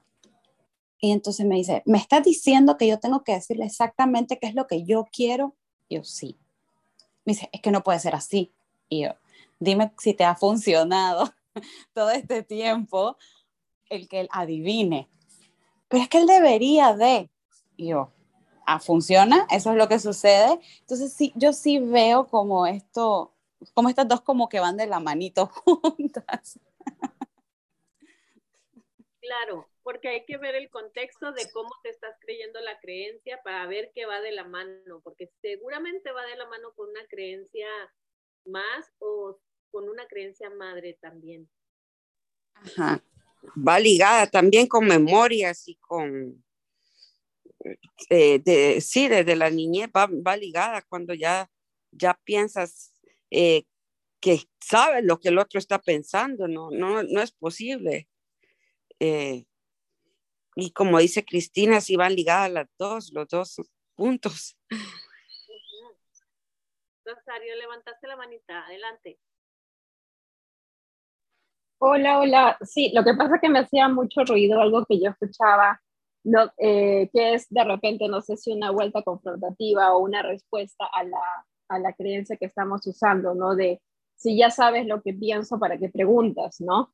y 1.00 1.12
entonces 1.12 1.46
me 1.46 1.56
dice, 1.56 1.82
¿me 1.86 1.98
estás 1.98 2.22
diciendo 2.22 2.76
que 2.76 2.86
yo 2.86 2.98
tengo 2.98 3.24
que 3.24 3.32
decirle 3.32 3.64
exactamente 3.64 4.38
qué 4.38 4.46
es 4.46 4.54
lo 4.54 4.66
que 4.66 4.84
yo 4.84 5.06
quiero? 5.10 5.56
Y 5.88 5.96
yo, 5.96 6.04
sí. 6.04 6.38
Me 7.24 7.32
dice, 7.32 7.48
es 7.52 7.60
que 7.60 7.70
no 7.70 7.82
puede 7.82 8.00
ser 8.00 8.14
así. 8.14 8.52
Y 8.88 9.02
yo, 9.04 9.14
dime 9.58 9.92
si 9.98 10.14
te 10.14 10.24
ha 10.24 10.36
funcionado 10.36 11.32
todo 11.94 12.10
este 12.10 12.42
tiempo 12.42 13.16
el 13.88 14.08
que 14.08 14.20
él 14.20 14.28
adivine 14.30 15.08
pero 15.90 16.04
es 16.04 16.08
que 16.08 16.18
él 16.18 16.26
debería 16.28 16.94
de. 16.94 17.28
Y 17.76 17.88
yo, 17.88 18.12
ah, 18.64 18.78
funciona, 18.78 19.44
eso 19.50 19.72
es 19.72 19.76
lo 19.76 19.88
que 19.88 19.98
sucede. 19.98 20.60
Entonces, 20.78 21.12
sí, 21.12 21.32
yo 21.34 21.52
sí 21.52 21.80
veo 21.80 22.28
como 22.28 22.64
esto, 22.64 23.34
como 23.74 23.88
estas 23.88 24.06
dos 24.06 24.20
como 24.20 24.48
que 24.48 24.60
van 24.60 24.76
de 24.76 24.86
la 24.86 25.00
manito 25.00 25.46
juntas. 25.64 26.60
Claro, 29.20 29.68
porque 29.82 30.08
hay 30.08 30.24
que 30.24 30.36
ver 30.36 30.54
el 30.54 30.68
contexto 30.70 31.32
de 31.32 31.50
cómo 31.52 31.70
te 31.82 31.90
estás 31.90 32.16
creyendo 32.20 32.60
la 32.60 32.78
creencia 32.80 33.40
para 33.42 33.66
ver 33.66 33.90
qué 33.94 34.06
va 34.06 34.20
de 34.20 34.32
la 34.32 34.44
mano, 34.44 35.00
porque 35.02 35.30
seguramente 35.40 36.12
va 36.12 36.24
de 36.26 36.36
la 36.36 36.46
mano 36.46 36.72
con 36.74 36.90
una 36.90 37.06
creencia 37.08 37.68
más 38.44 38.92
o 38.98 39.40
con 39.70 39.88
una 39.88 40.06
creencia 40.06 40.50
madre 40.50 40.98
también. 41.00 41.48
Ajá. 42.54 43.02
Va 43.56 43.78
ligada 43.78 44.26
también 44.26 44.66
con 44.66 44.86
memorias 44.86 45.66
y 45.66 45.76
con, 45.76 46.44
eh, 48.08 48.38
de, 48.38 48.80
sí, 48.80 49.08
desde 49.08 49.36
la 49.36 49.50
niñez 49.50 49.88
va, 49.88 50.36
ligada 50.36 50.82
cuando 50.82 51.14
ya, 51.14 51.50
ya 51.90 52.18
piensas 52.24 52.94
eh, 53.30 53.64
que 54.20 54.42
sabes 54.60 55.04
lo 55.04 55.18
que 55.20 55.28
el 55.28 55.38
otro 55.38 55.58
está 55.58 55.80
pensando, 55.80 56.48
no, 56.48 56.70
no, 56.70 57.02
no 57.02 57.22
es 57.22 57.32
posible. 57.32 58.08
Eh, 58.98 59.44
y 60.56 60.72
como 60.72 60.98
dice 60.98 61.24
Cristina, 61.24 61.80
sí 61.80 61.96
van 61.96 62.14
ligadas 62.14 62.50
las 62.50 62.68
dos, 62.78 63.12
los 63.12 63.28
dos 63.28 63.60
puntos. 63.94 64.56
Rosario, 67.04 67.56
levantaste 67.56 68.06
la 68.06 68.16
manita, 68.16 68.66
adelante. 68.66 69.18
Hola, 71.82 72.18
hola. 72.18 72.58
Sí, 72.62 72.92
lo 72.94 73.02
que 73.02 73.14
pasa 73.14 73.36
es 73.36 73.40
que 73.40 73.48
me 73.48 73.60
hacía 73.60 73.88
mucho 73.88 74.22
ruido 74.24 74.60
algo 74.60 74.84
que 74.84 75.00
yo 75.00 75.10
escuchaba, 75.10 75.80
no, 76.24 76.52
eh, 76.58 77.08
que 77.12 77.34
es 77.34 77.48
de 77.48 77.64
repente, 77.64 78.06
no 78.08 78.20
sé 78.20 78.36
si 78.36 78.52
una 78.52 78.70
vuelta 78.70 79.02
confrontativa 79.02 79.94
o 79.94 80.00
una 80.00 80.22
respuesta 80.22 80.84
a 80.92 81.04
la, 81.04 81.46
a 81.68 81.78
la 81.78 81.94
creencia 81.94 82.36
que 82.36 82.44
estamos 82.46 82.86
usando, 82.86 83.34
¿no? 83.34 83.56
De 83.56 83.80
si 84.14 84.36
ya 84.36 84.50
sabes 84.50 84.86
lo 84.86 85.00
que 85.02 85.14
pienso, 85.14 85.58
¿para 85.58 85.78
qué 85.78 85.88
preguntas, 85.88 86.60
no? 86.60 86.92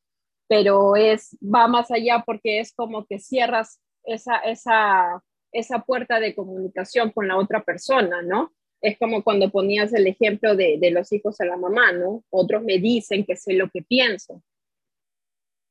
Pero 0.49 0.97
es, 0.97 1.37
va 1.43 1.67
más 1.69 1.91
allá 1.91 2.23
porque 2.25 2.61
es 2.61 2.73
como 2.73 3.05
que 3.07 3.19
cierras 3.19 3.81
esa, 4.05 4.37
esa, 4.39 5.23
esa 5.53 5.81
puerta 5.85 6.21
de 6.21 6.35
comunicación 6.35 7.11
con 7.13 7.29
la 7.29 7.37
otra 7.39 7.65
persona, 7.65 8.23
¿no? 8.23 8.53
Es 8.81 8.99
como 8.99 9.25
cuando 9.25 9.51
ponías 9.51 9.93
el 9.95 10.07
ejemplo 10.07 10.55
de, 10.55 10.79
de 10.81 10.91
los 10.93 11.13
hijos 11.13 11.41
a 11.41 11.47
la 11.47 11.57
mamá, 11.57 11.93
¿no? 11.93 12.25
Otros 12.31 12.63
me 12.63 12.79
dicen 12.79 13.25
que 13.25 13.37
sé 13.37 13.55
lo 13.55 13.69
que 13.71 13.83
pienso, 13.83 14.43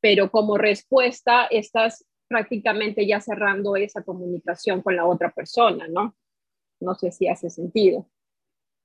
pero 0.00 0.30
como 0.30 0.56
respuesta 0.58 1.46
estás 1.46 2.04
prácticamente 2.28 3.06
ya 3.06 3.20
cerrando 3.20 3.76
esa 3.76 4.02
comunicación 4.02 4.82
con 4.82 4.96
la 4.96 5.06
otra 5.06 5.30
persona, 5.32 5.86
¿no? 5.88 6.14
No 6.80 6.94
sé 6.94 7.12
si 7.12 7.28
hace 7.28 7.50
sentido. 7.50 8.08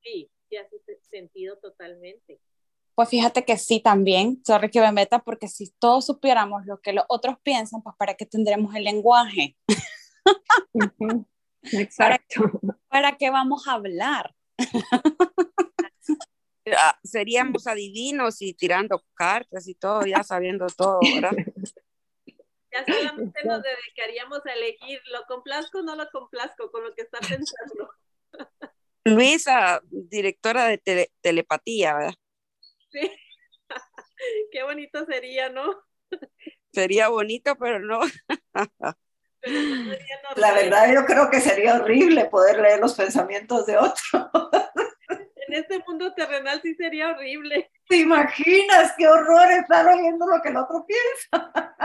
Sí, 0.04 0.30
sí 0.50 0.58
hace 0.58 0.80
sentido 1.10 1.58
totalmente. 1.58 2.40
Pues 3.02 3.10
fíjate 3.10 3.44
que 3.46 3.58
sí 3.58 3.80
también, 3.80 4.44
sorry 4.46 4.70
que 4.70 4.80
me 4.80 4.92
meta, 4.92 5.24
porque 5.24 5.48
si 5.48 5.72
todos 5.80 6.06
supiéramos 6.06 6.68
lo 6.68 6.80
que 6.82 6.94
los 6.94 7.04
otros 7.10 7.36
piensan, 7.42 7.82
pues 7.82 7.96
para 7.98 8.14
qué 8.14 8.28
tendremos 8.28 8.76
el 8.76 8.84
lenguaje. 8.84 9.58
Exacto. 11.64 12.62
¿Para, 12.90 13.18
qué 13.18 13.32
vamos 13.32 13.68
a 13.68 13.72
hablar? 13.72 14.36
Ah, 16.78 16.96
seríamos 17.04 17.66
adivinos 17.66 18.40
y 18.40 18.54
tirando 18.54 19.04
cartas 19.16 19.68
y 19.68 19.74
todo, 19.74 20.06
ya 20.06 20.24
sabiendo 20.24 20.68
todo, 20.68 21.00
¿verdad? 21.16 21.36
Ya 22.72 22.86
solamente 22.86 23.44
nos 23.46 23.64
dedicaríamos 23.64 24.46
a 24.46 24.54
elegir, 24.54 25.02
¿lo 25.12 25.26
complazco 25.28 25.80
o 25.80 25.82
no 25.82 25.96
lo 25.96 26.08
complazco 26.12 26.70
con 26.70 26.84
lo 26.84 26.94
que 26.94 27.02
está 27.02 27.18
pensando? 27.18 27.90
Luisa, 29.06 29.82
directora 29.90 30.68
de 30.68 31.10
telepatía, 31.24 31.96
¿verdad? 31.96 32.14
Sí. 32.92 33.12
Qué 34.52 34.64
bonito 34.64 35.06
sería, 35.06 35.50
¿no? 35.50 35.84
Sería 36.72 37.10
bonito, 37.10 37.56
pero 37.58 37.80
no. 37.80 38.02
La 40.36 40.54
verdad, 40.54 40.94
yo 40.94 41.06
creo 41.06 41.30
que 41.30 41.40
sería 41.40 41.76
horrible 41.76 42.26
poder 42.26 42.60
leer 42.60 42.80
los 42.80 42.94
pensamientos 42.94 43.66
de 43.66 43.78
otro. 43.78 44.30
En 45.48 45.54
este 45.56 45.80
mundo 45.86 46.14
terrenal 46.14 46.62
sí 46.62 46.76
sería 46.76 47.10
horrible. 47.10 47.72
¿Te 47.88 47.98
imaginas 47.98 48.94
qué 48.98 49.08
horror 49.08 49.52
estar 49.52 49.86
oyendo 49.88 50.26
lo 50.28 50.42
que 50.42 50.50
el 50.50 50.58
otro 50.58 50.86
piensa? 50.86 51.76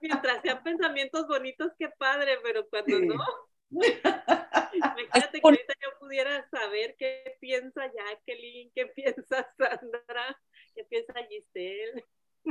Mientras 0.00 0.42
sean 0.42 0.62
pensamientos 0.62 1.26
bonitos, 1.28 1.72
qué 1.78 1.88
padre, 1.90 2.38
pero 2.42 2.66
cuando 2.68 2.98
no. 2.98 3.24
Imagínate 3.70 5.40
que 5.40 5.40
ahorita 5.42 5.74
yo 5.82 5.98
pudiera 5.98 6.48
saber 6.50 6.96
qué 6.98 7.36
piensa 7.40 7.82
Jacqueline, 7.92 8.70
qué 8.74 8.86
piensa 8.86 9.48
Sandra, 9.58 10.40
qué 10.74 10.84
piensa 10.84 11.14
Giselle. 11.28 12.04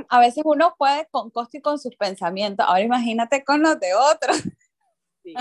A 0.08 0.20
veces 0.20 0.42
uno 0.46 0.74
puede 0.78 1.06
con 1.10 1.32
y 1.52 1.60
con 1.60 1.78
sus 1.78 1.96
pensamientos, 1.96 2.64
ahora 2.66 2.80
imagínate 2.80 3.44
con 3.44 3.62
los 3.62 3.78
de 3.80 3.94
otros. 3.94 4.42
Sí. 5.22 5.34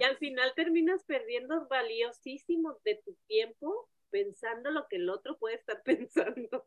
Y 0.00 0.04
al 0.04 0.18
final 0.18 0.52
terminas 0.54 1.02
perdiendo 1.04 1.66
valiosísimos 1.68 2.82
de 2.82 3.00
tu 3.04 3.14
tiempo 3.26 3.88
pensando 4.10 4.70
lo 4.70 4.86
que 4.88 4.96
el 4.96 5.08
otro 5.08 5.38
puede 5.38 5.56
estar 5.56 5.82
pensando 5.84 6.66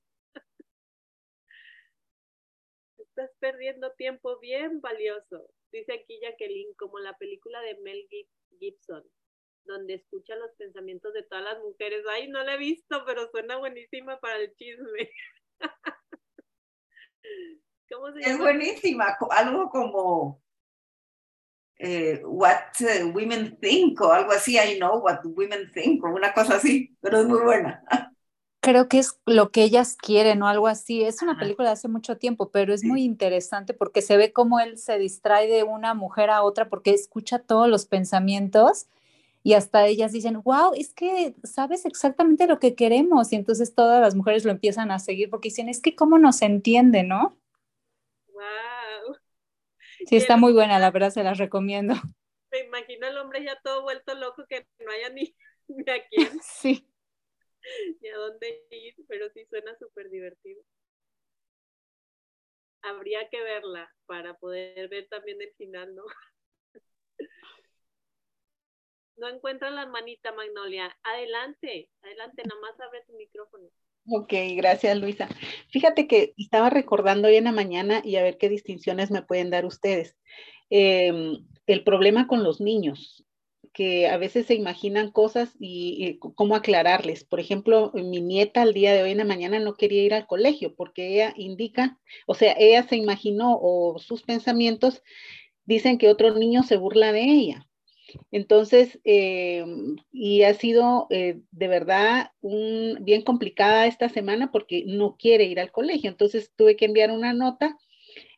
estás 3.11 3.31
perdiendo 3.39 3.91
tiempo 3.91 4.39
bien 4.39 4.81
valioso. 4.81 5.49
Dice 5.71 5.93
aquí 5.93 6.19
Jacqueline, 6.21 6.73
como 6.75 6.99
la 6.99 7.17
película 7.17 7.61
de 7.61 7.75
Mel 7.81 8.07
Gibson, 8.59 9.03
donde 9.63 9.93
escucha 9.95 10.35
los 10.35 10.51
pensamientos 10.57 11.13
de 11.13 11.23
todas 11.23 11.43
las 11.45 11.59
mujeres. 11.59 12.03
Ay, 12.09 12.27
no 12.27 12.43
la 12.43 12.55
he 12.55 12.57
visto, 12.57 13.03
pero 13.05 13.29
suena 13.31 13.57
buenísima 13.57 14.19
para 14.19 14.37
el 14.37 14.53
chisme. 14.55 15.11
¿Cómo 17.89 18.11
se 18.11 18.21
llama? 18.21 18.33
Es 18.33 18.37
buenísima, 18.37 19.17
algo 19.29 19.69
como 19.69 20.41
eh, 21.77 22.21
What 22.23 22.79
uh, 22.81 23.09
Women 23.11 23.59
Think 23.59 23.99
o 24.01 24.11
algo 24.11 24.31
así, 24.31 24.57
I 24.57 24.77
know 24.77 24.99
what 24.99 25.21
women 25.23 25.71
think 25.71 26.03
o 26.03 26.09
una 26.09 26.33
cosa 26.33 26.55
así, 26.55 26.95
pero 27.01 27.21
es 27.21 27.27
muy 27.27 27.41
buena. 27.41 27.83
creo 28.61 28.87
que 28.87 28.99
es 28.99 29.19
lo 29.25 29.51
que 29.51 29.63
ellas 29.63 29.95
quieren 29.95 30.41
o 30.43 30.47
algo 30.47 30.67
así. 30.67 31.03
Es 31.03 31.21
una 31.21 31.37
película 31.37 31.69
de 31.69 31.73
hace 31.73 31.87
mucho 31.87 32.17
tiempo, 32.17 32.51
pero 32.51 32.73
es 32.73 32.83
muy 32.83 33.03
interesante 33.03 33.73
porque 33.73 34.01
se 34.01 34.17
ve 34.17 34.31
cómo 34.31 34.59
él 34.59 34.77
se 34.77 34.97
distrae 34.99 35.47
de 35.47 35.63
una 35.63 35.93
mujer 35.93 36.29
a 36.29 36.43
otra 36.43 36.69
porque 36.69 36.91
escucha 36.91 37.39
todos 37.39 37.67
los 37.67 37.85
pensamientos 37.85 38.87
y 39.43 39.53
hasta 39.53 39.87
ellas 39.87 40.11
dicen, 40.11 40.41
wow, 40.43 40.73
es 40.75 40.93
que 40.93 41.35
sabes 41.43 41.85
exactamente 41.85 42.45
lo 42.47 42.59
que 42.59 42.75
queremos. 42.75 43.33
Y 43.33 43.35
entonces 43.35 43.73
todas 43.73 43.99
las 43.99 44.15
mujeres 44.15 44.45
lo 44.45 44.51
empiezan 44.51 44.91
a 44.91 44.99
seguir 44.99 45.29
porque 45.29 45.49
dicen, 45.49 45.67
es 45.67 45.81
que 45.81 45.95
cómo 45.95 46.19
nos 46.19 46.41
entiende, 46.43 47.03
¿no? 47.03 47.35
Wow. 48.33 49.15
Sí, 50.07 50.15
está 50.15 50.37
muy 50.37 50.53
buena, 50.53 50.79
la 50.79 50.91
verdad 50.91 51.09
se 51.09 51.23
las 51.23 51.39
recomiendo. 51.39 51.95
Me 52.51 52.59
imagino 52.59 53.07
el 53.07 53.17
hombre 53.17 53.43
ya 53.43 53.59
todo 53.63 53.81
vuelto 53.81 54.13
loco 54.13 54.45
que 54.47 54.67
no 54.79 54.91
haya 54.91 55.09
ni, 55.09 55.35
ni 55.67 55.89
a 55.89 56.05
quién. 56.09 56.39
Sí. 56.43 56.90
Y 58.01 58.07
a 58.07 58.17
dónde 58.17 58.65
ir, 58.69 58.95
pero 59.07 59.29
sí 59.29 59.45
suena 59.45 59.75
súper 59.77 60.09
divertido. 60.09 60.63
Habría 62.81 63.29
que 63.29 63.41
verla 63.43 63.93
para 64.05 64.35
poder 64.37 64.89
ver 64.89 65.07
también 65.07 65.41
el 65.41 65.53
final, 65.53 65.95
¿no? 65.95 66.03
No 69.17 69.29
encuentran 69.29 69.75
la 69.75 69.85
manita, 69.85 70.31
Magnolia. 70.31 70.97
Adelante, 71.03 71.89
adelante, 72.01 72.41
nada 72.43 72.59
más 72.59 72.79
abre 72.79 73.03
tu 73.05 73.13
micrófono. 73.13 73.69
Ok, 74.09 74.33
gracias 74.55 74.97
Luisa. 74.97 75.29
Fíjate 75.69 76.07
que 76.07 76.33
estaba 76.37 76.71
recordando 76.71 77.27
hoy 77.27 77.35
en 77.35 77.43
la 77.43 77.51
mañana 77.51 78.01
y 78.03 78.15
a 78.15 78.23
ver 78.23 78.39
qué 78.39 78.49
distinciones 78.49 79.11
me 79.11 79.21
pueden 79.21 79.51
dar 79.51 79.65
ustedes. 79.65 80.17
Em, 80.71 81.45
el 81.67 81.83
problema 81.83 82.27
con 82.27 82.43
los 82.43 82.61
niños 82.61 83.23
que 83.73 84.07
a 84.07 84.17
veces 84.17 84.45
se 84.45 84.55
imaginan 84.55 85.11
cosas 85.11 85.55
y, 85.59 86.17
cómo 86.19 86.55
aclararles. 86.55 87.23
Por 87.23 87.39
ejemplo, 87.39 87.91
mi 87.93 88.21
nieta 88.21 88.61
al 88.61 88.73
día 88.73 88.93
de 88.93 89.03
hoy 89.03 89.11
en 89.11 89.19
la 89.19 89.25
mañana 89.25 89.59
no 89.59 89.75
quería 89.75 90.03
ir 90.03 90.13
al 90.13 90.27
colegio 90.27 90.75
porque 90.75 91.07
ella 91.13 91.33
indica, 91.37 91.99
o 92.27 92.33
sea, 92.33 92.53
ella 92.57 92.83
se 92.83 92.97
imaginó 92.97 93.57
o 93.61 93.99
sus 93.99 94.23
pensamientos 94.23 95.03
dicen 95.65 95.97
que 95.97 96.09
otro 96.09 96.33
niño 96.33 96.63
se 96.63 96.77
burla 96.77 97.11
de 97.13 97.23
ella. 97.23 97.67
Entonces, 98.31 98.99
eh, 99.05 99.65
y 100.11 100.43
ha 100.43 100.53
sido 100.53 101.07
eh, 101.09 101.39
de 101.51 101.67
verdad 101.67 102.31
bien 102.41 103.21
complicada 103.21 103.87
esta 103.87 104.09
semana 104.09 104.51
porque 104.51 104.83
no 104.85 105.15
quiere 105.17 105.45
ir 105.45 105.59
al 105.59 105.71
colegio. 105.71 106.09
Entonces, 106.09 106.51
tuve 106.55 106.75
que 106.75 106.85
enviar 106.85 107.11
una 107.11 107.33
nota 107.33 107.77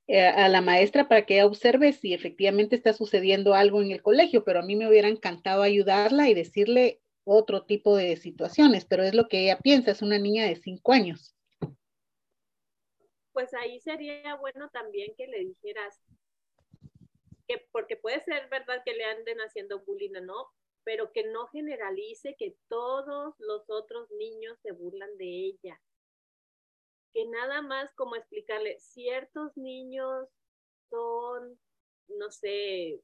a 0.08 0.50
la 0.50 0.62
maestra 0.62 1.08
para 1.08 1.26
que 1.26 1.44
observe 1.44 1.94
si 1.94 2.14
efectivamente 2.14 2.76
está 2.76 2.94
sucediendo 2.94 3.54
algo 3.54 3.82
en 3.82 3.92
el 3.92 4.02
colegio, 4.02 4.44
pero 4.44 4.60
a 4.60 4.64
mí 4.64 4.76
me 4.76 4.88
hubiera 4.88 5.08
encantado 5.08 5.62
ayudarla 5.62 6.30
y 6.30 6.34
decirle 6.34 7.02
otro 7.24 7.66
tipo 7.66 7.96
de 7.96 8.18
situaciones, 8.18 8.86
pero 8.86 9.04
es 9.04 9.14
lo 9.14 9.28
que 9.28 9.44
ella 9.44 9.60
piensa, 9.60 9.92
es 9.92 10.02
una 10.02 10.20
niña 10.20 10.46
de 10.46 10.56
cinco 10.56 10.92
años. 10.92 11.36
Pues 13.32 13.54
ahí 13.54 13.80
sería 13.80 14.36
bueno 14.36 14.70
también 14.70 15.14
que 15.18 15.28
le 15.28 15.40
dijeras 15.40 16.00
que 17.48 17.66
porque 17.72 17.98
puede 17.98 18.22
ser 18.22 18.48
verdad 18.50 18.84
que 18.86 18.94
le 18.94 19.06
anden 19.06 19.40
haciendo 19.40 19.84
bullying 19.84 20.12
no, 20.24 20.50
pero 20.84 21.12
que 21.12 21.24
no 21.24 21.48
generalice 21.48 22.36
que 22.38 22.56
todos 22.68 23.36
los 23.40 23.70
otros 23.70 24.10
niños 24.12 24.60
se 24.62 24.72
burlan 24.72 25.18
de 25.18 25.26
ella. 25.26 25.82
Que 27.14 27.26
nada 27.26 27.62
más 27.62 27.94
como 27.96 28.16
explicarle, 28.16 28.80
ciertos 28.80 29.56
niños 29.56 30.28
son, 30.90 31.60
no 32.08 32.32
sé, 32.32 33.02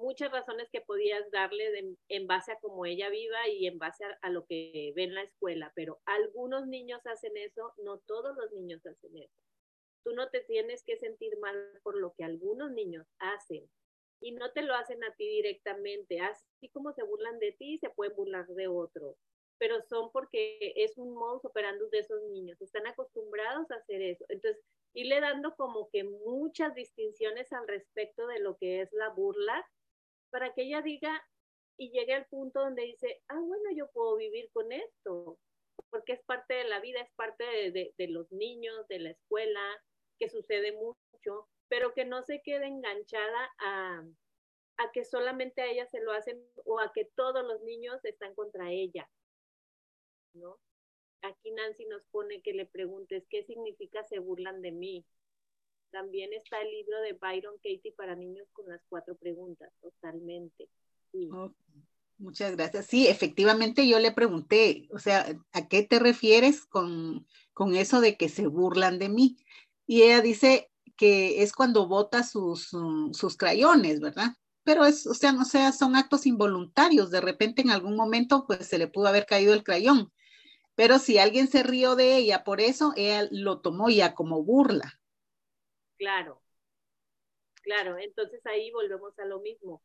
muchas 0.00 0.32
razones 0.32 0.68
que 0.70 0.80
podías 0.80 1.30
darle 1.30 1.96
en 2.08 2.26
base 2.26 2.52
a 2.52 2.58
cómo 2.60 2.86
ella 2.86 3.08
viva 3.08 3.48
y 3.48 3.66
en 3.66 3.78
base 3.78 4.04
a, 4.04 4.18
a, 4.22 4.30
lo 4.30 4.46
que 4.46 4.92
ve 4.96 5.04
en 5.04 5.14
la 5.14 5.22
escuela, 5.22 5.72
pero 5.74 6.00
algunos 6.06 6.66
niños 6.66 7.00
hacen 7.06 7.36
eso, 7.36 7.72
no 7.84 7.98
todos 8.00 8.36
los 8.36 8.50
niños 8.52 8.84
hacen 8.86 9.16
eso. 9.16 9.40
Tú 10.02 10.12
no 10.14 10.30
te 10.30 10.40
tienes 10.40 10.82
que 10.84 10.96
sentir 10.96 11.38
mal 11.38 11.56
por 11.82 11.96
lo 11.98 12.14
que 12.14 12.24
algunos 12.24 12.72
niños 12.72 13.06
hacen 13.18 13.70
y 14.20 14.32
no 14.32 14.52
te 14.52 14.62
lo 14.62 14.74
hacen 14.74 15.02
a 15.04 15.14
ti 15.14 15.26
directamente, 15.26 16.20
así 16.20 16.68
como 16.72 16.92
se 16.92 17.02
burlan 17.02 17.38
de 17.38 17.52
ti, 17.52 17.78
se 17.78 17.90
pueden 17.90 18.14
burlar 18.14 18.46
de 18.46 18.68
otro, 18.68 19.16
pero 19.60 19.82
son 19.82 20.10
porque 20.10 20.72
es 20.74 20.96
un 20.96 21.12
modus 21.12 21.44
operandi 21.44 21.84
de 21.92 21.98
esos 21.98 22.22
niños, 22.30 22.60
están 22.62 22.86
acostumbrados 22.86 23.70
a 23.70 23.74
hacer 23.74 24.00
eso. 24.00 24.24
Entonces, 24.30 24.64
irle 24.94 25.20
dando 25.20 25.54
como 25.54 25.90
que 25.90 26.02
muchas 26.02 26.74
distinciones 26.74 27.52
al 27.52 27.68
respecto 27.68 28.26
de 28.26 28.40
lo 28.40 28.56
que 28.56 28.80
es 28.80 28.88
la 28.92 29.10
burla, 29.10 29.62
para 30.30 30.54
que 30.54 30.62
ella 30.62 30.80
diga 30.80 31.22
y 31.78 31.90
llegue 31.90 32.14
al 32.14 32.26
punto 32.26 32.60
donde 32.60 32.84
dice, 32.84 33.22
ah, 33.28 33.38
bueno, 33.38 33.70
yo 33.76 33.90
puedo 33.92 34.16
vivir 34.16 34.50
con 34.52 34.72
esto, 34.72 35.38
porque 35.90 36.14
es 36.14 36.22
parte 36.24 36.54
de 36.54 36.64
la 36.64 36.80
vida, 36.80 37.02
es 37.02 37.12
parte 37.14 37.44
de, 37.44 37.70
de, 37.70 37.94
de 37.98 38.08
los 38.08 38.32
niños, 38.32 38.88
de 38.88 39.00
la 39.00 39.10
escuela, 39.10 39.60
que 40.18 40.30
sucede 40.30 40.72
mucho, 40.72 41.48
pero 41.68 41.92
que 41.92 42.06
no 42.06 42.22
se 42.22 42.40
quede 42.40 42.66
enganchada 42.66 43.50
a, 43.58 44.02
a 44.78 44.90
que 44.92 45.04
solamente 45.04 45.60
a 45.60 45.66
ella 45.66 45.86
se 45.86 46.00
lo 46.00 46.12
hacen 46.12 46.42
o 46.64 46.80
a 46.80 46.92
que 46.94 47.04
todos 47.14 47.44
los 47.44 47.60
niños 47.60 48.02
están 48.06 48.34
contra 48.34 48.70
ella, 48.70 49.06
¿no? 50.34 50.58
Aquí 51.22 51.50
Nancy 51.50 51.84
nos 51.86 52.02
pone 52.10 52.40
que 52.42 52.52
le 52.52 52.66
preguntes 52.66 53.24
qué 53.28 53.44
significa 53.44 54.02
se 54.04 54.18
burlan 54.18 54.62
de 54.62 54.72
mí. 54.72 55.04
También 55.90 56.32
está 56.32 56.60
el 56.60 56.70
libro 56.70 57.00
de 57.00 57.12
Byron 57.12 57.56
Katie 57.56 57.92
para 57.96 58.14
niños 58.14 58.48
con 58.52 58.68
las 58.68 58.80
cuatro 58.88 59.16
preguntas, 59.16 59.72
totalmente. 59.80 60.68
muchas 62.18 62.56
gracias. 62.56 62.86
Sí, 62.86 63.08
efectivamente 63.08 63.86
yo 63.86 63.98
le 63.98 64.12
pregunté, 64.12 64.88
o 64.92 64.98
sea, 64.98 65.26
¿a 65.52 65.68
qué 65.68 65.82
te 65.82 65.98
refieres 65.98 66.64
con, 66.64 67.26
con 67.52 67.74
eso 67.74 68.00
de 68.00 68.16
que 68.16 68.28
se 68.28 68.46
burlan 68.46 68.98
de 68.98 69.08
mí? 69.08 69.36
Y 69.86 70.02
ella 70.02 70.20
dice, 70.20 70.70
que 71.00 71.42
es 71.42 71.54
cuando 71.54 71.88
bota 71.88 72.22
sus, 72.22 72.74
mm, 72.74 73.14
sus 73.14 73.34
crayones, 73.38 74.00
¿verdad? 74.00 74.34
Pero 74.64 74.84
es, 74.84 75.06
o 75.06 75.14
sea, 75.14 75.32
no 75.32 75.46
sea, 75.46 75.72
son 75.72 75.96
actos 75.96 76.26
involuntarios. 76.26 77.10
De 77.10 77.22
repente 77.22 77.62
en 77.62 77.70
algún 77.70 77.96
momento 77.96 78.44
pues 78.46 78.68
se 78.68 78.76
le 78.76 78.86
pudo 78.86 79.06
haber 79.06 79.24
caído 79.24 79.54
el 79.54 79.64
crayón. 79.64 80.12
Pero 80.80 80.98
si 80.98 81.18
alguien 81.18 81.46
se 81.46 81.62
rió 81.62 81.94
de 81.94 82.16
ella 82.16 82.42
por 82.42 82.60
eso, 82.60 82.94
ella 82.96 83.28
lo 83.30 83.60
tomó 83.60 83.90
ya 83.90 84.14
como 84.14 84.42
burla. 84.42 84.98
Claro, 85.98 86.42
claro. 87.62 87.98
Entonces 87.98 88.44
ahí 88.46 88.70
volvemos 88.72 89.18
a 89.18 89.24
lo 89.24 89.40
mismo. 89.40 89.82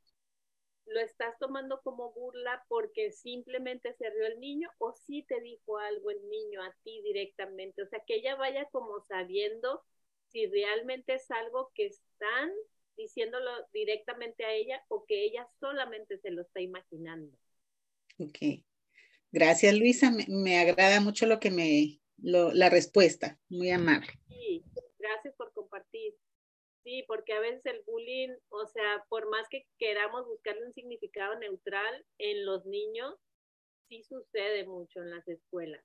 ¿Lo 0.87 0.99
estás 1.01 1.37
tomando 1.39 1.81
como 1.83 2.13
burla 2.13 2.65
porque 2.69 3.11
simplemente 3.11 3.93
se 3.95 4.09
rió 4.11 4.27
el 4.27 4.39
niño 4.39 4.69
o 4.79 4.93
sí 4.93 5.23
te 5.23 5.41
dijo 5.41 5.77
algo 5.79 6.11
el 6.11 6.29
niño 6.29 6.63
a 6.63 6.73
ti 6.83 7.01
directamente? 7.03 7.83
O 7.83 7.87
sea, 7.87 8.01
que 8.07 8.15
ella 8.15 8.35
vaya 8.35 8.65
como 8.71 9.01
sabiendo 9.01 9.83
si 10.29 10.47
realmente 10.47 11.15
es 11.15 11.31
algo 11.31 11.71
que 11.75 11.87
están 11.87 12.51
diciéndolo 12.97 13.51
directamente 13.73 14.45
a 14.45 14.53
ella 14.53 14.83
o 14.89 15.05
que 15.05 15.25
ella 15.25 15.47
solamente 15.59 16.17
se 16.19 16.31
lo 16.31 16.43
está 16.43 16.61
imaginando. 16.61 17.37
Ok. 18.19 18.63
Gracias, 19.35 19.77
Luisa. 19.77 20.11
Me, 20.29 20.57
agrada 20.59 21.01
mucho 21.01 21.25
lo 21.25 21.41
que 21.41 21.51
me, 21.51 21.99
la 22.15 22.69
respuesta. 22.69 23.37
Muy 23.49 23.69
amable. 23.69 24.07
Sí, 24.29 24.63
gracias 24.97 25.35
por 25.35 25.51
compartir. 25.51 26.15
Sí, 26.85 27.03
porque 27.05 27.33
a 27.33 27.41
veces 27.41 27.65
el 27.65 27.83
bullying, 27.85 28.33
o 28.47 28.65
sea, 28.67 29.03
por 29.09 29.29
más 29.29 29.45
que 29.49 29.67
queramos 29.77 30.25
buscarle 30.25 30.65
un 30.65 30.73
significado 30.73 31.37
neutral 31.37 32.05
en 32.17 32.45
los 32.45 32.65
niños, 32.65 33.13
sí 33.89 34.03
sucede 34.03 34.65
mucho 34.65 35.01
en 35.01 35.09
las 35.09 35.27
escuelas. 35.27 35.83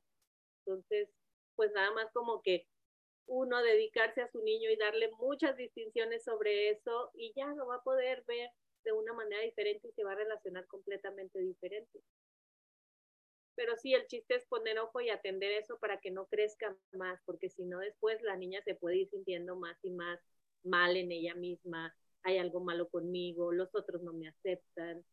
Entonces, 0.65 1.09
pues 1.57 1.73
nada 1.73 1.91
más 1.91 2.07
como 2.13 2.43
que 2.43 2.69
uno 3.27 3.61
dedicarse 3.65 4.21
a 4.21 4.31
su 4.31 4.43
niño 4.43 4.71
y 4.71 4.77
darle 4.77 5.11
muchas 5.19 5.57
distinciones 5.57 6.23
sobre 6.23 6.71
eso 6.71 7.11
y 7.15 7.33
ya 7.35 7.49
lo 7.49 7.67
va 7.67 7.77
a 7.77 7.83
poder 7.83 8.23
ver 8.29 8.49
de 8.85 8.93
una 8.93 9.13
manera 9.13 9.43
diferente 9.43 9.89
y 9.89 9.93
se 9.93 10.05
va 10.05 10.13
a 10.13 10.23
relacionar 10.23 10.69
completamente 10.69 11.41
diferente. 11.41 12.01
Pero 13.61 13.77
sí, 13.77 13.93
el 13.93 14.07
chiste 14.07 14.37
es 14.37 14.47
poner 14.47 14.79
ojo 14.79 15.03
y 15.03 15.11
atender 15.11 15.53
eso 15.53 15.79
para 15.79 16.01
que 16.01 16.11
no 16.11 16.25
crezca 16.29 16.75
más, 16.93 17.21
porque 17.27 17.51
si 17.51 17.67
no 17.67 17.79
después 17.81 18.23
la 18.23 18.35
niña 18.35 18.63
se 18.63 18.75
puede 18.75 18.97
ir 18.97 19.11
sintiendo 19.11 19.55
más 19.55 19.77
y 19.83 19.91
más 19.91 20.19
mal 20.63 20.97
en 20.97 21.13
ella 21.13 21.35
misma, 21.35 21.95
hay 22.23 22.39
algo 22.39 22.61
malo 22.61 22.89
conmigo, 22.89 23.53
los 23.53 23.75
otros 23.75 24.03
no 24.03 24.15
me 24.15 24.29
aceptan 24.29 25.05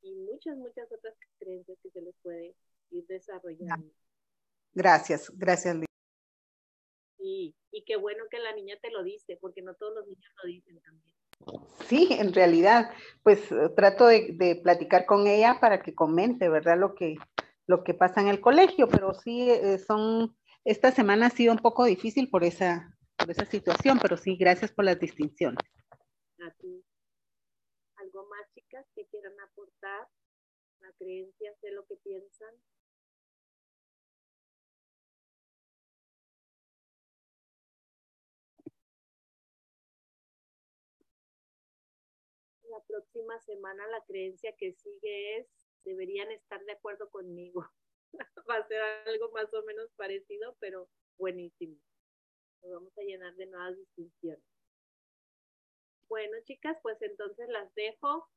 y 0.00 0.14
muchas, 0.14 0.56
muchas 0.56 0.90
otras 0.90 1.14
creencias 1.38 1.76
que 1.82 1.90
se 1.90 2.00
les 2.00 2.14
puede 2.22 2.56
ir 2.90 3.06
desarrollando. 3.06 3.92
Gracias, 4.72 5.30
gracias. 5.36 5.76
Sí, 7.18 7.54
y 7.70 7.84
qué 7.84 7.96
bueno 7.96 8.24
que 8.30 8.38
la 8.38 8.54
niña 8.54 8.78
te 8.80 8.90
lo 8.90 9.04
dice, 9.04 9.36
porque 9.42 9.60
no 9.60 9.74
todos 9.74 9.94
los 9.94 10.06
niños 10.06 10.32
lo 10.42 10.48
dicen 10.48 10.80
también. 10.80 11.20
Sí, 11.86 12.08
en 12.10 12.32
realidad, 12.32 12.92
pues 13.22 13.48
trato 13.76 14.06
de, 14.06 14.58
platicar 14.62 15.04
con 15.04 15.26
ella 15.26 15.58
para 15.60 15.82
que 15.82 15.94
comente, 15.94 16.48
¿verdad? 16.48 16.78
Lo 16.78 16.94
que, 16.94 17.16
lo 17.70 17.84
que 17.84 17.94
pasa 17.94 18.20
en 18.20 18.28
el 18.28 18.40
colegio, 18.40 18.88
pero 18.88 19.14
sí 19.14 19.48
eh, 19.48 19.78
son, 19.78 20.36
esta 20.64 20.90
semana 20.90 21.26
ha 21.26 21.30
sido 21.30 21.52
un 21.52 21.60
poco 21.60 21.84
difícil 21.84 22.28
por 22.28 22.42
esa, 22.42 22.98
por 23.16 23.30
esa 23.30 23.46
situación, 23.46 24.00
pero 24.02 24.16
sí, 24.16 24.36
gracias 24.36 24.72
por 24.72 24.84
las 24.84 24.98
distinciones. 24.98 25.64
A 26.40 26.50
ti. 26.58 26.84
¿Algo 27.96 28.26
más, 28.26 28.52
chicas, 28.54 28.84
que 28.94 29.06
quieran 29.06 29.38
aportar? 29.40 30.08
La 30.80 30.92
creencia, 30.98 31.54
sé 31.60 31.70
lo 31.70 31.86
que 31.86 31.94
piensan. 31.96 32.54
la 42.70 42.80
próxima 42.86 43.36
semana 43.40 43.84
la 43.88 44.00
creencia 44.04 44.54
que 44.56 44.72
sigue 44.72 45.38
es, 45.38 45.48
deberían 45.84 46.30
estar 46.32 46.64
de 46.64 46.72
acuerdo 46.72 47.10
conmigo. 47.10 47.68
Va 48.50 48.56
a 48.56 48.68
ser 48.68 48.80
algo 49.06 49.30
más 49.32 49.52
o 49.54 49.62
menos 49.64 49.90
parecido, 49.96 50.56
pero 50.60 50.88
buenísimo. 51.18 51.76
Nos 52.62 52.72
vamos 52.72 52.98
a 52.98 53.02
llenar 53.02 53.34
de 53.36 53.46
nuevas 53.46 53.76
distinciones. 53.76 54.44
Bueno, 56.08 56.36
chicas, 56.44 56.76
pues 56.82 57.00
entonces 57.02 57.48
las 57.48 57.72
dejo. 57.74 58.28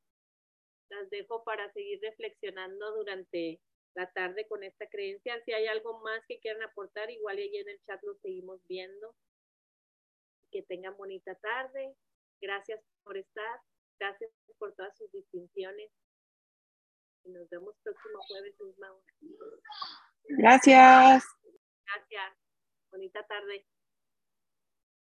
Las 0.89 1.09
dejo 1.09 1.43
para 1.43 1.71
seguir 1.73 1.99
reflexionando 2.01 2.95
durante 2.95 3.59
la 3.95 4.11
tarde 4.11 4.47
con 4.47 4.63
esta 4.63 4.87
creencia. 4.87 5.41
Si 5.43 5.53
hay 5.53 5.65
algo 5.67 5.99
más 6.01 6.23
que 6.27 6.39
quieran 6.39 6.63
aportar, 6.63 7.09
igual 7.09 7.37
ahí 7.37 7.57
en 7.57 7.69
el 7.69 7.81
chat 7.85 8.01
lo 8.03 8.15
seguimos 8.15 8.61
viendo. 8.67 9.15
Que 10.51 10.61
tengan 10.63 10.95
bonita 10.97 11.35
tarde. 11.35 11.95
Gracias 12.41 12.83
por 13.03 13.17
estar. 13.17 13.59
Gracias 13.99 14.31
por 14.59 14.75
todas 14.75 14.95
sus 14.97 15.11
distinciones. 15.11 15.91
Y 17.25 17.31
nos 17.31 17.49
vemos 17.49 17.75
próximo 17.83 18.19
jueves, 18.27 18.55
misma 18.59 18.87
Gracias. 20.29 21.23
Gracias. 21.85 22.33
Bonita 22.91 23.25
tarde. 23.27 23.65